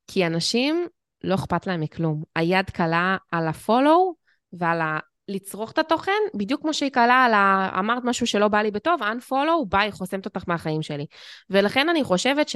כי 0.08 0.26
אנשים, 0.26 0.88
לא 1.24 1.36
אכפת 1.36 1.68
להם 1.68 1.82
מכלום. 1.82 2.24
היד 2.36 2.70
קלה 2.70 3.18
על 3.32 3.48
הפולו 3.48 4.16
ועל 4.54 4.82
ה... 4.82 5.00
לצרוך 5.28 5.72
את 5.72 5.78
התוכן, 5.78 6.12
בדיוק 6.36 6.62
כמו 6.62 6.74
שהיא 6.74 6.92
קלה 6.92 7.24
על 7.26 7.34
ה... 7.34 7.70
אמרת 7.80 8.04
משהו 8.06 8.28
שלא 8.28 8.48
בא 8.48 8.62
לי 8.62 8.72
בטוב, 8.72 9.02
unfollow, 9.02 9.66
ביי, 9.70 9.92
חוסמת 9.92 10.26
אותך 10.26 10.44
מהחיים 10.48 10.82
שלי. 10.82 11.06
ולכן 11.50 11.90
אני 11.90 12.04
חושבת 12.04 12.50
ש... 12.50 12.56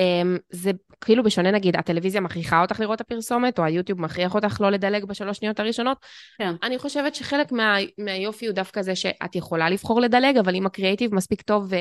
Um, 0.00 0.38
זה 0.50 0.70
כאילו 1.00 1.22
בשונה 1.22 1.50
נגיד, 1.50 1.76
הטלוויזיה 1.76 2.20
מכריחה 2.20 2.62
אותך 2.62 2.80
לראות 2.80 2.96
את 2.96 3.00
הפרסומת, 3.00 3.58
או 3.58 3.64
היוטיוב 3.64 4.00
מכריח 4.00 4.34
אותך 4.34 4.60
לא 4.60 4.70
לדלג 4.70 5.04
בשלוש 5.04 5.38
שניות 5.38 5.60
הראשונות. 5.60 5.98
כן. 6.38 6.54
אני 6.62 6.78
חושבת 6.78 7.14
שחלק 7.14 7.52
מה, 7.52 7.76
מהיופי 7.98 8.46
הוא 8.46 8.54
דווקא 8.54 8.82
זה 8.82 8.96
שאת 8.96 9.36
יכולה 9.36 9.70
לבחור 9.70 10.00
לדלג, 10.00 10.36
אבל 10.36 10.54
אם 10.54 10.66
הקריאייטיב 10.66 11.14
מספיק 11.14 11.42
טוב 11.42 11.72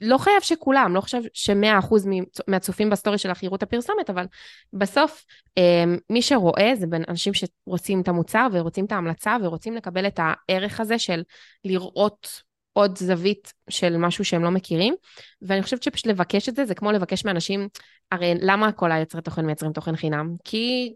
לא 0.00 0.18
חייב 0.18 0.40
שכולם, 0.40 0.94
לא 0.94 1.00
חושב 1.00 1.20
שמאה 1.34 1.78
אחוז 1.78 2.08
מהצופים 2.48 2.90
ב 2.90 2.95
story 2.95 3.18
שלך 3.18 3.42
יראו 3.42 3.56
את 3.56 3.62
הפרסומת, 3.62 4.10
אבל 4.10 4.26
בסוף 4.72 5.24
אמ, 5.56 5.96
מי 6.10 6.22
שרואה 6.22 6.72
זה 6.74 6.86
בין 6.86 7.04
אנשים 7.08 7.32
שרוצים 7.34 8.00
את 8.00 8.08
המוצר 8.08 8.46
ורוצים 8.52 8.84
את 8.84 8.92
ההמלצה 8.92 9.36
ורוצים 9.42 9.74
לקבל 9.74 10.06
את 10.06 10.20
הערך 10.22 10.80
הזה 10.80 10.98
של 10.98 11.22
לראות 11.64 12.42
עוד 12.72 12.98
זווית 12.98 13.52
של 13.70 13.96
משהו 13.96 14.24
שהם 14.24 14.44
לא 14.44 14.50
מכירים, 14.50 14.94
ואני 15.42 15.62
חושבת 15.62 15.82
שפשוט 15.82 16.06
לבקש 16.06 16.48
את 16.48 16.56
זה, 16.56 16.64
זה 16.64 16.74
כמו 16.74 16.92
לבקש 16.92 17.24
מאנשים, 17.24 17.68
הרי 18.12 18.34
למה 18.40 18.72
כל 18.72 18.92
היוצרי 18.92 19.22
תוכן 19.22 19.46
מייצרים 19.46 19.72
תוכן 19.72 19.96
חינם? 19.96 20.34
כי 20.44 20.94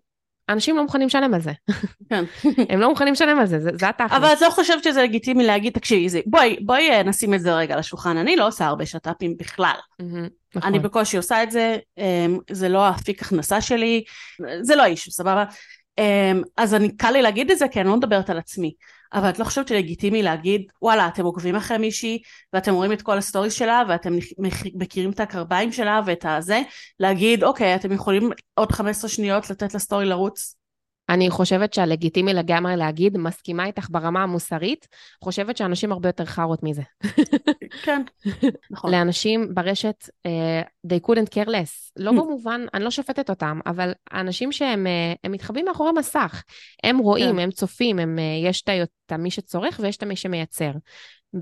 אנשים 0.48 0.76
לא 0.76 0.82
מוכנים 0.82 1.06
לשלם 1.06 1.34
על 1.34 1.40
זה. 1.40 1.52
כן. 2.10 2.24
הם 2.70 2.80
לא 2.80 2.88
מוכנים 2.88 3.12
לשלם 3.12 3.38
על 3.38 3.46
זה, 3.46 3.60
זה, 3.60 3.70
זה 3.74 3.88
התכלס. 3.88 4.12
אבל 4.12 4.32
את 4.32 4.40
לא 4.40 4.50
חושבת 4.50 4.84
שזה 4.84 5.02
לגיטימי 5.02 5.46
להגיד, 5.46 5.72
תקשיבי, 5.72 6.22
בואי, 6.26 6.56
בואי 6.60 6.90
אה, 6.90 7.02
נשים 7.02 7.34
את 7.34 7.40
זה 7.40 7.56
רגע 7.56 7.74
על 7.74 7.80
השולחן, 7.80 8.16
אני 8.16 8.36
לא 8.36 8.46
עושה 8.46 8.66
הרבה 8.66 8.86
שת"פים 8.86 9.36
בכלל. 9.36 9.76
נכון. 10.54 10.68
אני 10.68 10.78
בקושי 10.78 11.16
עושה 11.16 11.42
את 11.42 11.50
זה, 11.50 11.76
אמ, 11.98 12.38
זה 12.50 12.68
לא 12.68 12.86
האפיק 12.86 13.22
הכנסה 13.22 13.60
שלי, 13.60 14.04
זה 14.60 14.76
לא 14.76 14.82
ה 14.82 14.86
issue, 14.86 15.10
סבבה? 15.10 15.44
אמ, 15.98 16.42
אז 16.56 16.74
אני, 16.74 16.96
קל 16.96 17.10
לי 17.10 17.22
להגיד 17.22 17.50
את 17.50 17.58
זה 17.58 17.68
כי 17.68 17.80
אני 17.80 17.88
לא 17.88 17.96
מדברת 17.96 18.30
על 18.30 18.38
עצמי. 18.38 18.72
אבל 19.12 19.28
את 19.28 19.38
לא 19.38 19.44
חושבת 19.44 19.68
שלגיטימי 19.68 20.22
להגיד, 20.22 20.62
וואלה, 20.82 21.08
אתם 21.08 21.24
עוקבים 21.24 21.56
אחרי 21.56 21.78
מישהי, 21.78 22.22
ואתם 22.52 22.74
רואים 22.74 22.92
את 22.92 23.02
כל 23.02 23.18
ה 23.18 23.23
stories 23.23 23.52
שלה, 23.54 23.82
ואתם 23.88 24.12
מכירים 24.74 25.10
את 25.10 25.20
הקרביים 25.20 25.72
שלה 25.72 26.00
ואת 26.06 26.24
הזה, 26.28 26.62
להגיד, 27.00 27.44
אוקיי, 27.44 27.74
אתם 27.74 27.92
יכולים 27.92 28.30
עוד 28.54 28.72
15 28.72 29.10
שניות 29.10 29.50
לתת 29.50 29.74
לסטורי 29.74 30.06
לרוץ? 30.06 30.54
אני 31.08 31.30
חושבת 31.30 31.74
שהלגיטימי 31.74 32.34
לגמרי 32.34 32.76
להגיד, 32.76 33.18
מסכימה 33.18 33.66
איתך 33.66 33.86
ברמה 33.90 34.22
המוסרית, 34.22 34.88
חושבת 35.24 35.56
שאנשים 35.56 35.92
הרבה 35.92 36.08
יותר 36.08 36.24
חארות 36.24 36.62
מזה. 36.62 36.82
כן, 37.82 38.02
נכון. 38.70 38.90
לאנשים 38.90 39.54
ברשת, 39.54 40.04
uh, 40.26 40.90
they 40.92 41.06
couldn't 41.06 41.34
care 41.34 41.48
less. 41.48 41.92
לא 41.96 42.12
במובן, 42.12 42.60
אני 42.74 42.84
לא 42.84 42.90
שופטת 42.90 43.30
אותם, 43.30 43.60
אבל 43.66 43.92
האנשים 44.10 44.52
שהם 44.52 44.86
uh, 44.86 45.28
מתחבאים 45.28 45.64
מאחורי 45.64 45.92
מסך, 45.92 46.42
הם 46.84 46.98
רואים, 46.98 47.34
כן. 47.36 47.38
הם 47.38 47.50
צופים, 47.50 47.98
הם, 47.98 48.18
uh, 48.18 48.48
יש 48.48 48.64
את 49.06 49.12
מי 49.12 49.30
שצורך 49.30 49.80
ויש 49.82 49.96
את 49.96 50.04
מי 50.04 50.16
שמייצר. 50.16 50.70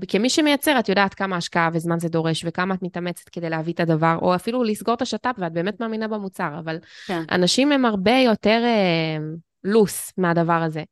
כמי 0.07 0.29
שמייצר, 0.29 0.79
את 0.79 0.89
יודעת 0.89 1.13
כמה 1.13 1.37
השקעה 1.37 1.69
וזמן 1.73 1.99
זה 1.99 2.09
דורש, 2.09 2.45
וכמה 2.45 2.73
את 2.73 2.83
מתאמצת 2.83 3.29
כדי 3.29 3.49
להביא 3.49 3.73
את 3.73 3.79
הדבר, 3.79 4.17
או 4.21 4.35
אפילו 4.35 4.63
לסגור 4.63 4.95
את 4.95 5.01
השת"פ, 5.01 5.35
ואת 5.37 5.53
באמת 5.53 5.79
מאמינה 5.79 6.07
במוצר, 6.07 6.49
אבל 6.59 6.77
כן. 7.07 7.23
אנשים 7.31 7.71
הם 7.71 7.85
הרבה 7.85 8.17
יותר... 8.25 8.63
Uh, 8.63 9.47
loose 9.63 10.13
מהדבר 10.17 10.53
הזה. 10.53 10.83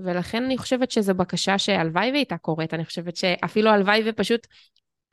ולכן 0.00 0.44
אני 0.44 0.58
חושבת 0.58 0.90
שזו 0.90 1.14
בקשה 1.14 1.58
שהלוואי 1.58 2.10
והייתה 2.10 2.36
קורית, 2.36 2.74
אני 2.74 2.84
חושבת 2.84 3.16
שאפילו 3.16 3.70
הלוואי 3.70 4.02
ופשוט, 4.06 4.46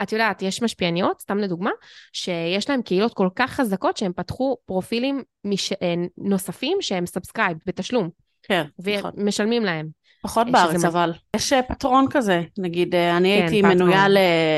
את 0.04 0.12
יודעת, 0.12 0.42
יש 0.42 0.62
משפיעניות, 0.62 1.22
סתם 1.22 1.38
לדוגמה, 1.38 1.72
שיש 2.14 2.70
להן 2.70 2.82
קהילות 2.82 3.14
כל 3.14 3.30
כך 3.36 3.52
חזקות 3.52 3.98
שהן 3.98 4.12
פתחו 4.16 4.58
פרופילים 4.66 5.24
מש... 5.44 5.72
אה, 5.74 5.94
נוספים 6.18 6.78
שהם 6.82 7.06
subscribe 7.06 7.58
בתשלום. 7.66 8.10
כן, 8.44 8.64
נכון. 8.98 9.12
ומשלמים 9.18 9.66
להם. 9.66 9.88
פחות 10.22 10.52
בארץ 10.52 10.86
אבל. 10.86 11.14
יש 11.36 11.54
אה, 11.54 11.64
Patreon 11.64 12.06
כזה, 12.10 12.42
נגיד 12.58 12.96
אה, 12.96 13.18
אני 13.18 13.36
כן, 13.38 13.42
הייתי 13.42 13.60
Patreon. 13.60 13.78
מנויה 13.78 14.08
ל... 14.08 14.18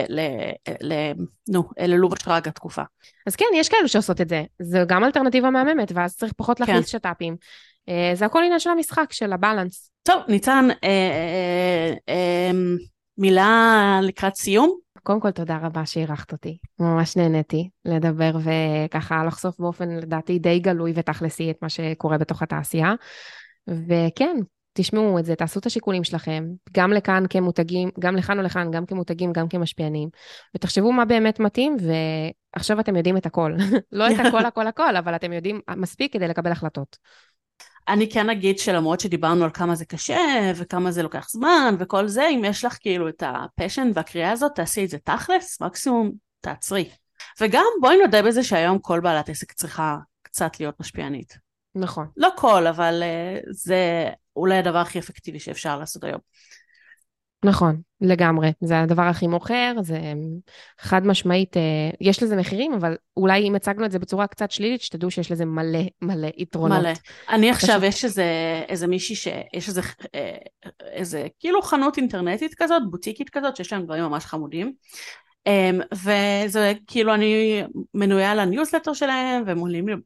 ל... 0.09 0.19
ל... 0.81 0.93
נו, 1.49 1.63
ללובה 1.79 2.15
שרגא 2.23 2.51
תקופה. 2.51 2.81
אז 3.27 3.35
כן, 3.35 3.45
יש 3.55 3.69
כאלו 3.69 3.87
שעושות 3.87 4.21
את 4.21 4.29
זה. 4.29 4.43
זו 4.61 4.79
גם 4.87 5.03
אלטרנטיבה 5.03 5.49
מהממת, 5.49 5.91
ואז 5.95 6.15
צריך 6.15 6.33
פחות 6.37 6.59
להכניס 6.59 6.91
כן. 6.91 6.99
שת"פים. 6.99 7.35
אה, 7.89 8.11
זה 8.13 8.25
הכל 8.25 8.43
עניין 8.43 8.59
של 8.59 8.69
המשחק, 8.69 9.13
של 9.13 9.33
הבלנס. 9.33 9.91
טוב, 10.03 10.21
ניצן, 10.27 10.67
אה, 10.83 10.89
אה, 10.89 11.93
אה, 12.09 12.51
מילה 13.17 13.99
לקראת 14.03 14.35
סיום? 14.35 14.77
קודם 15.07 15.19
כל, 15.19 15.31
תודה 15.31 15.57
רבה 15.61 15.85
שאירחת 15.85 16.31
אותי. 16.31 16.57
ממש 16.79 17.17
נהניתי 17.17 17.69
לדבר 17.85 18.31
וככה 18.43 19.23
לחשוף 19.23 19.59
באופן, 19.59 19.89
לדעתי, 19.89 20.39
די 20.39 20.59
גלוי 20.59 20.93
ותכלסי 20.95 21.51
את 21.51 21.55
מה 21.61 21.69
שקורה 21.69 22.17
בתוך 22.17 22.41
התעשייה. 22.41 22.93
וכן, 23.67 24.37
תשמעו 24.73 25.19
את 25.19 25.25
זה, 25.25 25.35
תעשו 25.35 25.59
את 25.59 25.65
השיקולים 25.65 26.03
שלכם, 26.03 26.45
גם 26.71 26.93
לכאן 26.93 27.23
כמותגים, 27.29 27.89
גם 27.99 28.15
לכאן 28.15 28.39
ולכאן, 28.39 28.71
גם 28.71 28.85
כמותגים, 28.85 29.33
גם 29.33 29.47
כמשפיענים, 29.47 30.09
ותחשבו 30.55 30.91
מה 30.91 31.05
באמת 31.05 31.39
מתאים, 31.39 31.77
ועכשיו 32.55 32.79
אתם 32.79 32.95
יודעים 32.95 33.17
את 33.17 33.25
הכל. 33.25 33.53
לא 33.91 34.11
את 34.11 34.25
הכל, 34.25 34.45
הכל, 34.45 34.67
הכל, 34.67 34.95
אבל 34.95 35.15
אתם 35.15 35.33
יודעים 35.33 35.61
מספיק 35.75 36.13
כדי 36.13 36.27
לקבל 36.27 36.51
החלטות. 36.51 36.97
אני 37.87 38.11
כן 38.11 38.29
אגיד 38.29 38.59
שלמרות 38.59 38.99
שדיברנו 38.99 39.43
על 39.43 39.49
כמה 39.53 39.75
זה 39.75 39.85
קשה 39.85 40.51
וכמה 40.55 40.91
זה 40.91 41.03
לוקח 41.03 41.29
זמן 41.29 41.75
וכל 41.79 42.07
זה, 42.07 42.27
אם 42.27 42.41
יש 42.45 42.65
לך 42.65 42.77
כאילו 42.79 43.09
את 43.09 43.23
הפשן 43.25 43.91
והקריאה 43.93 44.31
הזאת, 44.31 44.51
תעשי 44.55 44.85
את 44.85 44.89
זה 44.89 44.97
תכלס, 44.97 45.61
מקסימום 45.61 46.11
תעצרי. 46.41 46.89
וגם 47.41 47.65
בואי 47.81 47.97
נודה 47.97 48.21
בזה 48.21 48.43
שהיום 48.43 48.79
כל 48.79 48.99
בעלת 48.99 49.29
עסק 49.29 49.51
צריכה 49.51 49.97
קצת 50.21 50.59
להיות 50.59 50.79
משפיענית. 50.79 51.37
נכון. 51.75 52.07
לא 52.17 52.29
כל, 52.37 52.67
אבל 52.67 53.03
uh, 53.03 53.45
זה 53.49 54.09
אולי 54.35 54.57
הדבר 54.57 54.77
הכי 54.77 54.99
אפקטיבי 54.99 55.39
שאפשר 55.39 55.79
לעשות 55.79 56.03
היום. 56.03 56.19
נכון, 57.45 57.81
לגמרי. 58.01 58.51
זה 58.61 58.79
הדבר 58.79 59.01
הכי 59.01 59.27
מוכר, 59.27 59.73
זה 59.81 59.99
חד 60.79 61.07
משמעית, 61.07 61.57
אה, 61.57 61.61
יש 62.01 62.23
לזה 62.23 62.35
מחירים, 62.35 62.73
אבל 62.73 62.95
אולי 63.17 63.47
אם 63.47 63.55
הצגנו 63.55 63.85
את 63.85 63.91
זה 63.91 63.99
בצורה 63.99 64.27
קצת 64.27 64.51
שלילית, 64.51 64.81
שתדעו 64.81 65.11
שיש 65.11 65.31
לזה 65.31 65.45
מלא 65.45 65.79
מלא 66.01 66.27
יתרונות. 66.37 66.79
מלא. 66.79 66.89
אני 67.29 67.49
עכשיו. 67.49 67.81
יש 67.83 68.05
איזה, 68.05 68.25
איזה 68.69 68.87
מישהי 68.87 69.15
שיש 69.15 69.67
איזה, 69.67 69.81
אה, 70.15 70.37
איזה 70.81 71.27
כאילו 71.39 71.61
חנות 71.61 71.97
אינטרנטית 71.97 72.55
כזאת, 72.57 72.81
בוטיקית 72.89 73.29
כזאת, 73.29 73.55
שיש 73.55 73.73
להם 73.73 73.83
דברים 73.83 74.03
ממש 74.03 74.25
חמודים. 74.25 74.73
Um, 75.47 75.95
וזה 75.95 76.73
כאילו 76.87 77.13
אני 77.13 77.63
מנויה 77.93 78.35
לניוזלטר 78.35 78.93
שלהם 78.93 79.43
והם 79.45 79.59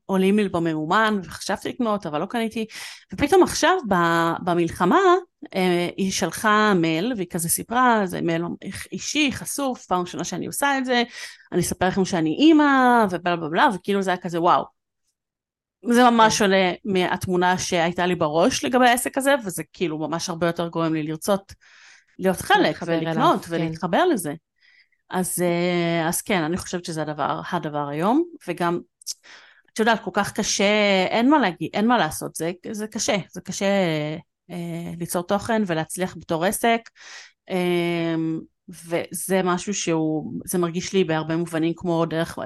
עולים, 0.05 0.37
לי 0.37 0.49
בממומן 0.49 1.19
וחשבתי 1.23 1.69
לקנות 1.69 2.05
אבל 2.05 2.21
לא 2.21 2.25
קניתי 2.25 2.65
ופתאום 3.13 3.43
עכשיו 3.43 3.77
במלחמה 4.43 4.99
uh, 5.45 5.49
היא 5.97 6.11
שלחה 6.11 6.73
מייל 6.75 7.13
והיא 7.15 7.27
כזה 7.29 7.49
סיפרה 7.49 8.01
זה 8.05 8.21
מייל 8.21 8.43
אישי 8.91 9.31
חשוף 9.31 9.85
פעם 9.85 10.01
ראשונה 10.01 10.23
שאני 10.23 10.47
עושה 10.47 10.77
את 10.77 10.85
זה 10.85 11.03
אני 11.51 11.61
אספר 11.61 11.87
לכם 11.87 12.05
שאני 12.05 12.35
אימא 12.39 13.05
ובלה 13.09 13.35
בלה 13.35 13.49
בלה 13.49 13.67
וכאילו 13.75 14.01
זה 14.01 14.09
היה 14.09 14.17
כזה 14.17 14.41
וואו 14.41 14.65
זה 15.89 16.09
ממש 16.09 16.33
כן. 16.33 16.39
שונה 16.39 16.71
מהתמונה 16.85 17.57
שהייתה 17.57 18.05
לי 18.05 18.15
בראש 18.15 18.65
לגבי 18.65 18.87
העסק 18.87 19.17
הזה 19.17 19.35
וזה 19.45 19.63
כאילו 19.73 19.97
ממש 19.97 20.29
הרבה 20.29 20.47
יותר 20.47 20.67
גורם 20.67 20.93
לי 20.93 21.03
לרצות 21.03 21.53
להיות 22.19 22.41
חלק 22.41 22.79
ולקנות 22.85 23.45
כן. 23.45 23.53
ולהתחבר 23.53 24.05
לזה 24.05 24.33
אז, 25.11 25.41
אה, 25.41 26.07
אז 26.09 26.21
כן, 26.21 26.43
אני 26.43 26.57
חושבת 26.57 26.85
שזה 26.85 27.01
הדבר, 27.01 27.41
הדבר 27.51 27.87
היום, 27.87 28.23
וגם, 28.47 28.79
את 29.73 29.79
יודעת, 29.79 30.03
כל 30.03 30.11
כך 30.13 30.31
קשה, 30.31 31.05
אין 31.09 31.29
מה 31.29 31.39
להגיד, 31.39 31.69
אין 31.73 31.87
מה 31.87 31.97
לעשות, 31.97 32.35
זה, 32.35 32.51
זה 32.71 32.87
קשה, 32.87 33.17
זה 33.31 33.41
קשה 33.41 33.65
אה, 34.51 34.91
ליצור 34.99 35.23
תוכן 35.23 35.61
ולהצליח 35.67 36.15
בתור 36.17 36.45
עסק, 36.45 36.81
אה, 37.49 38.15
וזה 38.69 39.41
משהו 39.43 39.73
שהוא, 39.73 40.33
זה 40.45 40.57
מרגיש 40.57 40.93
לי 40.93 41.03
בהרבה 41.03 41.37
מובנים 41.37 41.73
כמו 41.75 42.05
דרך, 42.05 42.39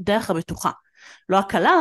דרך 0.00 0.30
הבטוחה. 0.30 0.70
לא 1.28 1.38
הקלה, 1.38 1.76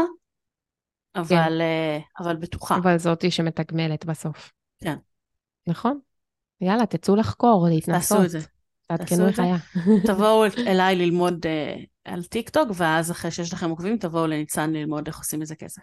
אבל, 1.16 1.28
כן. 1.30 1.62
אה, 1.62 2.00
אבל 2.20 2.36
בטוחה. 2.36 2.76
אבל 2.76 2.98
זאתי 2.98 3.32
שמתגמלת 3.32 4.06
בסוף. 4.06 4.52
כן. 4.84 4.96
נכון. 5.68 6.00
יאללה, 6.62 6.86
תצאו 6.86 7.16
לחקור, 7.16 7.68
להתנסות. 7.70 8.18
תעשו 8.18 8.26
את 8.26 8.30
זה. 8.30 8.40
תעדכנו 8.90 9.28
איך 9.28 9.40
היה. 9.40 9.58
תבואו 10.08 10.46
אליי 10.68 10.96
ללמוד 10.96 11.46
uh, 11.46 11.86
על 12.06 12.24
טיק 12.24 12.50
טוק, 12.50 12.70
ואז 12.74 13.12
אחרי 13.12 13.32
שיש 13.32 13.54
לכם 13.54 13.70
עוקבים, 13.70 13.98
תבואו 13.98 14.28
לניצן 14.28 14.74
ללמוד 14.74 15.08
איך 15.08 15.18
עושים 15.18 15.40
מזה 15.40 15.56
כסף. 15.56 15.82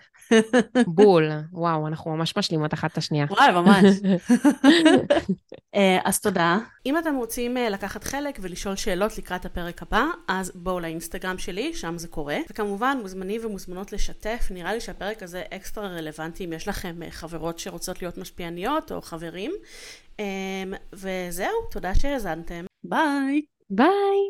בול, 0.86 1.30
וואו, 1.52 1.86
אנחנו 1.86 2.16
ממש 2.16 2.36
משלימות 2.36 2.74
אחת 2.74 2.92
את 2.92 2.98
השנייה. 2.98 3.26
וואי, 3.30 3.52
ממש. 3.52 3.84
uh, 5.76 5.78
אז 6.08 6.20
תודה. 6.20 6.58
אם 6.86 6.98
אתם 6.98 7.14
רוצים 7.14 7.56
uh, 7.56 7.60
לקחת 7.70 8.04
חלק 8.04 8.38
ולשאול 8.42 8.76
שאלות 8.76 9.18
לקראת 9.18 9.44
הפרק 9.44 9.82
הבא, 9.82 10.04
אז 10.28 10.52
בואו 10.54 10.80
לאינסטגרם 10.80 11.38
שלי, 11.38 11.74
שם 11.74 11.98
זה 11.98 12.08
קורה. 12.08 12.38
וכמובן, 12.50 12.98
מוזמנים 13.02 13.40
ומוזמנות 13.44 13.92
לשתף. 13.92 14.48
נראה 14.50 14.74
לי 14.74 14.80
שהפרק 14.80 15.22
הזה 15.22 15.42
אקסטרה 15.54 15.88
רלוונטי 15.88 16.44
אם 16.44 16.52
יש 16.52 16.68
לכם 16.68 16.96
uh, 17.02 17.10
חברות 17.10 17.58
שרוצות 17.58 18.02
להיות 18.02 18.18
משפיעניות 18.18 18.92
או 18.92 19.02
חברים. 19.02 19.52
Um, 20.16 20.20
וזהו, 20.92 21.52
תודה 21.70 21.94
שהאזנתם. 21.94 22.64
ביי. 22.84 23.46
ביי. 23.70 24.20